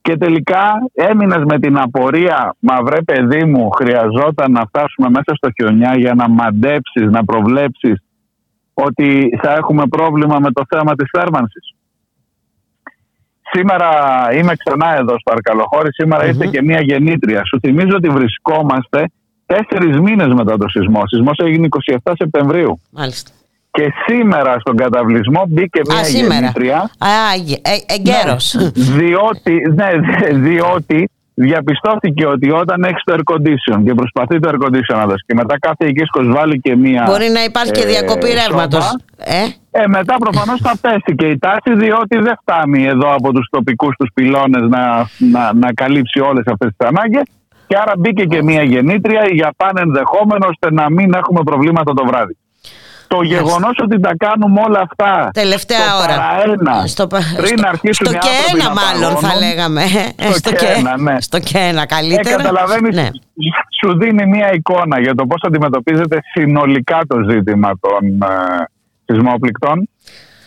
[0.00, 5.48] Και τελικά έμεινες με την απορία, μα βρε παιδί μου, χρειαζόταν να φτάσουμε μέσα στο
[5.50, 8.02] χιονιά για να μαντέψεις, να προβλέψεις
[8.74, 11.75] ότι θα έχουμε πρόβλημα με το θέμα της θέρμανσης.
[13.56, 13.88] Σήμερα
[14.32, 15.92] είμαι ξανά εδώ στο Αρκαλοχώρι.
[15.92, 16.28] Σήμερα mm-hmm.
[16.28, 17.42] ήρθε και μία γεννήτρια.
[17.44, 19.10] Σου θυμίζω ότι βρισκόμαστε
[19.46, 21.00] τέσσερις μήνες μετά το σεισμό.
[21.00, 21.68] Ο σεισμός έγινε
[22.04, 22.80] 27 Σεπτεμβρίου.
[22.90, 23.30] Μάλιστα.
[23.70, 26.90] Και σήμερα στον καταβλισμό μπήκε μία Α, γεννήτρια.
[26.98, 27.08] Α,
[27.62, 28.54] ε, εγκαίρος.
[28.54, 29.90] Ναι, διότι, ναι,
[30.32, 35.24] διότι διαπιστώθηκε ότι όταν έχει το air condition και προσπαθεί το air condition να δώσει
[35.26, 37.02] και μετά κάθε οικίσκο βάλει και μία.
[37.06, 38.96] Μπορεί να υπάρχει και διακοπή ε, ρεύματος.
[39.16, 43.48] Ε; ε, μετά προφανώς θα πέσει και η τάση, διότι δεν φτάνει εδώ από τους
[43.50, 47.22] τοπικούς τους πυλώνες να, να, να καλύψει όλες αυτές τις ανάγκες.
[47.66, 52.04] Και άρα μπήκε και μία γεννήτρια για πάνε ενδεχόμενος ώστε να μην έχουμε προβλήματα το
[52.06, 52.36] βράδυ.
[53.08, 55.30] Το γεγονός ότι τα κάνουμε όλα αυτά.
[55.32, 56.16] Τελευταία στο ώρα.
[56.16, 57.06] Παραένα, στο,
[57.36, 59.82] πριν στο, αρχίσουν στο και ένα, μάλλον θα λέγαμε.
[60.32, 61.20] Στο, και ένα, ναι.
[61.20, 62.34] Στο και ένα, καλύτερα.
[62.34, 63.08] Ε, Καταλαβαίνεις, ναι.
[63.80, 68.64] σου δίνει μια εικόνα για το πώς αντιμετωπίζεται συνολικά το ζήτημα των ε,
[69.04, 69.88] σεισμόπληκτων.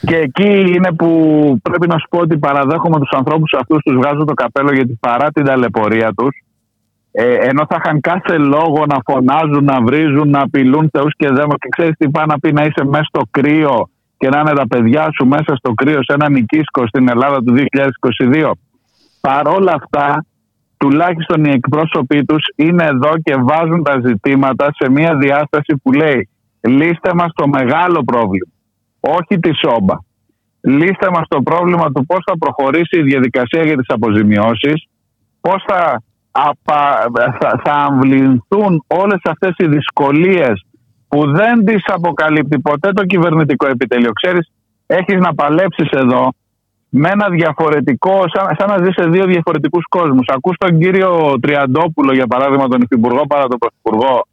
[0.05, 1.09] Και εκεί είναι που
[1.61, 5.31] πρέπει να σου πω ότι παραδέχομαι τους ανθρώπους αυτούς, τους βγάζω το καπέλο γιατί παρά
[5.31, 6.48] την ταλαιπωρία τους, ε,
[7.21, 11.69] ενώ θα είχαν κάθε λόγο να φωνάζουν, να βρίζουν, να απειλούν θεούς και δαίμονες και
[11.69, 15.07] ξέρεις τι πάει να πει να είσαι μέσα στο κρύο και να είναι τα παιδιά
[15.15, 17.55] σου μέσα στο κρύο σε έναν οικίσκο στην Ελλάδα του
[18.31, 18.51] 2022.
[19.21, 20.25] Παρόλα αυτά,
[20.77, 26.29] τουλάχιστον οι εκπρόσωποι τους είναι εδώ και βάζουν τα ζητήματα σε μια διάσταση που λέει
[26.61, 28.51] Λύστε μας το μεγάλο πρόβλημα.
[28.99, 29.95] Όχι τη σόμπα.
[30.61, 34.87] Λύστε μας το πρόβλημα του πώς θα προχωρήσει η διαδικασία για τις αποζημιώσεις,
[35.41, 40.65] πώς θα, απα, θα, θα αμβληνθούν όλες αυτές οι δυσκολίες
[41.07, 44.11] που δεν τις αποκαλύπτει ποτέ το κυβερνητικό επιτελείο.
[44.11, 44.51] Ξέρεις,
[44.85, 46.33] έχεις να παλέψεις εδώ
[46.89, 50.27] με ένα διαφορετικό, σαν, σαν να ζεις σε δύο διαφορετικούς κόσμους.
[50.27, 54.25] Ακούς τον κύριο Τριαντόπουλο, για παράδειγμα, τον Υφυπουργό παρά τον Πρωθυπουργό,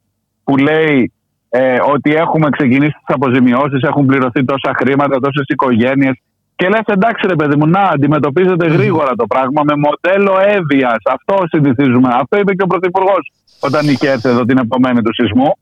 [0.45, 1.13] που λέει
[1.49, 6.21] ε, ότι έχουμε ξεκινήσει τις αποζημιώσεις, έχουν πληρωθεί τόσα χρήματα, τόσες οικογένειες.
[6.57, 10.97] Και λες, εντάξει, ρε παιδί μου, να αντιμετωπίζετε γρήγορα το πράγμα με μοντέλο έβειας.
[11.11, 12.09] Αυτό συνηθίζουμε.
[12.13, 15.59] Αυτό είπε και ο Πρωθυπουργός όταν είχε έρθει εδώ την επομένη του σεισμού.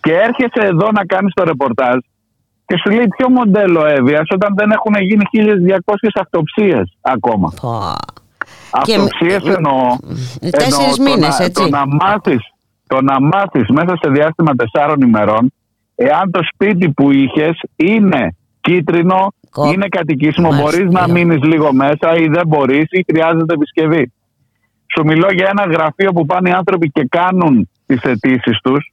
[0.00, 1.96] Και έρχεσαι εδώ να κάνεις το ρεπορτάζ
[2.66, 7.52] και σου λέει ποιο μοντέλο έβειας όταν δεν έχουν γίνει 1200 αυτοψίες ακόμα.
[8.70, 9.96] Αυτοψίες εννοώ.
[10.50, 11.62] Τέσσερις μήνες, έτσι.
[11.62, 12.52] Το να μάθεις
[12.86, 15.52] το να μάθεις μέσα σε διάστημα τεσσάρων ημερών
[15.94, 19.32] εάν το σπίτι που είχες είναι κίτρινο,
[19.72, 24.12] είναι κατοικήσιμο, μπορείς να μείνεις λίγο μέσα ή δεν μπορείς ή χρειάζεται επισκευή.
[24.94, 28.92] Σου μιλώ για ένα γραφείο που πάνε οι άνθρωποι και κάνουν τις αιτήσεις τους,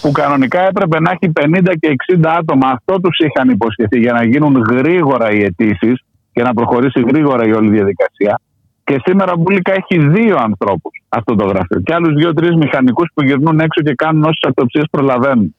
[0.00, 2.68] που κανονικά έπρεπε να έχει 50 και 60 άτομα.
[2.68, 6.00] Αυτό τους είχαν υποσχεθεί για να γίνουν γρήγορα οι αιτήσεις
[6.32, 8.40] και να προχωρήσει γρήγορα η όλη διαδικασία.
[8.84, 11.80] Και σήμερα Μπουλίκα έχει δύο ανθρώπους αυτό το γραφείο.
[11.80, 15.54] Και άλλους δύο-τρεις μηχανικούς που γυρνούν έξω και κάνουν όσες αυτοψίες προλαβαίνουν.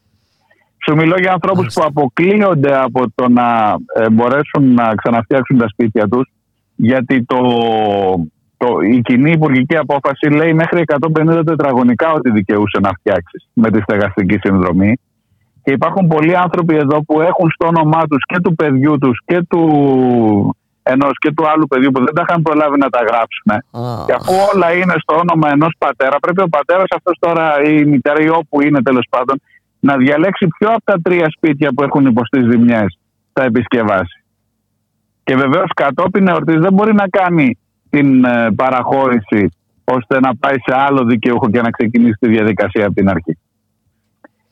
[0.89, 6.07] Σου μιλώ για ανθρώπους που αποκλείονται από το να ε, μπορέσουν να ξαναφτιάξουν τα σπίτια
[6.07, 6.31] τους,
[6.75, 7.39] γιατί το,
[8.57, 10.83] το, η κοινή υπουργική απόφαση λέει μέχρι
[11.17, 14.99] 150 τετραγωνικά ότι δικαιούσε να φτιάξεις με τη στεγαστική συνδρομή.
[15.63, 19.41] Και υπάρχουν πολλοί άνθρωποι εδώ που έχουν στο όνομά τους και του παιδιού τους και
[19.49, 19.61] του
[20.83, 23.49] ενός και του άλλου παιδιού που δεν τα είχαν προλάβει να τα γράψουν.
[24.05, 27.85] Και αφού όλα είναι στο όνομα ενός πατέρα, πρέπει ο πατέρας αυτός τώρα ή η
[27.85, 29.41] μητέρα ή όπου είναι τέλος πάντων
[29.89, 32.99] να διαλέξει ποιο από τα τρία σπίτια που έχουν υποστεί ζημιές
[33.33, 34.23] θα επισκευάσει.
[35.23, 37.57] Και βεβαίως κατόπιν εορτής δεν μπορεί να κάνει
[37.89, 39.51] την ε, παραχώρηση
[39.83, 43.37] ώστε να πάει σε άλλο δικαιούχο και να ξεκινήσει τη διαδικασία από την αρχή.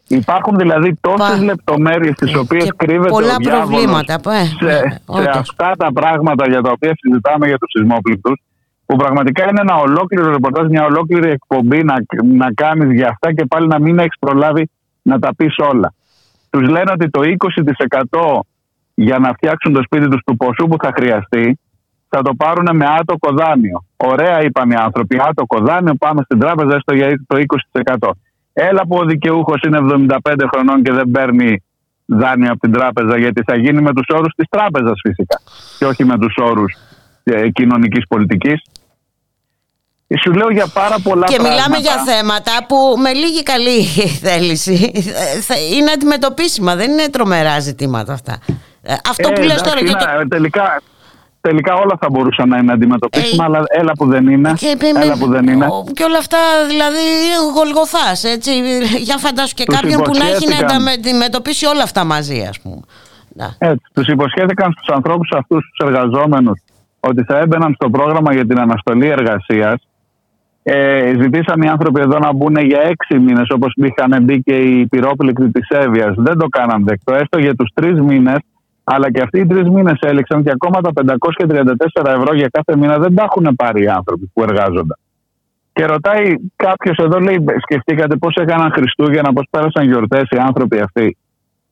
[0.08, 5.72] Υπάρχουν δηλαδή τόσες λεπτομέρειες τις οποίες κρύβεται πολλά ο προβλήματα ε, σε, ε, σε αυτά
[5.78, 8.42] τα πράγματα για τα οποία συζητάμε για τους σεισμόπληκτους,
[8.86, 11.96] που πραγματικά είναι ένα ολόκληρο ρεπορτάζ, μια ολόκληρη εκπομπή να,
[12.44, 14.70] να κάνεις για αυτά και πάλι να μην έχεις προλάβει
[15.10, 15.94] να τα πεις όλα.
[16.50, 18.40] Τους λένε ότι το 20%
[18.94, 21.60] για να φτιάξουν το σπίτι τους του ποσού που θα χρειαστεί
[22.10, 23.86] θα το πάρουν με άτοκο δάνειο.
[23.98, 27.36] Ωραία είπαν οι άνθρωποι, άτοκο δάνειο, πάμε στην τράπεζα έστω για το
[27.98, 28.10] 20%.
[28.54, 29.80] Έλα που ο δικαιούχος είναι
[30.24, 31.64] 75 χρονών και δεν παίρνει
[32.06, 35.40] δάνειο από την τράπεζα, γιατί θα γίνει με τους όρους της τράπεζας φυσικά
[35.78, 36.74] και όχι με τους όρους
[37.24, 38.62] ε, κοινωνικής πολιτικής.
[40.24, 41.56] Σου λέω για πάρα πολλά και πράγματα.
[41.56, 43.84] Και μιλάμε για θέματα που με λίγη καλή
[44.26, 44.92] θέληση
[45.76, 46.76] είναι αντιμετωπίσιμα.
[46.76, 48.40] Δεν είναι τρομερά ζητήματα αυτά.
[48.82, 49.80] Ε, αυτό που ε, λες τώρα...
[49.80, 50.28] Είναι, το...
[50.28, 50.82] Τελικά
[51.42, 54.54] τελικά όλα θα μπορούσαν να είναι αντιμετωπίσιμα, ε, αλλά έλα που δεν είναι.
[54.58, 55.68] Και, έλα που δεν είναι.
[55.94, 56.38] Και όλα αυτά
[56.68, 57.06] δηλαδή
[57.56, 58.52] γολγοθάς, έτσι.
[58.98, 62.82] Για φαντάσου και Τους κάποιον που να έχει να αντιμετωπίσει όλα αυτά μαζί, ας πούμε.
[63.58, 66.62] Έτσι, τους υποσχέθηκαν στους ανθρώπους αυτούς, τους εργαζόμενους,
[67.00, 69.88] ότι θα έμπαιναν στο πρόγραμμα για την αναστολή εργασίας.
[70.68, 74.88] Ε, ζητήσαν οι άνθρωποι εδώ να μπουν για έξι μήνες όπως είχαν μπει και οι
[74.88, 76.14] πυρόπληκτοι της Εύβοιας.
[76.18, 78.38] Δεν το κάναν δεκτό, έστω για τους τρεις μήνες
[78.88, 82.98] αλλά και αυτοί οι τρεις μήνες έλεξαν και ακόμα τα 534 ευρώ για κάθε μήνα
[82.98, 84.94] δεν τα έχουν πάρει οι άνθρωποι που εργάζονται.
[85.74, 91.18] Και ρωτάει κάποιος εδώ, λέει: Σκεφτήκατε πώς έκαναν Χριστούγεννα, πώς πέρασαν γιορτές οι άνθρωποι αυτοί.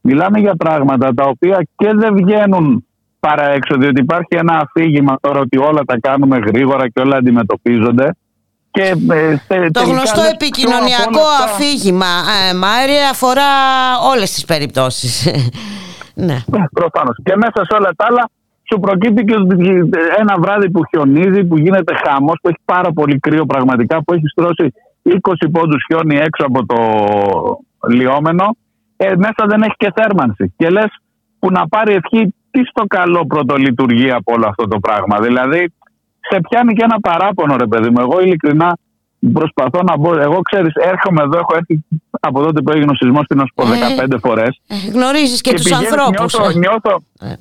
[0.02, 2.86] Μιλάμε για πράγματα τα οποία και δεν βγαίνουν
[3.20, 8.10] παρά έξω, διότι υπάρχει ένα αφήγημα τώρα ότι όλα τα κάνουμε γρήγορα και όλα αντιμετωπίζονται.
[8.76, 8.96] Και,
[9.48, 12.14] ε, το γνωστό επικοινωνιακό αφήγημα,
[12.50, 13.52] ε, Μάρια, αφορά
[14.12, 15.14] όλες τις περιπτώσεις.
[16.16, 16.38] Ναι.
[16.46, 17.16] ναι Προφανώς.
[17.24, 18.30] Και μέσα σε όλα τα άλλα
[18.70, 19.36] σου προκύπτει και
[20.18, 24.28] ένα βράδυ που χιονίζει, που γίνεται χάμο, που έχει πάρα πολύ κρύο πραγματικά, που έχει
[24.28, 24.74] στρώσει
[25.04, 26.78] 20 πόντους χιόνι έξω από το
[27.90, 28.56] λιόμενο,
[28.98, 30.54] ε, μέσα δεν έχει και θέρμανση.
[30.58, 30.92] Και λες
[31.40, 35.20] που να πάρει ευχή, τι στο καλό πρωτολειτουργεί από όλο αυτό το πράγμα.
[35.20, 35.74] Δηλαδή,
[36.30, 38.00] σε πιάνει και ένα παράπονο, ρε παιδί μου.
[38.00, 38.78] Εγώ ειλικρινά
[39.34, 40.20] προσπαθώ να μπω.
[40.20, 41.84] Εγώ ξέρεις, έρχομαι εδώ, έχω έρθει
[42.20, 44.62] από τότε που έγινε ο σεισμός στην πω 15 φορές.
[44.94, 46.18] Γνωρίζεις και, και τους ανθρώπους.
[46.18, 46.58] Νιώθω, ε.
[46.58, 47.34] νιώθω ε.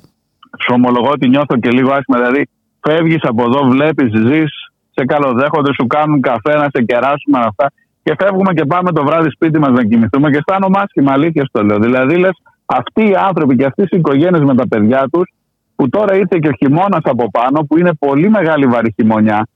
[0.63, 2.17] σου ομολογώ ότι νιώθω και λίγο άσχημα.
[2.17, 2.49] Δηλαδή,
[2.81, 4.51] φεύγεις από εδώ, βλέπεις, ζεις,
[4.95, 7.71] σε καλοδέχονται, σου κάνουν καφέ να σε κεράσουμε αυτά.
[8.03, 11.63] Και φεύγουμε και πάμε το βράδυ σπίτι μας να κοιμηθούμε και αισθάνομαι άσχημα, αλήθεια στο
[11.63, 11.79] λέω.
[11.79, 15.33] Δηλαδή, λες, αυτοί οι άνθρωποι και αυτές οι οικογένειες με τα παιδιά τους,
[15.75, 19.47] που τώρα ήρθε και ο χειμώνας από πάνω, που είναι πολύ μεγάλη βαρύ χειμωνιά,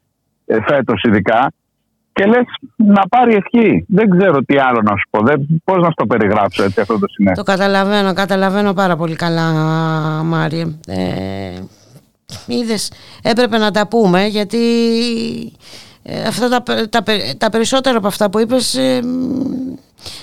[0.46, 1.52] ε, φέτος ειδικά,
[2.18, 2.46] και λες
[2.76, 3.86] να πάρει ευχή.
[3.88, 5.20] Δεν ξέρω τι άλλο να σου πω.
[5.64, 7.46] Πώς να στο περιγράψω έτσι αυτό το συνέστημα.
[7.46, 9.52] Το καταλαβαίνω, καταλαβαίνω πάρα πολύ καλά,
[10.24, 10.66] Μάριε.
[10.88, 11.60] Ε,
[12.48, 12.92] είδες,
[13.24, 14.58] έπρεπε να τα πούμε γιατί
[16.04, 17.04] ε, αυτά τα, τα,
[17.38, 19.00] τα, περισσότερα από αυτά που είπες ε,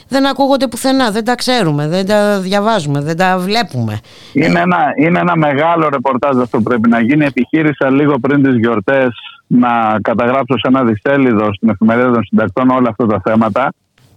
[0.09, 4.01] δεν ακούγονται πουθενά, δεν τα ξέρουμε, δεν τα διαβάζουμε, δεν τα βλέπουμε.
[4.32, 7.24] Είναι ένα, είναι ένα μεγάλο ρεπορτάζ αυτό που πρέπει να γίνει.
[7.24, 9.09] Επιχείρησα λίγο πριν τις γιορτές
[9.47, 13.73] να καταγράψω σε ένα διστέλιδο στην εφημερίδα των συντακτών όλα αυτά τα θέματα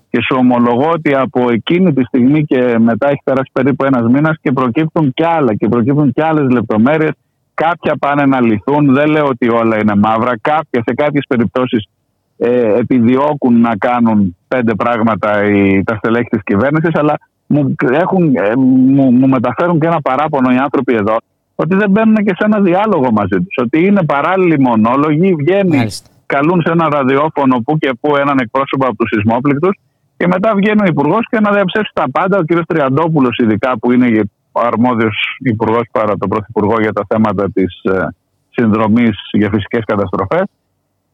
[0.09, 4.37] και σου ομολογώ ότι από εκείνη τη στιγμή και μετά έχει περάσει περίπου ένας μήνας
[4.41, 7.11] και προκύπτουν κι άλλα και προκύπτουν κι άλλες λεπτομέρειες.
[7.53, 8.93] Κάποια πάνε να λυθούν.
[8.93, 10.39] Δεν λέω ότι όλα είναι μαύρα.
[10.41, 11.85] Κάποια σε κάποιες περιπτώσεις
[12.37, 18.55] ε, επιδιώκουν να κάνουν πέντε πράγματα οι, τα στελέχη της κυβέρνησης, αλλά μου, έχουν, ε,
[18.55, 21.17] μου, μου μεταφέρουν και ένα παράπονο οι άνθρωποι εδώ
[21.59, 23.55] ότι δεν μπαίνουν και σε ένα διάλογο μαζί τους.
[23.61, 25.87] Ότι είναι παράλληλοι μονόλογοι, βγαίνει,
[26.25, 29.77] καλούν σε ένα ραδιόφωνο που και που έναν εκπρόσωπο από τους σεισμόπληκτους
[30.17, 32.37] και μετά βγαίνει ο Υπουργός και να διαψεύσει τα πάντα.
[32.37, 32.65] Ο κ.
[32.65, 38.15] Τριαντόπουλος, ειδικά που είναι ο αρμόδιος Υπουργός παρά τον Πρωθυπουργό για τα θέματα της ε,
[38.49, 40.43] συνδρομής για φυσικές καταστροφές.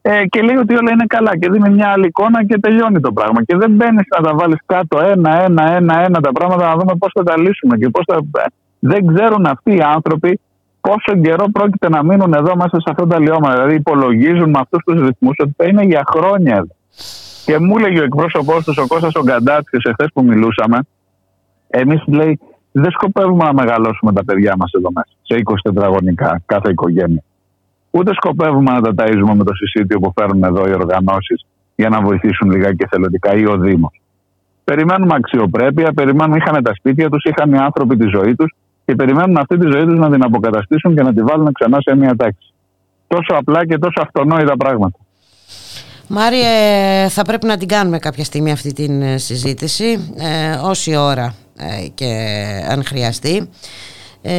[0.05, 3.11] Ε, και λέει ότι όλα είναι καλά και δίνει μια άλλη εικόνα και τελειώνει το
[3.11, 3.43] πράγμα.
[3.43, 7.23] Και δεν μπαίνεις να τα βάλεις κάτω ένα-ένα, ένα-ένα τα πράγματα να δούμε πώς θα
[7.23, 8.15] τα λύσουμε και πώς θα.
[8.15, 8.45] Ε,
[8.79, 10.39] δεν ξέρουν αυτοί οι άνθρωποι
[10.81, 13.53] πόσο καιρό πρόκειται να μείνουν εδώ μέσα σε αυτά τα λιώματα.
[13.53, 16.75] Δηλαδή υπολογίζουν με αυτούς τους ρυθμούς ότι θα είναι για χρόνια εδώ.
[17.45, 20.79] Και μου έλεγε ο εκπρόσωπός τους, ο Κώστας ο Γκαντάτη, εχθές που μιλούσαμε,
[21.67, 22.39] εμείς λέει
[22.71, 27.23] δεν σκοπεύουμε να μεγαλώσουμε τα παιδιά μας εδώ μέσα, σε 20 τετραγωνικά κάθε οικογένεια.
[27.95, 31.45] Ούτε σκοπεύουμε να τα ταΐζουμε με το συσίτιο που φέρνουν εδώ οι οργανώσεις
[31.75, 34.01] για να βοηθήσουν λιγάκι εθελοντικά ή ο Δήμος.
[34.63, 38.55] Περιμένουμε αξιοπρέπεια, περιμένουμε, είχαν τα σπίτια τους, είχαν οι άνθρωποι τη ζωή τους
[38.85, 41.95] και περιμένουν αυτή τη ζωή τους να την αποκαταστήσουν και να τη βάλουν ξανά σε
[41.95, 42.53] μια τάξη.
[43.07, 44.97] Τόσο απλά και τόσο αυτονόητα πράγματα.
[46.07, 51.35] Μάριε, θα πρέπει να την κάνουμε κάποια στιγμή αυτή τη ε, συζήτηση, ε, όση ώρα
[51.57, 52.15] ε, και
[52.69, 53.49] αν χρειαστεί.
[54.21, 54.33] Ε,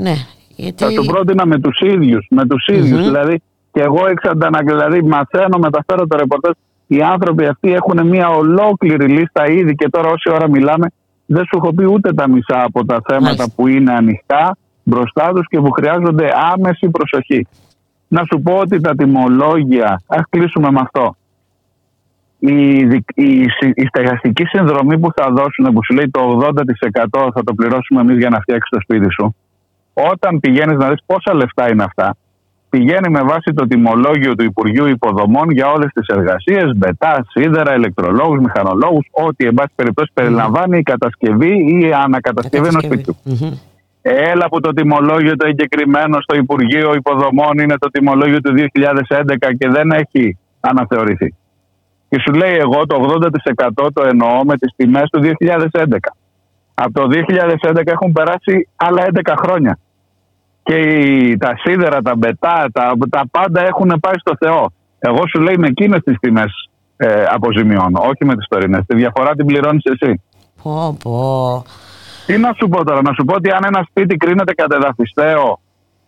[0.00, 0.14] ναι,
[0.56, 0.84] γιατί...
[0.84, 3.42] Θα το πρότεινα με τους ίδιους, με τους ιδιους δηλαδή
[3.72, 6.52] και εγώ εξαντανα, δηλαδή μαθαίνω, μεταφέρω το ρεπορτάζ
[6.86, 10.86] οι άνθρωποι αυτοί έχουν μια ολόκληρη λίστα ήδη και τώρα όση ώρα μιλάμε
[11.26, 15.46] δεν σου έχω πει ούτε τα μισά από τα θέματα που είναι ανοιχτά μπροστά τους
[15.48, 17.46] και που χρειάζονται άμεση προσοχή.
[18.08, 21.16] Να σου πω ότι τα τιμολόγια, ας κλείσουμε με αυτό.
[22.38, 22.80] Η,
[23.14, 23.42] η,
[23.74, 26.48] η στεγαστική συνδρομή που θα δώσουν, που σου λέει το
[27.12, 29.36] 80% θα το πληρώσουμε εμείς για να φτιάξεις το σπίτι σου,
[29.96, 32.16] όταν πηγαίνεις να δεις πόσα λεφτά είναι αυτά,
[32.68, 38.38] πηγαίνει με βάση το τιμολόγιο του Υπουργείου Υποδομών για όλες τις εργασίες, μπετά, σίδερα, ηλεκτρολόγους,
[38.38, 43.16] μηχανολόγους, ό,τι εν πάση περιπτώσει περιλαμβάνει η κατασκευή ή η ανακατασκευή ενός σπιτιού.
[44.02, 49.68] Έλα από το τιμολόγιο το εγκεκριμένο στο Υπουργείο Υποδομών είναι το τιμολόγιο του 2011 και
[49.68, 51.34] δεν έχει αναθεωρηθεί.
[52.08, 53.18] Και σου λέει εγώ το
[53.76, 55.96] 80% το εννοώ με τις τιμές του 2011.
[56.74, 59.78] Από το 2011 έχουν περάσει άλλα 11 χρόνια
[60.66, 64.72] και τα σίδερα, τα μπετά, τα, τα πάντα έχουν πάει στο Θεό.
[64.98, 68.82] Εγώ σου λέει με εκείνες τις τιμές ε, αποζημιώνω, όχι με τις τωρινές.
[68.86, 70.22] Τη διαφορά την πληρώνεις εσύ.
[70.62, 71.64] Πω, πω.
[72.26, 75.60] Τι να σου πω τώρα, να σου πω ότι αν ένα σπίτι κρίνεται κατεδαφιστέο,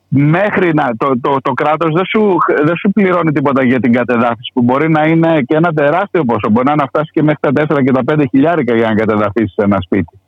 [0.08, 4.50] μέχρι να, το, το, το κράτος δεν σου, δεν σου πληρώνει τίποτα για την κατεδάφιση,
[4.52, 6.50] που μπορεί να είναι και ένα τεράστιο ποσό.
[6.50, 9.78] Μπορεί να φτάσει και μέχρι τα 4 και τα 5 χιλιάρικα για να κατεδαφίσεις ένα
[9.80, 10.18] σπίτι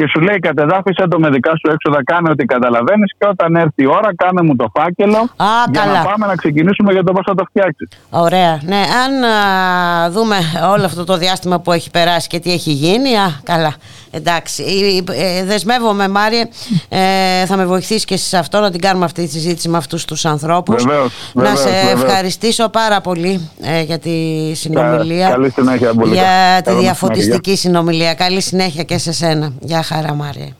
[0.00, 3.82] και σου λέει κατεδάφισε το με δικά σου έξοδα, κάνε ό,τι καταλαβαίνεις και όταν έρθει
[3.82, 5.92] η ώρα, κάνε μου το φάκελο Α, για καλά.
[5.92, 7.88] να πάμε να ξεκινήσουμε για το πώς θα το φτιάξεις.
[8.10, 8.60] Ωραία.
[8.62, 10.36] Ναι, αν α, δούμε
[10.72, 13.74] όλο αυτό το διάστημα που έχει περάσει και τι έχει γίνει, α, καλά.
[14.12, 14.64] Εντάξει,
[15.12, 16.44] ε, δεσμεύομαι Μάριε,
[16.88, 20.04] ε, θα με βοηθήσεις και σε αυτό να την κάνουμε αυτή τη συζήτηση με αυτούς
[20.04, 20.84] τους ανθρώπους.
[20.84, 22.02] Βεβαίως, να σε βεβαίως.
[22.02, 24.10] ευχαριστήσω πάρα πολύ ε, για τη
[24.54, 25.28] συνομιλία.
[25.28, 28.14] Καλή συνέχεια, πολύ Για τη Καλό διαφωτιστική συνομιλία.
[28.14, 29.52] Καλή συνέχεια και σε σένα.
[29.60, 30.59] Γεια χαρά Μάρια.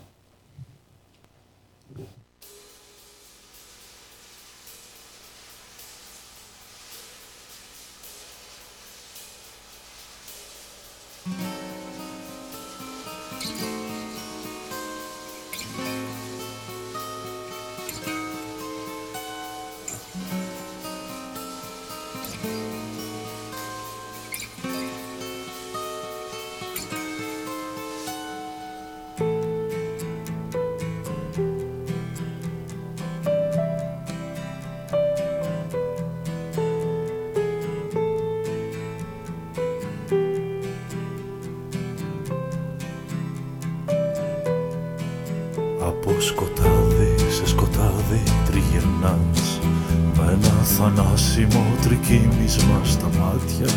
[50.81, 53.73] Θανάσιμο τρικύμισμα στα μάτια.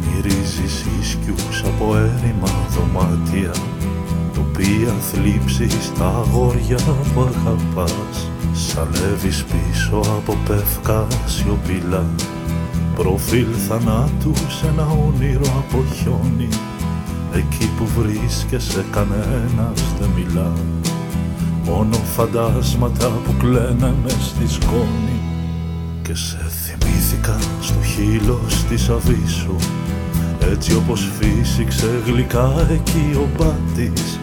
[0.00, 3.52] Μυρίζεις ίσκιους από έρημα δωμάτια.
[4.34, 6.76] Τοπία θλίψεις τα αγόρια
[7.14, 8.30] που αγαπάς.
[8.52, 12.04] Σαλεύεις πίσω από πεύκα σιωπηλά.
[12.96, 16.48] Προφίλ θανάτου σε ένα όνειρο από χιόνι.
[17.32, 20.52] Εκεί που βρίσκεσαι κανένας δεν μιλά.
[21.64, 25.25] Μόνο φαντάσματα που κλαίνε μες στη σκόνη
[26.06, 29.56] Και σε θυμήθηκα στο χείλος της αβίσου
[30.50, 34.18] Έτσι όπως φύσηξε γλυκά εκεί ο μπάτης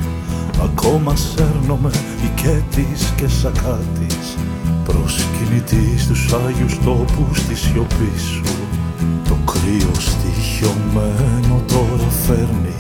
[0.64, 1.92] Ακόμα σέρνομαι
[2.24, 4.38] οικέτης και σακάτης.
[4.84, 8.44] Προσκυνητής στους Άγιους τόπους της σιωπή σου.
[9.28, 12.76] Το κρύο στοιχειωμένο τώρα φέρνει.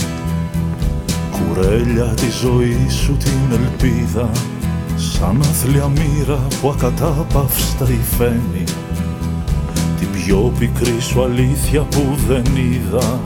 [1.31, 4.29] Κουρέλια τη ζωή σου την ελπίδα
[4.95, 8.63] Σαν αθλια μοίρα που ακατάπαυστα υφαίνει.
[8.63, 8.92] Την
[10.13, 13.19] πιο πικρή σου αλήθεια που δεν είδα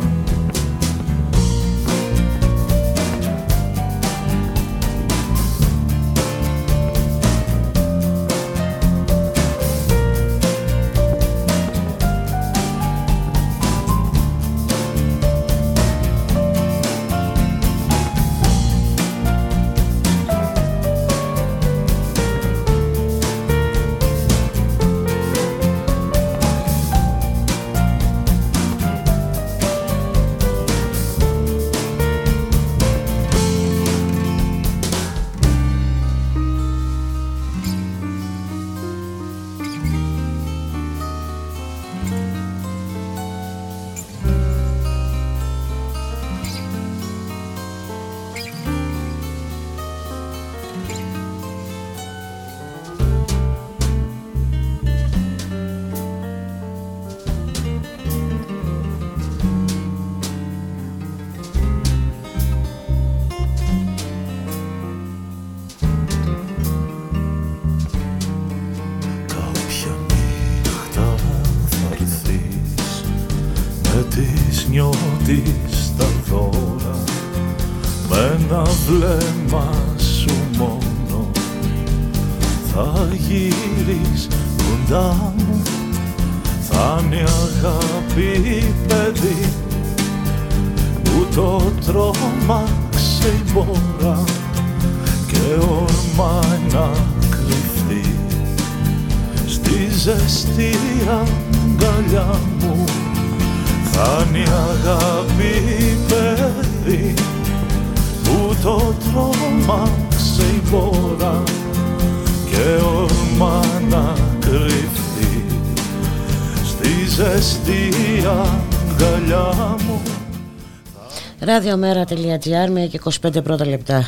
[121.68, 124.03] radiomera.gr, μία και 25 πρώτα λεπτά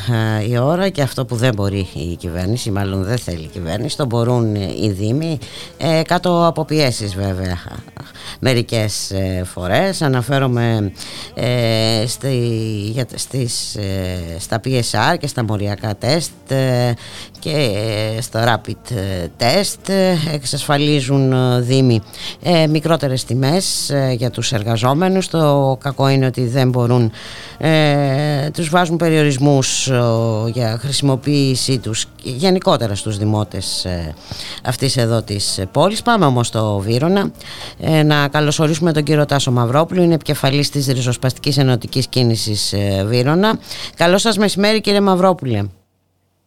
[0.48, 4.06] η ώρα και αυτό που δεν μπορεί η κυβέρνηση, μάλλον δεν θέλει η κυβέρνηση, το
[4.06, 5.38] μπορούν οι Δήμοι,
[5.78, 7.58] ε, κάτω από πιέσεις βέβαια
[8.40, 10.02] μερικές ε, φορές.
[10.02, 10.92] Αναφέρομαι
[11.34, 12.36] ε, στη,
[12.92, 16.30] για, στις, ε, στα PSR και στα μοριακά τεστ
[17.38, 17.70] και
[18.20, 18.94] στα rapid
[19.38, 19.92] test
[20.32, 21.34] εξασφαλίζουν
[21.64, 22.02] δήμοι
[22.68, 25.28] μικρότερες τιμές για τους εργαζόμενους.
[25.28, 27.12] Το κακό είναι ότι δεν μπορούν
[27.62, 30.00] ε, τους βάζουν περιορισμούς ε,
[30.52, 34.14] για χρησιμοποίησή τους γενικότερα στους δημότες ε,
[34.64, 36.02] αυτής εδώ της πόλης.
[36.02, 37.30] Πάμε όμως στο Βύρονα
[37.80, 43.58] ε, να καλωσορίσουμε τον κύριο Τάσο Μαυρόπουλο, είναι επικεφαλής της ριζοσπαστικής ενωτικής κίνησης ε, Βύρονα.
[43.96, 45.62] Καλό σας μεσημέρι κύριε Μαυρόπουλε.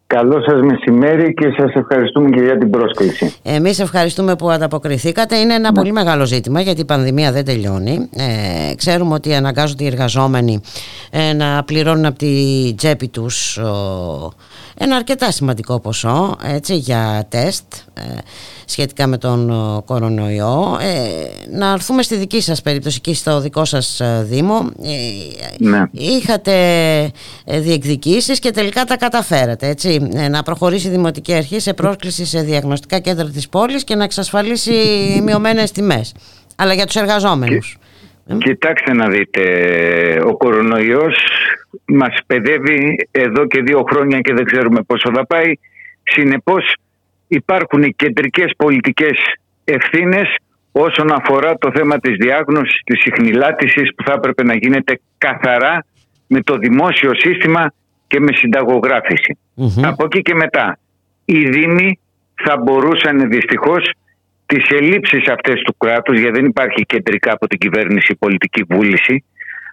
[0.08, 3.34] Καλό σας μεσημέρι και σας ευχαριστούμε και για την πρόσκληση.
[3.44, 5.36] Εμείς ευχαριστούμε που ανταποκριθήκατε.
[5.36, 5.78] Είναι ένα ναι.
[5.78, 8.10] πολύ μεγάλο ζήτημα γιατί η πανδημία δεν τελειώνει.
[8.16, 10.62] Ε, ξέρουμε ότι αναγκάζονται οι εργαζόμενοι
[11.12, 13.60] ε, να πληρώνουν από τη τσέπη τους
[14.78, 17.64] ένα αρκετά σημαντικό ποσό έτσι, για τεστ
[17.94, 18.02] ε,
[18.66, 19.52] σχετικά με τον
[19.86, 20.78] κορονοϊό.
[20.82, 24.70] Ε, να έρθουμε στη δική σας περίπτωση και στο δικό σας ε, Δήμο.
[25.60, 25.84] Ναι.
[25.92, 27.12] Είχατε
[27.46, 29.68] διεκδικήσεις και τελικά τα καταφέρατε.
[29.68, 34.04] Έτσι, να προχωρήσει η Δημοτική Αρχή σε πρόσκληση σε διαγνωστικά κέντρα της πόλης και να
[34.04, 34.72] εξασφαλίσει
[35.24, 36.14] μειωμένες τιμές.
[36.56, 37.78] Αλλά για τους εργαζόμενους.
[38.38, 39.42] Κοιτάξτε να δείτε,
[40.26, 41.16] ο κορονοϊός
[41.86, 45.54] μας παιδεύει εδώ και δύο χρόνια και δεν ξέρουμε πόσο θα πάει.
[46.04, 46.76] Συνεπώς
[47.28, 49.18] υπάρχουν οι κεντρικές πολιτικές
[49.64, 50.36] ευθύνες
[50.72, 55.86] όσον αφορά το θέμα της διάγνωσης, της συχνηλάτησης που θα έπρεπε να γίνεται καθαρά
[56.28, 57.74] με το δημόσιο σύστημα
[58.08, 59.38] και με συνταγογραφηση
[59.82, 60.80] Από εκεί και μετά
[61.26, 62.00] οι Δήμοι
[62.36, 63.92] θα μπορούσαν δυστυχώς
[64.46, 69.24] τις ελλείψεις αυτές του κράτους, γιατί δεν υπάρχει κεντρικά από την κυβέρνηση πολιτική βούληση,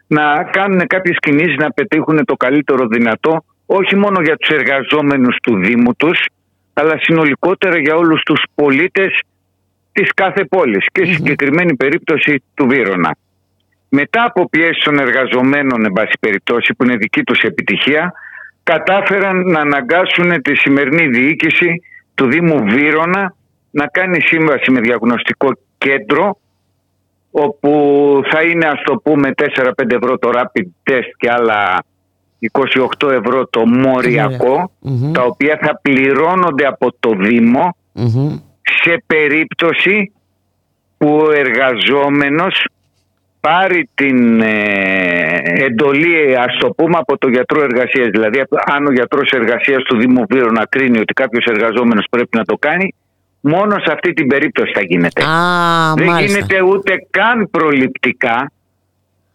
[0.07, 5.57] να κάνουν κάποιες κινήσεις να πετύχουν το καλύτερο δυνατό, όχι μόνο για τους εργαζόμενους του
[5.57, 6.27] Δήμου τους,
[6.73, 9.23] αλλά συνολικότερα για όλους τους πολίτες
[9.93, 13.17] της κάθε πόλης και στη συγκεκριμένη περίπτωση του Βύρονα.
[13.89, 18.13] Μετά από πιέσεις των εργαζομένων, εν πάση περιπτώσει, που είναι δική τους επιτυχία,
[18.63, 21.83] κατάφεραν να αναγκάσουν τη σημερινή διοίκηση
[22.15, 23.35] του Δήμου Βύρονα
[23.71, 25.49] να κάνει σύμβαση με διαγνωστικό
[25.79, 26.39] κέντρο
[27.31, 27.71] όπου
[28.31, 31.85] θα είναι ας το πούμε 4-5 ευρώ το rapid test και άλλα
[33.01, 34.73] 28 ευρώ το μοριακο
[35.13, 37.77] τα οποία θα πληρώνονται από το δημο
[38.63, 40.13] σε περίπτωση
[40.99, 42.67] που ο εργαζόμενος
[43.41, 49.31] πάρει την ε, εντολή ας το πούμε από το γιατρό εργασίας δηλαδή αν ο γιατρός
[49.31, 52.95] εργασίας του Δήμου Βύρου να κρίνει ότι κάποιος εργαζόμενος πρέπει να το κάνει
[53.41, 56.39] μόνο σε αυτή την περίπτωση θα γίνεται Α, δεν μάλιστα.
[56.39, 58.51] γίνεται ούτε καν προληπτικά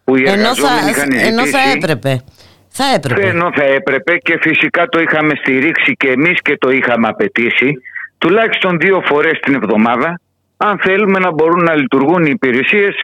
[0.03, 1.77] που οι ενώ εργαζόμενοι θα, είχαν ενώ θα ζητήσει.
[1.77, 2.23] έπρεπε.
[2.69, 3.27] Θα έπρεπε.
[3.27, 7.73] Ενώ θα έπρεπε και φυσικά το είχαμε στηρίξει και εμείς και το είχαμε απαιτήσει
[8.17, 10.19] τουλάχιστον δύο φορές την εβδομάδα
[10.57, 12.99] αν θέλουμε να μπορούν να λειτουργούν οι υπηρεσίες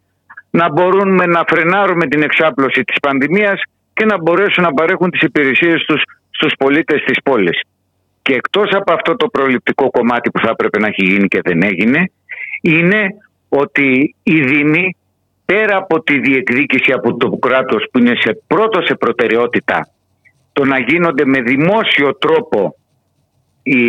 [0.50, 3.62] να μπορούμε να φρενάρουμε την εξάπλωση της πανδημίας
[3.94, 7.60] και να μπορέσουν να παρέχουν τις υπηρεσίες τους στους πολίτες της πόλης.
[8.22, 11.64] Και εκτός από αυτό το προληπτικό κομμάτι που θα έπρεπε να έχει γίνει και δεν
[11.64, 12.12] έγινε
[12.62, 13.08] είναι
[13.50, 14.96] ότι οι Δήμοι
[15.46, 19.90] πέρα από τη διεκδίκηση από το κράτος που είναι σε πρώτο σε προτεραιότητα
[20.54, 22.76] το να γίνονται με δημόσιο τρόπο
[23.64, 23.82] οι,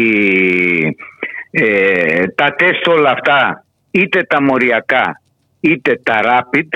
[1.50, 5.22] ε, τα τεστ όλα αυτά είτε τα μοριακά
[5.60, 6.68] είτε τα rapid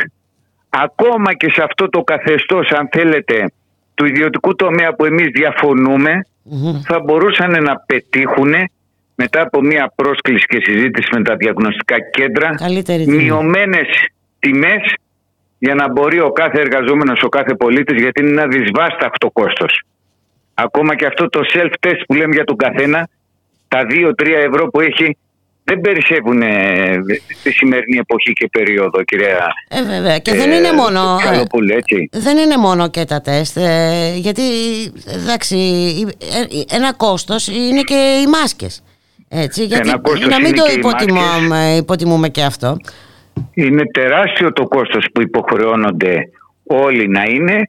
[0.68, 3.50] ακόμα και σε αυτό το καθεστώς αν θέλετε
[3.94, 6.20] του ιδιωτικού τομέα που εμείς διαφωνούμε
[6.84, 8.54] θα μπορούσαν να πετύχουν
[9.14, 13.22] μετά από μια πρόσκληση και συζήτηση με τα διαγνωστικά κέντρα Καλύτερη τιμή.
[13.22, 13.88] μειωμένες
[14.38, 14.94] τιμές
[15.58, 19.82] για να μπορεί ο κάθε εργαζόμενος, ο κάθε πολίτης γιατί είναι ένα δυσβάσταχτο κόστος.
[20.54, 23.08] Ακόμα και αυτό το self-test που λέμε για τον καθένα,
[23.68, 25.16] τα 2-3 ευρώ που έχει
[25.68, 26.96] δεν περισσεύουν ε,
[27.42, 30.18] τη σημερινή εποχή και περίοδο, κυρία Ε, βέβαια.
[30.18, 31.16] Και δεν είναι μόνο.
[31.20, 32.08] ε, Καλοπούλη, έτσι.
[32.12, 34.42] Δεν είναι μόνο και τα τεστ, ε, γιατί
[35.14, 35.56] εντάξει,
[36.68, 38.82] ε, ένα κόστος είναι και οι μάσκες.
[39.28, 42.76] Έτσι, γιατί κόστος να μην είναι το και οι υποτιμούμε, υποτιμούμε και αυτό.
[43.54, 46.30] Είναι τεράστιο το κόστος που υποχρεώνονται
[46.66, 47.68] όλοι να είναι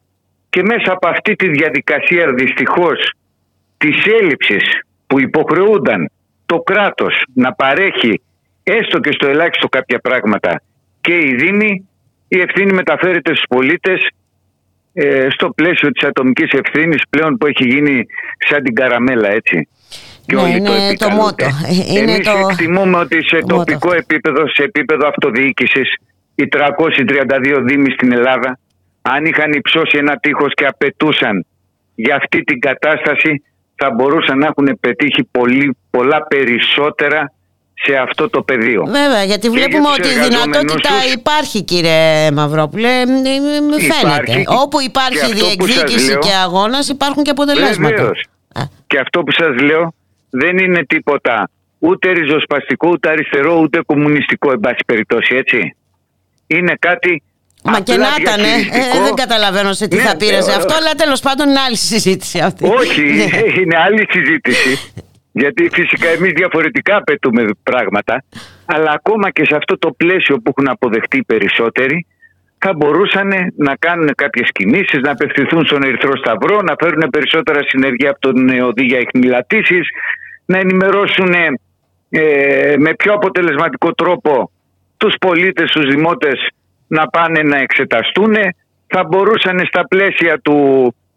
[0.49, 3.11] και μέσα από αυτή τη διαδικασία δυστυχώς
[3.77, 4.63] της έλλειψης
[5.07, 6.09] που υποχρεούνταν
[6.47, 8.21] το κράτος να παρέχει
[8.63, 10.61] έστω και στο ελάχιστο κάποια πράγματα
[11.01, 11.87] και οι Δήμοι
[12.27, 14.09] η ευθύνη μεταφέρεται στους πολίτες
[14.93, 18.05] ε, στο πλαίσιο της ατομικής ευθύνης πλέον που έχει γίνει
[18.49, 19.67] σαν την καραμέλα έτσι.
[20.25, 21.21] Και Ναι, όλοι το είναι το επικαλούνται.
[21.21, 21.45] μότο.
[21.45, 25.95] Ε, είναι Εμείς το- εκτιμούμε ότι σε το μότο τοπικό επίπεδο, σε επίπεδο αυτοδιοίκησης
[26.35, 28.59] οι 332 δήμοι στην Ελλάδα
[29.01, 31.45] αν είχαν υψώσει ένα τείχος και απαιτούσαν
[31.95, 33.43] για αυτή την κατάσταση
[33.77, 37.31] θα μπορούσαν να έχουν πετύχει πολύ, πολλά περισσότερα
[37.73, 38.83] σε αυτό το πεδίο.
[38.85, 42.87] Βέβαια, γιατί Και για βλέπουμε τους ότι η εργαζόμενους δυνατότητα τους υπάρχει, κύριε Μαυρόπουλε.
[42.87, 43.05] ε, ε,
[43.61, 44.31] Μου φαίνεται.
[44.31, 47.95] Υπάρχει Όπου και υπάρχει αυτό που σας διεκδίκηση λέω- και αγώνας, υπάρχουν και αποτελέσματα.
[47.95, 48.25] Βεβαίως.
[48.53, 48.61] Α.
[48.87, 49.93] Και αυτό που σας λέω
[50.29, 51.49] δεν είναι τίποτα
[51.79, 55.75] ούτε ριζοσπαστικό, ούτε αριστερό, ούτε κομμουνιστικό, εν πάση περιπτώσει, έτσι.
[56.47, 57.23] Είναι κάτι
[57.63, 58.97] Μα και απλά να ήταν, ε, διαχειριστικό.
[58.97, 61.75] ε, δεν καταλαβαίνω σε τι Ναι, θα πήραζε ε, αυτό, αλλά τέλος πάντων είναι άλλη
[61.75, 62.65] συζήτηση αυτή.
[62.65, 63.61] Όχι, Ναι.
[63.61, 64.91] είναι άλλη συζήτηση.
[65.41, 68.23] Γιατί φυσικά εμείς διαφορετικά απαιτούμε πράγματα.
[68.65, 72.05] Αλλά ακόμα και σε αυτό το πλαίσιο που έχουν αποδεχτεί οι περισσότεροι
[72.57, 78.09] θα μπορούσαν να κάνουν κάποιες κινήσεις, να απευθυνθούν στον Ερυθρό Σταυρό, να φέρουν περισσότερα συνεργεία
[78.09, 79.87] από τον ΕΟΔΗ για ειχνηλατήσεις,
[80.45, 81.33] να ενημερώσουν
[82.09, 84.51] ε, με πιο αποτελεσματικό τρόπο
[84.97, 86.49] τους πολίτες, τους δημότες
[86.87, 88.35] να πάνε να εξεταστούν.
[88.87, 90.57] Θα μπορούσαν στα πλαίσια του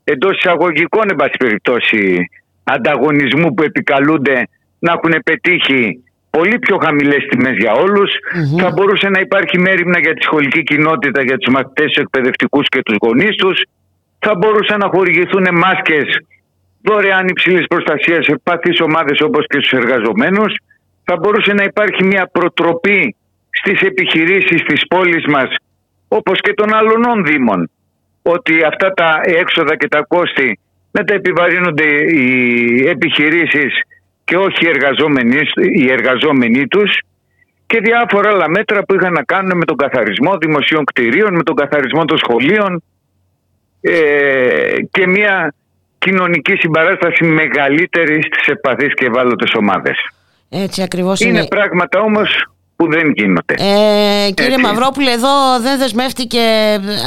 [0.05, 2.31] εντός εισαγωγικών εν πάση περιπτώσει
[2.65, 4.49] ανταγωνισμού που επικαλούνται
[4.79, 8.11] να έχουν πετύχει πολύ πιο χαμηλές τιμές για ολους
[8.59, 12.83] Θα μπορούσε να υπάρχει μέρημνα για τη σχολική κοινότητα, για τους μαθητές, τους εκπαιδευτικούς και
[12.83, 13.63] τους γονείς τους.
[14.19, 16.07] Θα μπορούσαν να χορηγηθούν μάσκες
[16.83, 20.55] δωρεάν υψηλής προστασίας σε παθείς ομάδες όπως και στους εργαζομένους.
[21.05, 23.17] Θα μπορούσε να υπάρχει μια προτροπή
[23.51, 25.55] στις επιχειρήσεις της πόλης μας
[26.09, 27.71] όπως και των άλλων δήμων
[28.23, 30.59] ότι αυτά τα έξοδα και τα κόστη
[30.91, 33.73] να τα επιβαρύνονται οι επιχειρήσεις
[34.25, 35.37] και όχι οι εργαζόμενοι,
[35.77, 37.01] οι εργαζόμενοι τους
[37.67, 41.55] και διάφορα άλλα μέτρα που είχαν να κάνουν με τον καθαρισμό δημοσίων κτηρίων, με τον
[41.55, 42.83] καθαρισμό των σχολείων
[43.81, 45.55] ε, και μια
[45.99, 49.97] κοινωνική συμπαράσταση μεγαλύτερη στις επαθείς και ευάλωτες ομάδες.
[50.49, 51.39] Έτσι ακριβώς είναι.
[51.39, 52.47] Είναι πράγματα όμως
[52.81, 53.55] που δεν γίνονται.
[53.55, 54.61] Ε, κύριε Έτσι.
[54.61, 56.41] Μαυρόπουλε, εδώ δεν δεσμεύτηκε,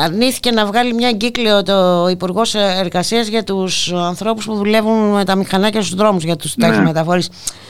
[0.03, 5.35] αρνήθηκε να βγάλει μια εγκύκλιο το Υπουργός Εργασίας για τους ανθρώπους που δουλεύουν με τα
[5.35, 6.81] μηχανάκια στους δρόμους, για τους ναι.
[6.81, 7.23] μεταφορεί.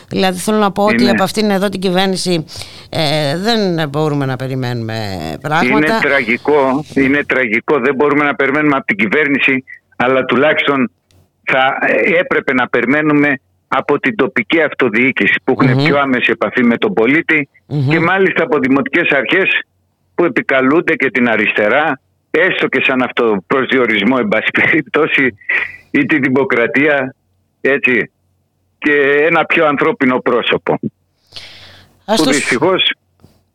[0.10, 2.46] Δηλαδή, θέλω να πω ότι από αυτήν εδώ την κυβέρνηση
[2.90, 4.98] ε, δεν μπορούμε να περιμένουμε
[5.42, 5.78] πράγματα.
[5.78, 7.80] Είναι τραγικό, είναι τραγικό.
[7.80, 9.64] Δεν μπορούμε να περιμένουμε από την κυβέρνηση,
[9.96, 10.92] αλλά τουλάχιστον
[11.44, 11.78] θα
[12.20, 13.40] έπρεπε να περιμένουμε
[13.76, 17.50] από την τοπική αυτοδιοίκηση που έχουν πιο άμεση επαφή με τον πολιτη
[17.90, 19.50] και μάλιστα από δημοτικές αρχές
[20.16, 22.00] που επικαλούνται και την αριστερά
[22.32, 25.36] έστω και σαν αυτό προσδιορισμό εν πάση περιπτώσει
[25.92, 27.16] ή τη δημοκρατία
[27.62, 28.12] έτσι
[28.78, 28.94] και
[29.30, 30.80] ένα πιο ανθρώπινο πρόσωπο.
[32.06, 32.94] Ας που δυστυχώς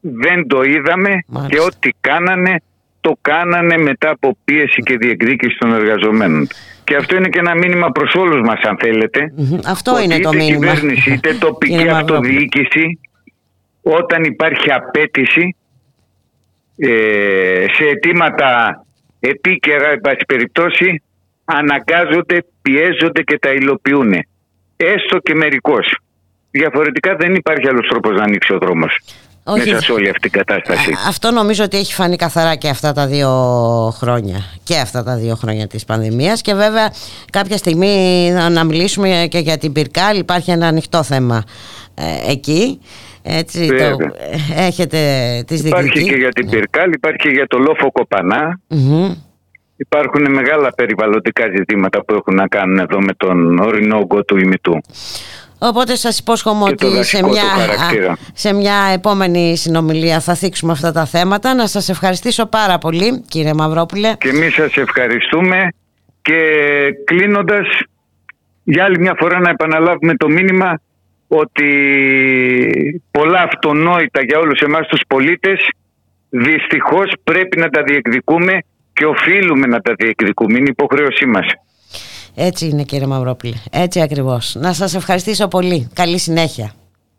[0.00, 2.60] δεν το είδαμε και ό,τι κάνανε
[3.08, 6.48] το κάνανε μετά από πίεση και διεκδίκηση των εργαζομένων.
[6.84, 9.32] Και αυτό είναι και ένα μήνυμα προς όλους μας αν θελετε
[9.66, 10.66] Αυτό είναι το μήνυμα.
[10.66, 12.98] Είτε κυβέρνηση είτε τοπική αυτοδιοίκηση
[13.82, 15.56] όταν υπάρχει απέτηση
[16.76, 18.84] ε, σε αιτήματα
[19.20, 21.02] επίκαιρα εν πάση περιπτώσει
[21.44, 24.12] αναγκάζονται, πιέζονται και τα υλοποιούν.
[24.76, 25.98] Έστω και μερικώς.
[26.50, 28.98] Διαφορετικά δεν υπάρχει άλλος τρόπος να ανοίξει ο δρόμος.
[29.48, 29.70] Όχι.
[29.70, 30.94] μέσα σε όλη αυτή την κατάσταση.
[31.08, 33.30] Αυτό νομίζω ότι έχει φανεί καθαρά και αυτά τα δύο
[33.96, 34.44] χρόνια.
[34.62, 36.40] Και αυτά τα δύο χρόνια της πανδημίας.
[36.40, 36.92] Και βέβαια
[37.32, 40.18] κάποια στιγμή να μιλήσουμε και για την Πυρκάλ.
[40.18, 41.44] Υπάρχει ένα ανοιχτό θέμα
[41.94, 42.80] ε, εκεί.
[43.22, 43.96] Έτσι, το,
[44.56, 44.98] έχετε
[45.46, 47.92] τις Υπάρχει και για την Πυρκάλ, υπάρχει και για το Λόφο
[49.76, 54.80] Υπάρχουν μεγάλα περιβαλλοντικά ζητήματα που έχουν να κάνουν εδώ με τον ορεινό όγκο του ημιτού.
[55.58, 57.42] Οπότε σας υπόσχομαι ότι σε μια,
[58.32, 61.54] σε μια επόμενη συνομιλία θα θίξουμε αυτά τα θέματα.
[61.54, 64.14] Να σας ευχαριστήσω πάρα πολύ κύριε Μαυρόπουλε.
[64.18, 65.68] Και εμείς σας ευχαριστούμε
[66.22, 66.40] και
[67.04, 67.66] κλείνοντας
[68.64, 70.80] για άλλη μια φορά να επαναλάβουμε το μήνυμα
[71.28, 71.70] ότι
[73.10, 75.68] πολλά αυτονόητα για όλους εμάς τους πολίτες
[76.28, 78.58] δυστυχώς πρέπει να τα διεκδικούμε
[78.92, 80.58] και οφείλουμε να τα διεκδικούμε.
[80.58, 81.46] Είναι υποχρέωσή μας.
[82.34, 83.62] Έτσι είναι κύριε Μαυρόπουλη.
[83.70, 84.54] Έτσι ακριβώς.
[84.54, 85.88] Να σας ευχαριστήσω πολύ.
[85.94, 86.72] Καλή συνέχεια.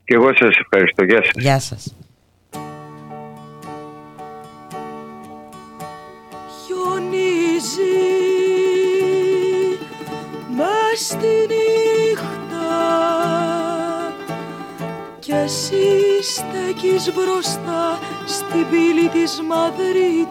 [0.04, 1.04] Και εγώ σας ευχαριστώ.
[1.04, 1.32] Γεια σας.
[1.36, 1.94] Γεια σας.
[6.66, 7.98] Χιονίζει
[10.58, 12.70] μες στη νύχτα
[15.20, 15.88] και εσύ
[16.22, 20.28] στέκεις μπροστά στην πύλη της Μαδρίτης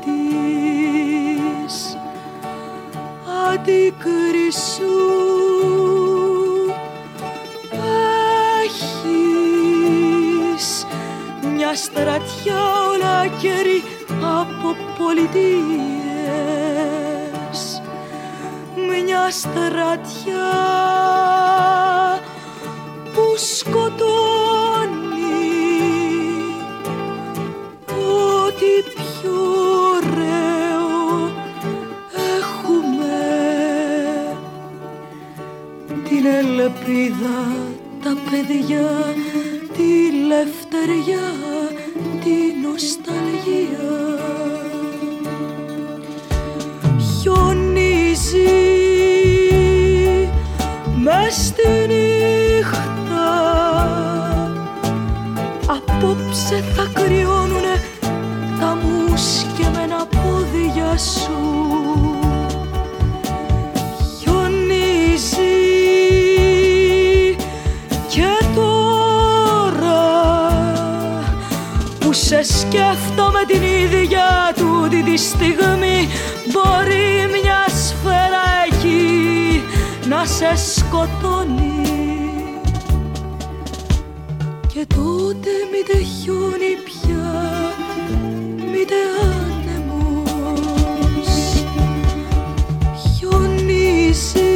[3.52, 4.96] αντίκρι σου.
[9.84, 10.66] Έχεις
[11.54, 12.62] μια στρατιά
[12.92, 13.82] όλα κέρι
[14.40, 15.78] από πολιτείες.
[18.88, 20.50] Μια στρατιά
[23.14, 23.88] που σκοτώνει
[27.86, 29.42] ό,τι πιο
[36.26, 37.56] ελπίδα,
[38.02, 39.14] τα παιδιά,
[39.76, 41.28] τη λευτεριά,
[42.24, 44.18] τη νοσταλγία.
[47.20, 48.48] Χιονίζει
[50.96, 52.88] μες στη νύχτα
[55.66, 57.82] απόψε θα κρυώνουνε
[58.60, 61.48] τα μουσκεμένα πόδια σου
[72.28, 76.08] σε σκέφτομαι την ίδια του τη στιγμή.
[76.52, 79.62] Μπορεί μια σφαίρα εκεί
[80.08, 81.82] να σε σκοτώνει.
[84.66, 87.72] Και τότε μη τεχιώνει πια,
[88.56, 88.84] μη
[89.22, 90.44] άνεμος.
[93.16, 94.47] Χιονίζεις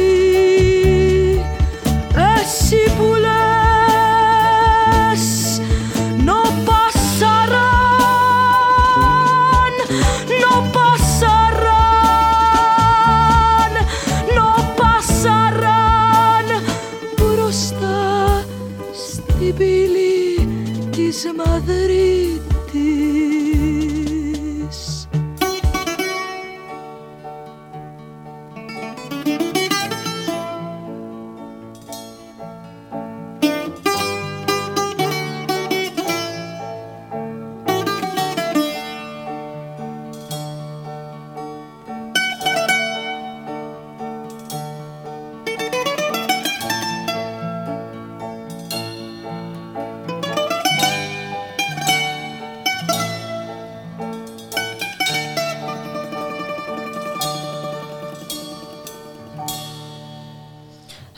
[21.23, 22.22] some other.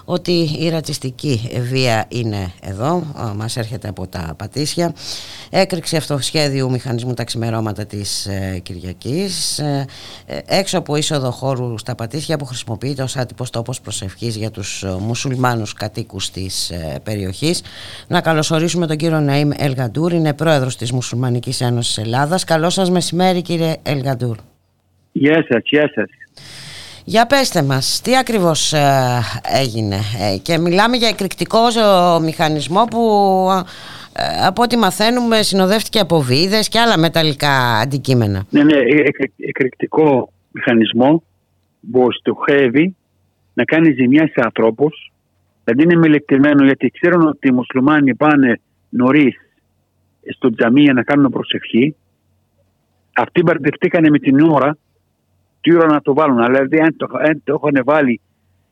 [0.05, 3.03] ότι η ρατσιστική βία είναι εδώ,
[3.35, 4.93] μας έρχεται από τα Πατήσια
[5.49, 9.85] έκρηξη αυτοσχέδιου μηχανισμού τα ξημερώματα της ε, Κυριακής ε,
[10.45, 15.73] έξω από είσοδο χώρου στα Πατήσια που χρησιμοποιείται ως άτυπος τόπος προσευχής για τους μουσουλμάνους
[15.73, 16.71] κατοίκους της
[17.03, 17.61] περιοχής
[18.07, 23.41] να καλωσορίσουμε τον κύριο Ναΐμ Ελγαντούρ είναι πρόεδρος της Μουσουλμανικής Ένωσης Ελλάδας Καλό σας μεσημέρι
[23.41, 24.38] κύριε Ελγαντούρ.
[25.11, 26.09] Γεια σας, γεια σας.
[27.05, 29.21] Για πέστε μας, τι ακριβώς ε,
[29.61, 31.59] έγινε ε, και μιλάμε για εκρηκτικό
[32.21, 32.99] μηχανισμό που
[34.15, 38.45] ε, από ό,τι μαθαίνουμε συνοδεύτηκε από βίδες και άλλα μεταλλικά αντικείμενα.
[38.49, 38.77] Ναι, ναι,
[39.38, 41.23] εκρηκτικό μηχανισμό
[41.91, 42.95] που στοχεύει
[43.53, 45.11] να κάνει ζημιά σε ανθρώπους
[45.63, 48.59] δηλαδή είναι μελετημένο γιατί ξέρουν ότι οι μουσουλμάνοι πάνε
[48.89, 49.35] νωρίς
[50.35, 51.95] στο τζαμί για να κάνουν προσευχή
[53.13, 54.77] αυτοί μπερδευτήκανε με την ώρα
[55.64, 56.45] τι ώρα να το βάλουν.
[56.45, 58.22] Δηλαδή, αν το, αν το έχουν βάλει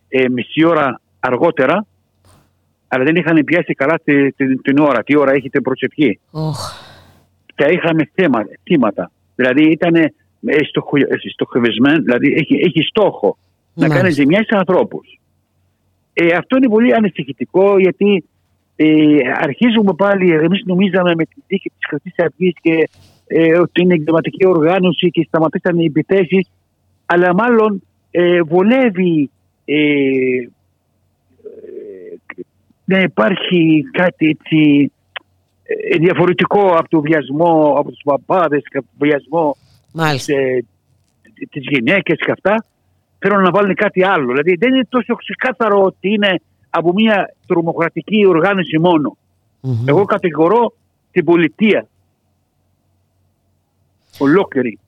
[0.10, 1.86] ε, μισή ώρα αργότερα,
[2.88, 4.32] αλλά δεν είχαν πιάσει καλά τη,
[4.62, 5.04] την ώρα.
[5.04, 6.40] Τι ώρα έχετε προσευχή; Oh.
[7.56, 9.12] Και είχαμε θέματα, θύματα.
[9.36, 10.14] Δηλαδή, ήταν ε,
[11.32, 13.38] στοχευισμένο, δηλαδή έχει, έχει στόχο
[13.74, 15.20] να κάνει ζημιά σε ανθρώπους.
[16.14, 18.24] Ε, αυτό είναι πολύ ανησυχητικό γιατί
[18.76, 22.90] ε, αρχίζουμε πάλι, εμείς νομίζαμε με την τύχη της Χρυσής Αυγής και
[23.28, 26.48] ε, ότι είναι εγκληματική οργάνωση και σταματήσαν οι επιθέσεις,
[27.14, 29.30] αλλά μάλλον ε, βολεύει
[29.66, 30.48] ε, ε,
[32.86, 34.92] να υπάρχει κάτι έτσι
[35.64, 39.58] ε, διαφορετικό από το βιασμό από τους παπάδες και από το βιασμό
[40.14, 40.34] τη
[41.50, 42.66] τις γυναίκες και αυτά
[43.20, 44.26] θέλουν να βάλουν κάτι άλλο.
[44.28, 48.80] Δηλαδή δεν είναι τόσο ξεκάθαρο ότι είναι από μια τρομοκρατική οργάνωση
[49.86, 50.74] εγώ κατηγορώ
[51.12, 51.88] την πολιτεία.
[54.18, 54.80] Ολόκληρη.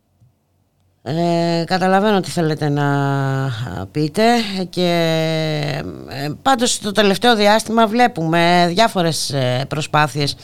[1.06, 2.88] Ε, καταλαβαίνω τι θέλετε να
[3.92, 4.24] πείτε
[4.70, 4.90] και
[6.10, 10.38] ε, πάντως το τελευταίο διάστημα βλέπουμε διάφορες ε, προσπάθειες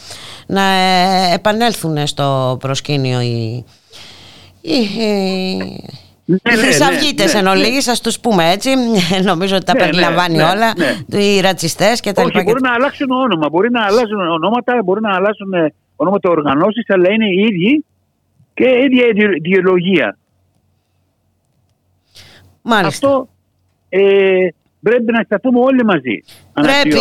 [0.48, 3.66] να ε, επανέλθουν στο προσκήνιο οι,
[4.62, 4.78] οι,
[6.26, 8.70] ναι, οι ναι, χρυσαυγίτες ναι, ναι, εν ολίγης, ας τους πούμε έτσι.
[9.32, 10.74] Νομίζω ότι τα ναι, περιλαμβάνει ναι, όλα.
[11.08, 15.16] οι ρατσιστές και τα Όχι, μπορεί να αλλάξουν όνομα μπορεί να αλλάζουν ονόματα μπορεί να
[15.16, 15.54] αλλάξουν
[15.96, 17.86] ονόματα οργανώσεις αλλά είναι οι ίδιοι
[18.54, 19.06] και ίδια
[19.44, 20.19] ιδεολογία.
[22.62, 23.08] Μάλιστα.
[23.08, 23.30] Αυτό
[23.90, 24.48] ε,
[24.82, 26.24] πρέπει να σταθούμε όλοι μαζί.
[26.54, 27.00] Πρέπει,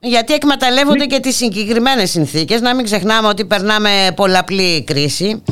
[0.00, 2.60] γιατί εκμεταλλεύονται και τις συγκεκριμένες συνθήκες.
[2.60, 5.42] Να μην ξεχνάμε ότι περνάμε πολλαπλή κρίση.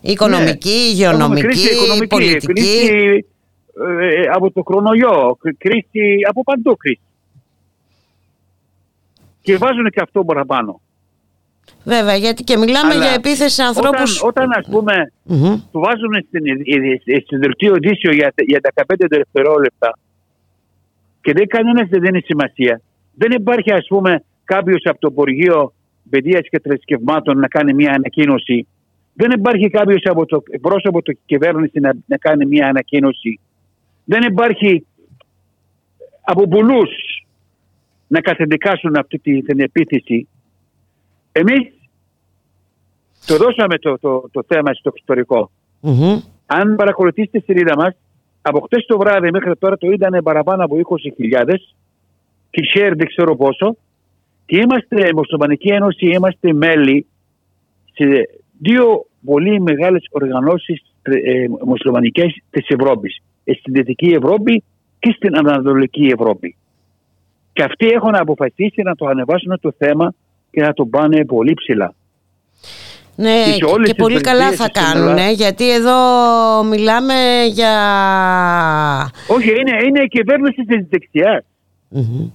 [0.00, 0.74] Οικονομική, ναι.
[0.74, 2.52] υγειονομική, κρίση, οικονομική, πολιτική.
[2.52, 3.26] Κρίση
[4.00, 7.00] ε, από το χρονοιό, κρίση από παντού κρίση.
[9.42, 10.80] Και βάζουν και αυτό παραπάνω.
[11.84, 14.02] Βέβαια, γιατί και μιλάμε για επίθεση σε ανθρώπου.
[14.22, 15.60] Όταν, ας πούμε, mm-hmm.
[15.72, 16.14] του βάζουν
[17.24, 19.98] στην δελτίο ειδήσεων για, για 15 δευτερόλεπτα
[21.20, 22.80] και δεν κανένα δεν δίνει σημασία.
[23.14, 25.72] Δεν υπάρχει, ας πούμε, κάποιος από το Υπουργείο
[26.10, 28.66] Παιδείας και Θρησκευμάτων να κάνει μια ανακοίνωση.
[29.14, 33.40] Δεν υπάρχει κάποιος από το πρόσωπο του κυβέρνηση να, να κάνει μια ανακοίνωση.
[34.04, 34.86] Δεν υπάρχει
[36.20, 36.90] από πολλούς
[38.06, 40.28] να κατεδικάσουν αυτή την επίθεση.
[41.32, 41.72] Εμείς
[43.26, 45.50] το δώσαμε το, το, το θέμα στο εξωτερικό.
[45.82, 46.22] Mm-hmm.
[46.46, 47.94] Αν παρακολουθήσετε στη σελίδα μας,
[48.42, 51.54] από χτες το βράδυ μέχρι τώρα το είδανε παραπάνω από 20.000
[52.50, 53.76] και share δεν ξέρω πόσο.
[54.46, 57.06] Και είμαστε, Μουσουλμανική Ένωση, είμαστε μέλη
[57.92, 58.28] σε
[58.58, 63.22] δύο πολύ μεγάλες οργανώσεις ε, μουσουλμανικές της Ευρώπης.
[63.58, 64.62] Στην Δυτική Ευρώπη
[64.98, 66.56] και στην Ανατολική Ευρώπη.
[67.52, 70.14] Και αυτοί έχουν αποφασίσει να το ανεβάσουν το θέμα
[70.50, 71.94] και να το πάνε πολύ ψηλά.
[73.20, 73.44] Ναι,
[73.84, 75.94] και, πολύ καλά θα κάνουν, γιατί εδώ
[76.64, 77.14] μιλάμε
[77.52, 77.72] για...
[79.28, 81.44] Όχι, είναι, είναι η κυβέρνηση της δεξιάς.
[81.94, 82.30] Mm-hmm.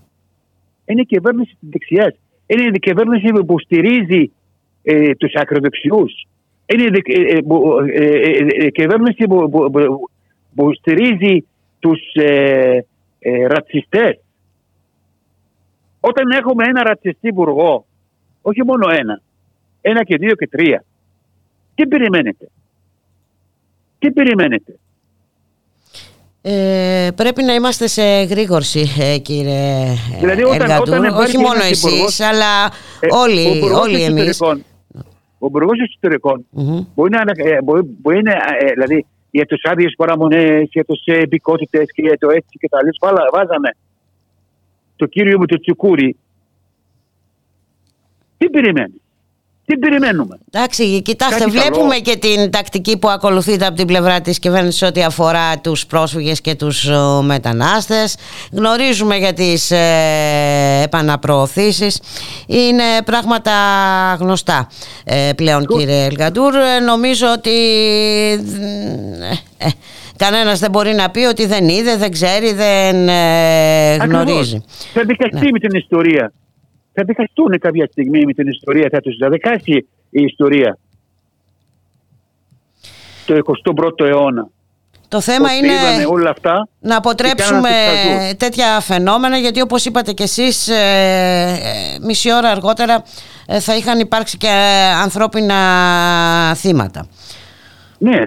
[0.86, 2.16] Είναι η κυβέρνηση της δεξιάς.
[2.46, 4.32] Είναι η κυβέρνηση που στηρίζει
[4.84, 6.28] ε, τους ακροδεξιούς.
[6.66, 7.38] Είναι η ε,
[7.94, 9.72] ε, ε, κυβέρνηση που, που,
[10.56, 11.46] που, στηρίζει
[11.80, 12.80] τους ε,
[13.48, 14.20] ρατσιστές.
[16.00, 17.86] Όταν έχουμε ένα ρατσιστή υπουργό,
[18.46, 19.22] όχι μόνο ένα,
[19.82, 20.84] ένα και δύο και τρία.
[21.76, 22.50] Τι περιμένετε;
[24.00, 24.78] Τι περιμένετε;
[26.46, 32.72] Ε, πρέπει να είμαστε σε γρήγορση ε, κύριε δηλαδή, όταν, όταν όχι μόνο εσείς αλλά
[33.00, 34.42] ε, όλοι, όλοι εμείς
[35.44, 36.86] ο υπουργός εσωτερικών mm-hmm.
[36.96, 41.86] μπορεί να ε, μπορεί, μπορεί να, ε, δηλαδή για τους άδειες παραμονές, για τους επικότητες
[41.94, 43.70] και για το έτσι και τα άλλα βάζαμε
[44.96, 46.18] το κύριο μου το τσουκούρι
[48.44, 49.02] τι περιμένει;
[49.66, 54.82] Τι περιμένουμε; Εντάξει, κοιτάξτε, βλέπουμε και την τακτική που ακολουθείται από την πλευρά της κυβέρνησης
[54.82, 56.90] ό,τι αφορά τους πρόσφυγες και τους
[57.22, 58.16] μετανάστες.
[58.52, 62.02] Γνωρίζουμε για τις ε, επαναπροωθήσεις.
[62.48, 63.52] Είναι πράγματα
[64.20, 64.70] γνωστά
[65.04, 66.56] ε, πλέον κύριε Ελγαντούρ.
[66.56, 67.52] Ε, νομίζω ότι
[69.58, 69.68] ε,
[70.18, 72.96] κανένας δεν μπορεί να πει ότι δεν είδε, δεν ξέρει, δεν
[74.10, 74.64] γνωρίζει.
[74.94, 75.52] Θα δικαστεί ναι.
[75.52, 76.34] με την ιστορία
[76.94, 80.78] θα διχαστούν κάποια στιγμή με την ιστορία, θα τους διαδικάσει η ιστορία
[83.26, 83.40] το
[83.76, 84.48] 21ο αιώνα.
[85.08, 85.74] Το θέμα είναι
[86.10, 87.70] όλα αυτά να αποτρέψουμε
[88.38, 93.04] τέτοια φαινόμενα γιατί όπως είπατε και εσείς ε, ε, μισή ώρα αργότερα
[93.46, 94.50] ε, θα είχαν υπάρξει και
[95.04, 95.56] ανθρώπινα
[96.56, 97.08] θύματα.
[97.98, 98.20] Ναι,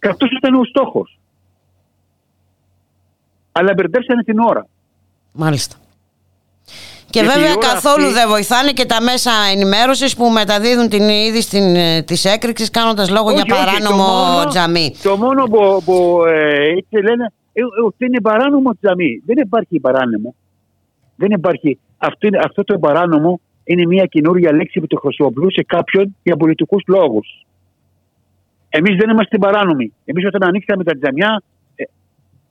[0.00, 1.18] και αυτός ήταν ο στόχος.
[3.52, 4.66] Αλλά μπερδέψανε την ώρα.
[5.32, 5.76] Μάλιστα.
[7.10, 11.58] Και βέβαια καθόλου δεν βοηθάνε και τα μέσα ενημέρωσης που μεταδίδουν την είδηση
[12.06, 14.04] της έκρηξης κάνοντας λόγο για παράνομο
[14.36, 14.94] όχι, τζαμί.
[15.02, 16.24] Το μόνο που, που
[16.90, 19.22] ε, λένε ε, ότι είναι παράνομο τζαμί.
[19.26, 20.34] Δεν υπάρχει παράνομο.
[21.16, 21.78] Δεν υπάρχει.
[21.98, 27.46] Αυτό, αυτό το παράνομο είναι μια καινούργια λέξη που το χρησιμοποιούσε κάποιον για πολιτικούς λόγους.
[28.68, 29.92] Εμείς δεν είμαστε παράνομοι.
[30.04, 31.42] Εμείς όταν ανοίξαμε τα τζαμιά,
[31.74, 31.84] ε,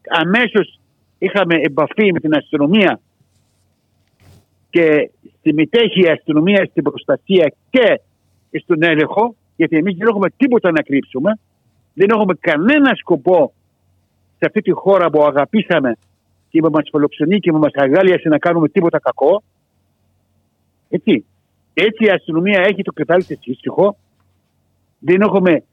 [0.09, 0.79] αμέσως
[1.17, 2.99] είχαμε επαφή με την αστυνομία
[4.77, 8.01] και συμμετέχει η αστυνομία στην προστασία και
[8.59, 11.39] στον έλεγχο, γιατί εμείς δεν έχουμε τίποτα να κρύψουμε,
[11.93, 13.53] δεν έχουμε κανένα σκοπό
[14.37, 15.97] σε αυτή τη χώρα που αγαπήσαμε
[16.49, 19.43] και που μας φιλοξενεί και που μας αγάλιασε να κάνουμε τίποτα κακό.
[20.89, 21.25] Έτσι.
[21.73, 23.97] Έτσι η αστυνομία έχει το κεφάλι της ήσυχο.
[24.99, 25.63] Δεν έχουμε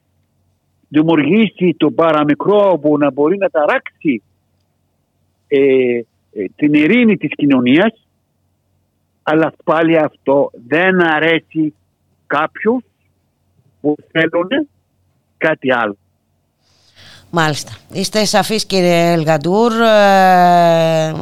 [0.88, 4.22] δημιουργήσει το παραμικρό που να μπορεί να ταράξει
[5.48, 6.04] ε, ε,
[6.56, 8.03] την ειρήνη της κοινωνίας
[9.26, 11.74] αλλά πάλι αυτό δεν αρέσει
[12.26, 12.82] κάποιους
[13.80, 14.68] που θέλουν
[15.36, 15.96] κάτι άλλο.
[17.30, 17.72] Μάλιστα.
[17.92, 19.72] Είστε σαφείς κύριε Ελγαντούρ.
[19.72, 21.12] Ε,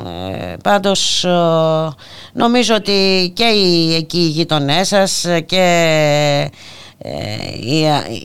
[0.62, 1.30] πάντως ε,
[2.32, 5.64] νομίζω ότι και οι, εκεί οι γειτονές σας και
[6.98, 7.10] ε,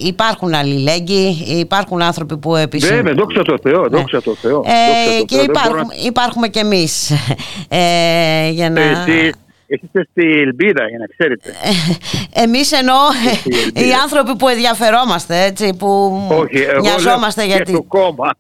[0.04, 2.90] υπάρχουν αλληλέγγυοι, υπάρχουν άνθρωποι που επίσης...
[2.90, 3.98] Βέβαια, δόξα τω Θεώ, ναι.
[3.98, 4.64] δόξα τω Θεώ.
[4.66, 7.12] Ε, και υπάρχουν, υπάρχουμε και εμείς
[7.70, 8.82] ε, για να...
[8.82, 9.34] Εσείς
[9.68, 11.54] είστε στη Ελπίδα, για να ξέρετε.
[12.44, 12.98] Εμείς εννοώ
[13.74, 17.72] οι άνθρωποι που ενδιαφερόμαστε, έτσι, που Όχι, εγώ νοιαζόμαστε λέω γιατί...
[17.72, 18.36] Και το κόμμα.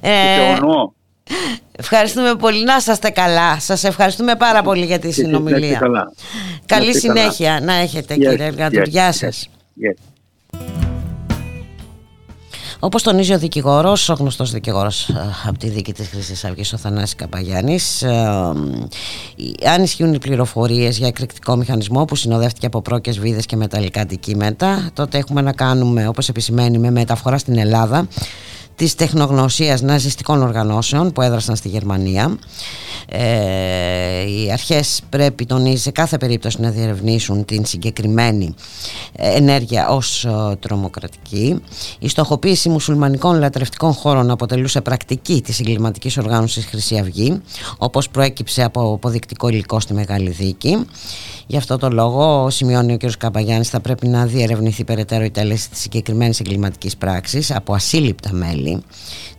[0.00, 0.56] ε,
[1.78, 2.64] ευχαριστούμε πολύ.
[2.64, 3.60] Να είστε καλά.
[3.60, 5.80] Σας ευχαριστούμε πάρα πολύ για τη συνομιλία.
[6.66, 9.48] Καλή συνέχεια να έχετε κύριε Εργαντουριά Γεια σας.
[12.78, 15.14] Όπως τονίζει ο δικηγόρος, ο γνωστός δικηγόρος ε,
[15.46, 18.26] από τη δίκη της Χρυσής Αυγής, ο Θανάσης Καπαγιάννης, ε,
[19.74, 24.90] αν ισχύουν οι πληροφορίες για εκρηκτικό μηχανισμό που συνοδεύτηκε από πρόκες βίδες και μεταλλικά αντικείμενα,
[24.92, 28.08] τότε έχουμε να κάνουμε, όπως επισημαίνει, με μεταφορά στην Ελλάδα
[28.76, 32.38] της τεχνογνωσίας ναζιστικών οργανώσεων που έδρασαν στη Γερμανία.
[33.08, 38.54] Ε, οι αρχές πρέπει τονίζει σε κάθε περίπτωση να διερευνήσουν την συγκεκριμένη
[39.16, 41.60] ε, ενέργεια ως ε, τρομοκρατική.
[41.98, 47.40] Η στοχοποίηση μουσουλμανικών λατρευτικών χώρων αποτελούσε πρακτική της εγκληματικής οργάνωσης Χρυσή Αυγή
[47.78, 50.86] όπως προέκυψε από αποδεικτικό υλικό στη Μεγάλη Δίκη.
[51.46, 53.10] Γι' αυτό το λόγο, σημειώνει ο κ.
[53.18, 58.82] Καπαγιάννης, θα πρέπει να διερευνηθεί περαιτέρω η τέλεση της συγκεκριμένης εγκληματικής πράξης από ασύλληπτα μέλη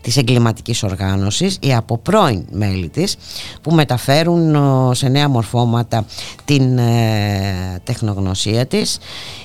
[0.01, 3.15] της εγκληματικής οργάνωσης ή από πρώην μέλη της
[3.61, 4.55] που μεταφέρουν
[4.95, 6.05] σε νέα μορφώματα
[6.45, 8.97] την ε, τεχνογνωσία της.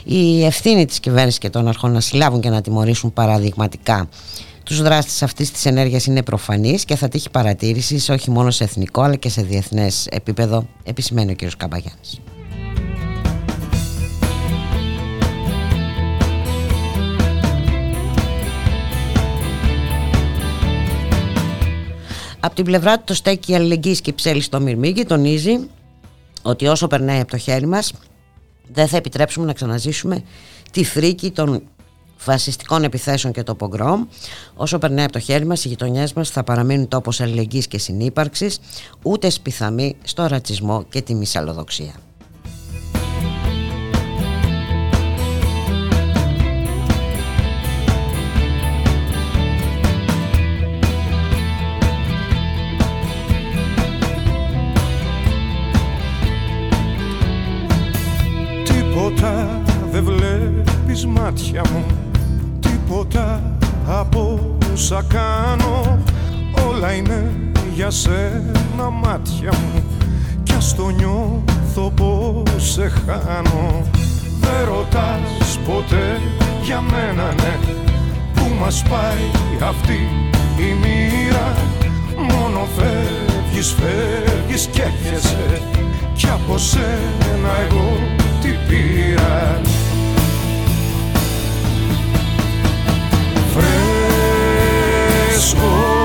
[0.05, 4.09] Η ευθύνη της κυβέρνησης και των αρχών να συλλάβουν και να τιμωρήσουν παραδειγματικά
[4.65, 9.03] τους δράστες αυτής της ενέργειας είναι προφανής και θα τύχει παρατήρησης όχι μόνο σε εθνικό
[9.03, 11.51] αλλά και σε διεθνές επίπεδο, επισημαίνει ο κ.
[11.57, 12.30] Καμπαγιάννη.
[22.41, 25.59] Από την πλευρά του το στέκει αλληλεγγύη και ψέλη στο Μυρμήγκη τονίζει
[26.43, 27.93] ότι όσο περνάει από το χέρι μας
[28.73, 30.23] δεν θα επιτρέψουμε να ξαναζήσουμε
[30.71, 31.63] τη φρίκη των
[32.17, 34.07] φασιστικών επιθέσεων και το πογκρόμ.
[34.55, 38.59] Όσο περνάει από το χέρι μας, οι γειτονιές μας θα παραμείνουν τόπος αλληλεγγύης και συνύπαρξης,
[39.03, 42.10] ούτε σπιθαμοί στο ρατσισμό και τη μυσαλλοδοξία.
[61.23, 61.85] Μάτια μου.
[62.61, 63.57] Τίποτα
[63.87, 65.99] από όσα κάνω.
[66.69, 67.33] Όλα είναι
[67.75, 69.83] για σένα μάτια μου.
[70.43, 73.83] Κι Μιας το νιώθω πως σε χάνω.
[74.41, 76.21] Δεν ρωτάς ποτέ
[76.63, 77.59] για μένα ναι.
[78.35, 79.25] Πού μας πάει
[79.69, 80.09] αυτή
[80.59, 81.55] η μοίρα.
[82.17, 85.63] Μόνο φεύγεις, φεύγεις και έρχεσαι.
[86.15, 87.99] Κι από σένα εγώ
[88.41, 89.61] τι πήρα
[95.40, 95.96] Φρέσκο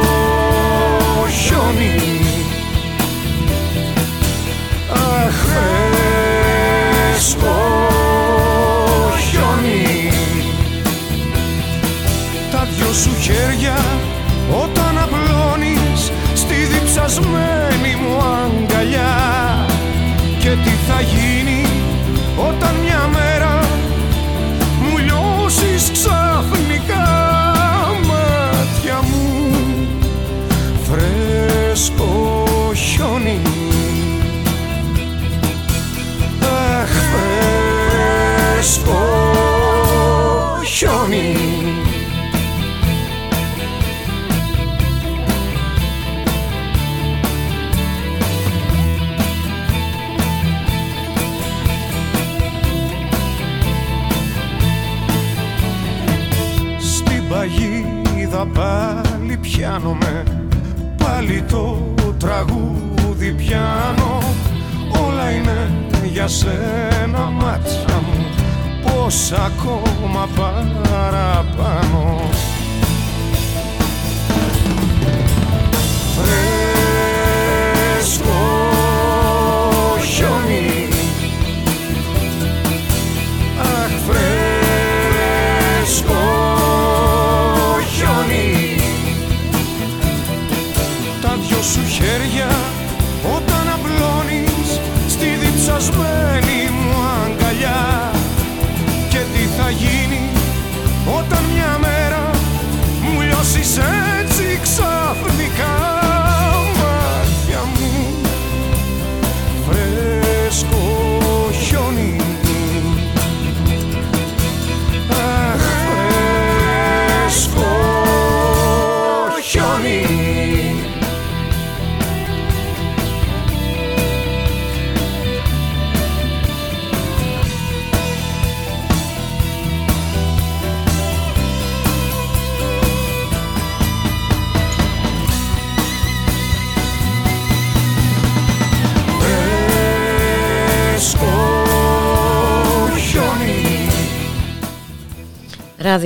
[69.29, 69.84] Πώς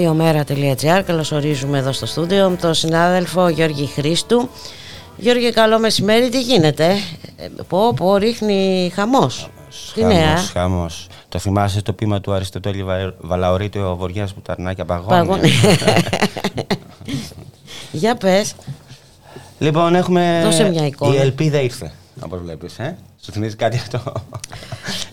[0.04, 4.50] Ραδιομέρα.gr Καλωσορίζουμε εδώ στο στούντιο τον συνάδελφο Γιώργη Χρήστου.
[5.18, 6.30] Γιώργη, καλό μεσημέρι.
[6.30, 6.86] Τι γίνεται;
[7.38, 9.50] Ε, Πω, πω, ρίχνει χαμός.
[9.94, 11.08] Τι νέα; Χαμός, χαμός.
[11.30, 15.28] Το θυμάσαι το πείμα του Αριστοτέλη Βα- Βαλαωρίτη ο Βοριάς που τα αρνάκια παγώνει.
[15.28, 15.52] Παγώνει.
[17.92, 18.54] Για πες.
[19.60, 20.42] Λοιπόν, έχουμε.
[20.44, 21.14] Δώσε μια εικόνα.
[21.16, 21.92] Η ελπίδα ήρθε,
[22.24, 22.80] όπως βλέπεις.
[22.80, 24.02] Ε; Σου θυμίζει κάτι αυτό;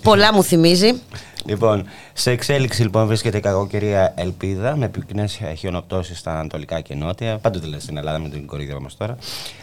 [0.02, 0.92] Πολλά μου θυμίζει.
[1.46, 7.38] Λοιπόν, σε εξέλιξη λοιπόν βρίσκεται η κακοκαιρία Ελπίδα με πυκνές χιονοπτώσεις στα ανατολικά και νότια.
[7.38, 9.16] Πάντοτε λες στην Ελλάδα με την κορίδα μα τώρα.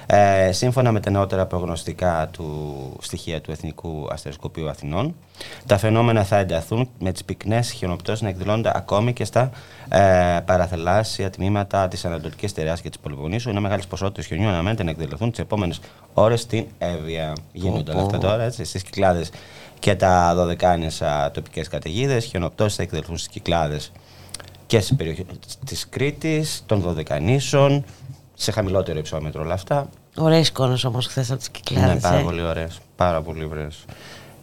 [0.05, 5.15] Ε, σύμφωνα με τα νεότερα προγνωστικά του στοιχεία του Εθνικού Αστεροσκοπείου Αθηνών,
[5.65, 9.49] τα φαινόμενα θα ενταθούν με τις πυκνές χιονοπτώσεις να εκδηλώνονται ακόμη και στα
[9.89, 14.89] ε, παραθελάσσια τμήματα της Ανατολικής Τεριά και της Πολυβονήσου, ενώ μεγάλες ποσότητες χιονιού αναμένεται να
[14.89, 15.79] εκδηλωθούν τις επόμενες
[16.13, 17.33] ώρες στην Εύβοια.
[17.51, 19.29] Γίνονται όλα αυτά τώρα, έτσι, στις κυκλάδες
[19.83, 22.25] και τα δωδεκάνησα τοπικές καταιγίδες.
[22.25, 23.91] Χιονοπτώσεις θα εκδελθούν στις Κυκλάδες
[24.65, 25.25] και στις περιοχές
[25.65, 27.83] της Κρήτης, των Δωδεκανήσων,
[28.33, 29.89] σε χαμηλότερο υψόμετρο όλα αυτά.
[30.17, 31.91] Ωραίε εικόνε όμως χθες από τις κυκλάδες.
[31.91, 33.85] Είναι πάρα πολύ ωραίες, πάρα πολύ ωραίες.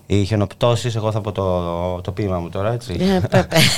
[0.07, 2.97] Οι χιονοπτώσεις, εγώ θα πω το, το ποίημα μου τώρα, έτσι.
[3.01, 3.57] Ε, πέπε.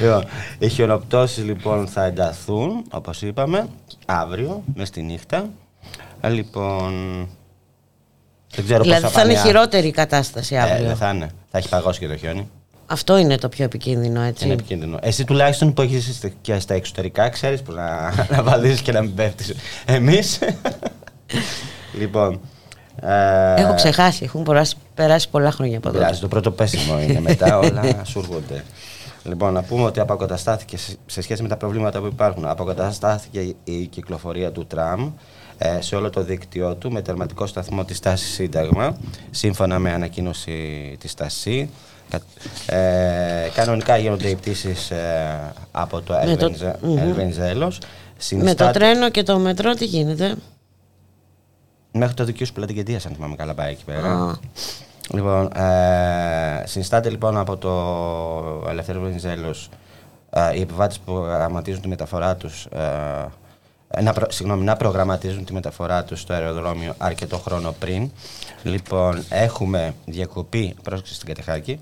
[0.00, 0.24] Λοιπόν,
[0.58, 3.68] οι χιονοπτώσεις λοιπόν θα ενταθούν, όπως είπαμε,
[4.06, 5.48] αύριο, μες στη νύχτα.
[6.20, 7.28] Ε, Λοιπόν,
[8.54, 10.86] δεν ξέρω πώς δηλαδή θα πάνε είναι α- χειρότερη η κατάσταση Ε, αύριο.
[10.86, 11.30] δεν θα είναι.
[11.50, 12.50] Θα έχει παγώσει και το χιόνι.
[12.86, 14.44] Αυτό είναι το πιο επικίνδυνο, έτσι.
[14.44, 14.98] Είναι επικίνδυνο.
[15.02, 19.14] Εσύ τουλάχιστον που έχεις και στα εξωτερικά ξέρεις πώ να, να βαδίσει και να μην
[19.14, 19.54] πέφτεις.
[19.84, 20.38] Εμείς.
[22.00, 22.40] λοιπόν.
[23.02, 26.04] ε, Έχω ξεχάσει, έχουν περάσει, περάσει πολλά χρόνια από δεν τότε.
[26.04, 28.64] πειράζει, το πρώτο πέσιμο είναι μετά όλα σου έρχονται.
[29.24, 32.44] Λοιπόν, να πούμε ότι αποκαταστάθηκε σε- σε σχέση με τα προβλήματα που υπάρχουν.
[32.46, 35.10] Αποκαταστάθηκε η κυκλοφορία του τραμ ε,
[35.80, 38.96] σε όλο το δίκτυό του με τερματικό σταθμό της στάσης Σύνταγμα,
[39.30, 41.70] σύμφωνα με ανακοίνωση της στασή.
[42.10, 42.20] Κα-
[42.76, 46.98] Ε, κανονικά γίνονται οι πτήσεις ε, από το Με το- Ελβενιζέ- Μμμ.
[46.98, 47.78] Ελβενιζέλος.
[48.30, 50.34] Με το τρένο και το μετρό τι γίνεται;
[51.92, 54.38] Μέχρι το δικείο σου πλατηγεντίας, αν θυμάμαι καλά, πάει εκεί πέρα.
[55.14, 57.70] Λοιπόν, ε, συνιστάται λοιπόν από το
[58.70, 59.68] Ελευθερίο Βενιζέλος
[60.30, 62.78] ε, οι επιβάτες που προγραμματίζουν τη μεταφορά τους ε,
[64.02, 68.10] να, προ, συγγνώμη, να προγραμματίζουν τη μεταφορά τους στο αεροδρόμιο αρκετό χρόνο πριν.
[68.62, 71.78] Λοιπόν, έχουμε διακοπή πρόσκληση στην Κατεχάκη,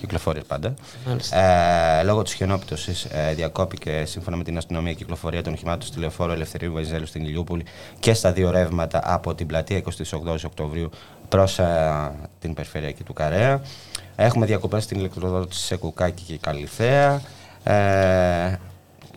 [0.00, 0.74] κυκλοφορία πάντα.
[1.30, 5.98] Ε, λόγω της χιονόπτωσης ε, διακόπηκε σύμφωνα με την αστυνομία η κυκλοφορία των οχημάτων στη
[5.98, 7.64] λεωφόρο Ελευθερίου Βαϊζέλου στην Ηλιούπολη
[8.00, 10.90] και στα δύο ρεύματα από την πλατεία 28 Οκτωβρίου
[11.28, 13.60] προς ε, την περιφερειακή του Καρέα.
[14.16, 17.22] Έχουμε διακοπές στην ηλεκτροδότηση σε Κουκάκι και Καλυθέα.
[17.62, 18.58] Ε,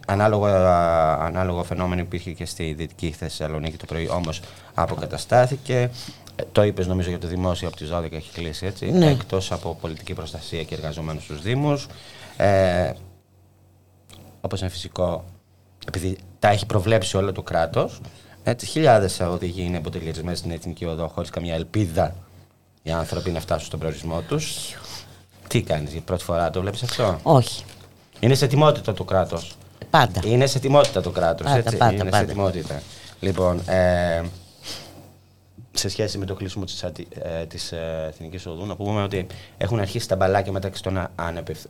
[0.07, 4.41] Ανάλογο, ανάλογο φαινόμενο υπήρχε και στη Δυτική Θεσσαλονίκη το πρωί, όμως
[4.73, 5.89] αποκαταστάθηκε.
[6.35, 8.91] Ε, το είπες νομίζω για το δημόσιο από τις 12 έχει κλείσει έτσι.
[8.91, 9.09] Ναι.
[9.09, 11.87] Εκτός από πολιτική προστασία και εργαζομένους στους Δήμους.
[12.37, 12.91] Ε,
[14.41, 15.23] Όπως είναι φυσικό,
[15.87, 18.01] επειδή τα έχει προβλέψει όλο το κράτος,
[18.65, 22.15] χιλιάδες οδηγοί είναι αποτελεσμένοι στην εθνική οδό χωρίς καμία ελπίδα
[22.83, 24.75] οι άνθρωποι να φτάσουν στον προορισμό τους.
[25.47, 27.63] Τι κάνεις, για πρώτη φορά το βλέπεις αυτό; Όχι.
[28.19, 29.55] Είναι σε τιμότητα το κράτος.
[29.89, 30.21] Πάντα.
[30.23, 31.47] Είναι σε τιμότητα το κράτος.
[31.47, 32.17] Πάντα, πάντα, είναι πάντα.
[32.17, 32.81] σε τιμότητα.
[33.19, 34.21] Λοιπόν, ε,
[35.71, 39.27] σε σχέση με το κλείσιμο της, ε, της ε, Εθνικής Οδού, να πούμε ότι
[39.57, 41.07] έχουν αρχίσει τα μπαλάκια μεταξύ των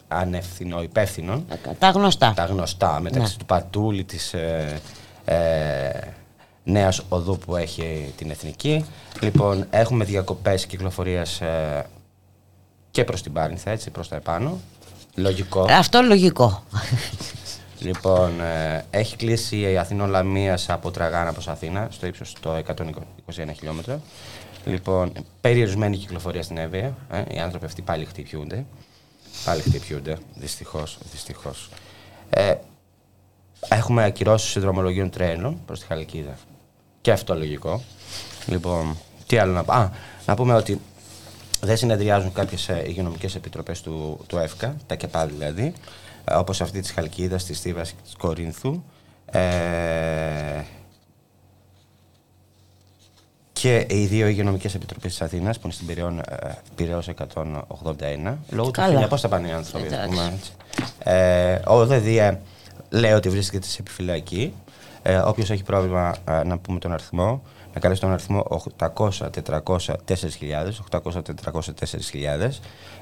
[0.08, 1.46] ανευθυνοϊπεύθυνων.
[1.80, 2.34] Τα γνωστά.
[2.36, 3.38] Τα γνωστά, μεταξύ ναι.
[3.38, 4.80] του Πατούλη, της ε,
[5.26, 5.90] ε,
[6.64, 8.86] νέας οδού που έχει την Εθνική.
[9.22, 11.86] Λοιπόν, έχουμε διακοπές κυκλοφορίας ε,
[12.92, 14.60] και προς την Πάρνηθα, έτσι, προς τα επάνω.
[15.16, 15.66] Λογικό.
[15.70, 16.64] Αυτό λογικό.
[17.84, 23.54] Λοιπόν, ε, έχει κλείσει η Αθηνών Λαμίας από Τραγάνα προς Αθήνα, στο ύψος το 121
[23.54, 24.02] χιλιόμετρα.
[24.66, 25.12] Λοιπόν,
[25.42, 26.96] περιορισμένη κυκλοφορία στην Εύβοια.
[27.12, 28.66] Ε, οι άνθρωποι αυτοί πάλι χτυπιούνται.
[29.46, 30.98] Πάλι χτυπιούνται, δυστυχώς.
[31.12, 31.70] Δυστυχώς.
[32.30, 32.56] Ε,
[33.70, 36.38] έχουμε ακυρώσεις συνδρομολογίων τρένων προς τη Χαλκίδα.
[37.02, 37.82] Και αυτό λογικό.
[38.46, 38.98] Λοιπόν,
[39.28, 39.74] τι άλλο να πω.
[39.74, 39.92] Α,
[40.26, 40.82] να πούμε ότι
[41.62, 45.74] δεν συνεδριάζουν κάποιες υγειονομικές επιτροπές του, του ΕΦΚΑ, τα ΚΕΠΑ δηλαδή.
[46.26, 48.84] Ε, όπως αυτή της Χαλκίδας, της Στίβας και της Κορίνθου.
[49.26, 50.62] Ε,
[53.54, 55.88] και οι δύο υγειονομικές επιτροπές της Αθήνας που είναι στην
[56.76, 58.38] Πυραιός 181.
[58.50, 59.88] Λόγω του χιλιά, πώς θα πάνε οι άνθρωποι,
[61.04, 62.40] ε, ο ΔΔΕ
[62.90, 64.54] λέει ότι βρίσκεται σε επιφυλακή.
[65.02, 67.42] Ε, Όποιος έχει πρόβλημα, ε, να πούμε τον αριθμό,
[67.74, 70.80] να καλέσει τον αριθμό 800-400-4.000.
[70.92, 72.50] 800-400-4.000.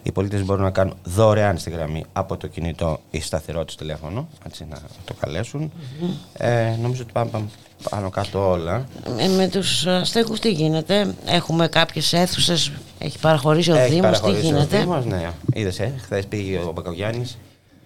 [0.03, 4.27] Οι πολίτες μπορούν να κάνουν δωρεάν στη γραμμή από το κινητό ή σταθερό τους τηλέφωνο,
[4.45, 5.71] έτσι να το καλεσουν
[6.33, 7.45] Ε, νομίζω ότι πάμε, πάμε
[7.89, 8.85] πάνω κάτω όλα.
[9.17, 14.77] Ε, με τους αστέκου τι γίνεται, έχουμε κάποιες αίθουσες, έχει παραχωρήσει ο Δήμος, τι γίνεται.
[14.77, 17.37] Ο Δήμος, ναι, είδες, ε, χθες πήγε ο Μπακογιάννης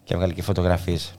[0.03, 1.13] και έβγαλε και φωτογραφίες.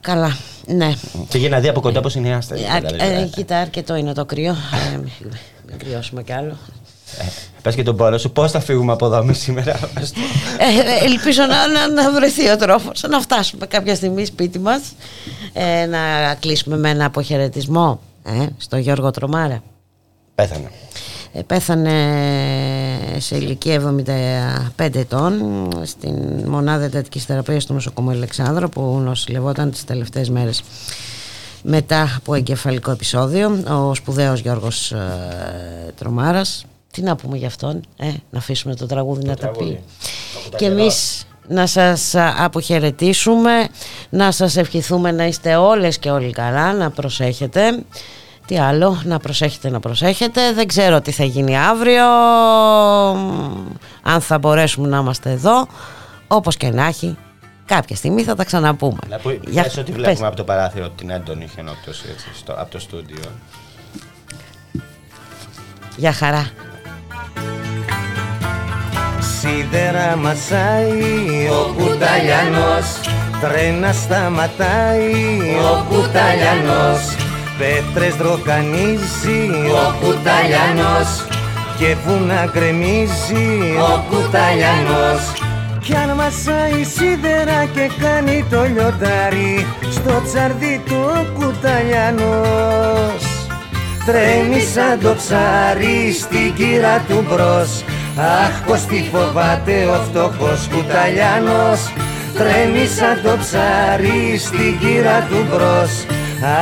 [0.00, 0.36] Καλά,
[0.66, 0.92] ναι.
[1.28, 2.54] Και για να δει από κοντά πώς είναι η άστα.
[2.54, 4.56] Ε, ε, κοίτα, αρκετό είναι το κρύο.
[4.92, 6.56] Ε, μην κρυώσουμε κι άλλο.
[7.62, 9.70] Ε, Πες και τον πόλο σου, πώς θα φύγουμε από εδώ σήμερα.
[10.58, 14.80] ε, ελπίζω να, να, να βρεθεί ο τρόπο να φτάσουμε κάποια στιγμή σπίτι μας.
[15.52, 19.62] Ε, να κλείσουμε με ένα αποχαιρετισμό ε, στο Γιώργο Τρομάρα.
[20.34, 20.70] Πέθανε.
[21.32, 21.92] Ε, πέθανε
[23.18, 23.94] σε ηλικία
[24.76, 25.32] 75 ετών
[25.84, 26.14] στην
[26.46, 30.62] μονάδα εντατικής θεραπείας του νοσοκομείου Αλεξάνδρου που νοσηλευόταν τις τελευταίες μέρες
[31.62, 38.06] μετά από εγκεφαλικό επεισόδιο ο σπουδαίος Γιώργος ε, Τρομάρας τι να πούμε γι' αυτόν ε,
[38.30, 39.80] να αφήσουμε το τραγούδι να τα πει
[40.56, 43.68] και εμείς να σας αποχαιρετήσουμε
[44.10, 47.84] να σας ευχηθούμε να είστε όλες και όλοι καλά να προσέχετε
[48.46, 50.52] τι άλλο, να προσέχετε, να προσέχετε.
[50.52, 52.04] Δεν ξέρω τι θα γίνει αύριο,
[54.02, 55.66] αν θα μπορέσουμε να είμαστε εδώ.
[56.26, 57.16] Όπως και να έχει,
[57.66, 58.98] κάποια στιγμή θα τα ξαναπούμε.
[59.08, 59.62] Να πω, Για...
[59.62, 63.24] πες ότι βλέπουμε από το παράθυρο την έντονη χιονόπτωση στο, από το στούντιο.
[65.96, 66.50] Για χαρά.
[69.40, 73.00] Σίδερα μασάει ο κουταλιανός
[73.42, 75.12] Τρένα σταματάει
[75.72, 77.16] ο κουταλιανός.
[77.58, 81.26] Πέτρες δροκανίζει ο κουταλιανός
[81.78, 85.32] και βουνά γκρεμίζει ο κουταλιανός.
[85.80, 93.31] Κι αν μασάει σίδερα και κάνει το λιοντάρι στο τσαρδί του ο κουταλιανός
[94.06, 97.84] τρέμει σαν το ψάρι στην κύρα του μπρος.
[98.16, 101.92] Αχ πως τι φοβάται ο φτωχός κουταλιανός
[102.38, 106.06] τρέμει σαν το ψάρι στην κύρα του μπρος.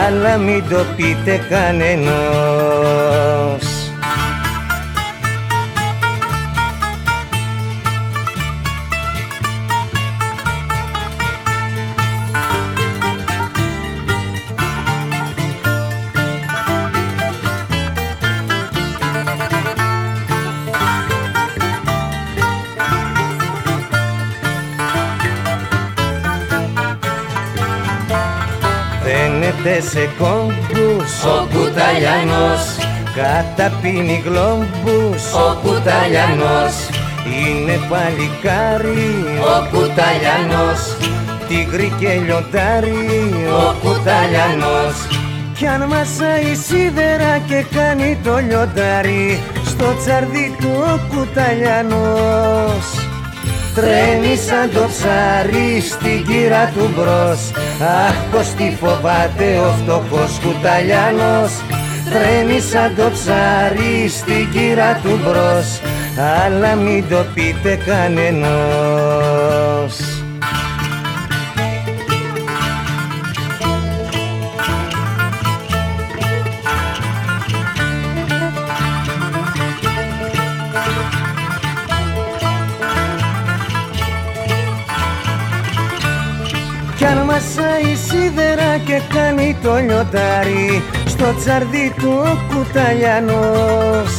[0.06, 2.90] Αλλά μην το πείτε κανενός
[29.64, 32.62] σε κόμπους Ο Κουταλιανός.
[33.14, 35.32] Καταπίνει γλόμπους.
[35.32, 36.74] Ο Κουταλιανός.
[37.26, 39.14] Είναι παλικάρι.
[39.40, 40.96] Ο Κουταλιανός.
[41.48, 43.06] Τίγρη και λιοντάρι.
[43.64, 44.96] Ο Κουταλιανός.
[45.56, 53.09] Κι αν μασάει σίδερα και κάνει το λιοντάρι Στο τσαρδί του ο κουταλιανός
[53.74, 57.50] Τρέμει σαν το ψάρι στην κύρα του μπρος.
[58.06, 61.52] Αχ πως τη φοβάται ο φτωχός κουταλιανός.
[62.10, 65.80] Τρέμει σαν το ψάρι στην κύρα του μπρος.
[66.44, 69.69] Αλλά μην το πείτε κανενός
[87.40, 94.12] Κι αν μασάει σίδερα και κάνει το λιοντάρι Στο τσαρδί του ο κουταλιανός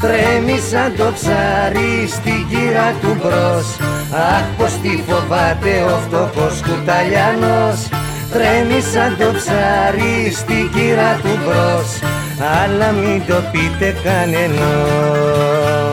[0.00, 3.66] Τρέμει σαν το ψάρι στην κύρα του μπρος.
[4.10, 7.88] Αχ πως τη φοβάται ο φτωχός κουταλιανός.
[8.32, 11.88] Τρέμει σαν το ψάρι στην κύρα του μπρος.
[12.62, 15.85] Αλλά μην το πείτε κανενός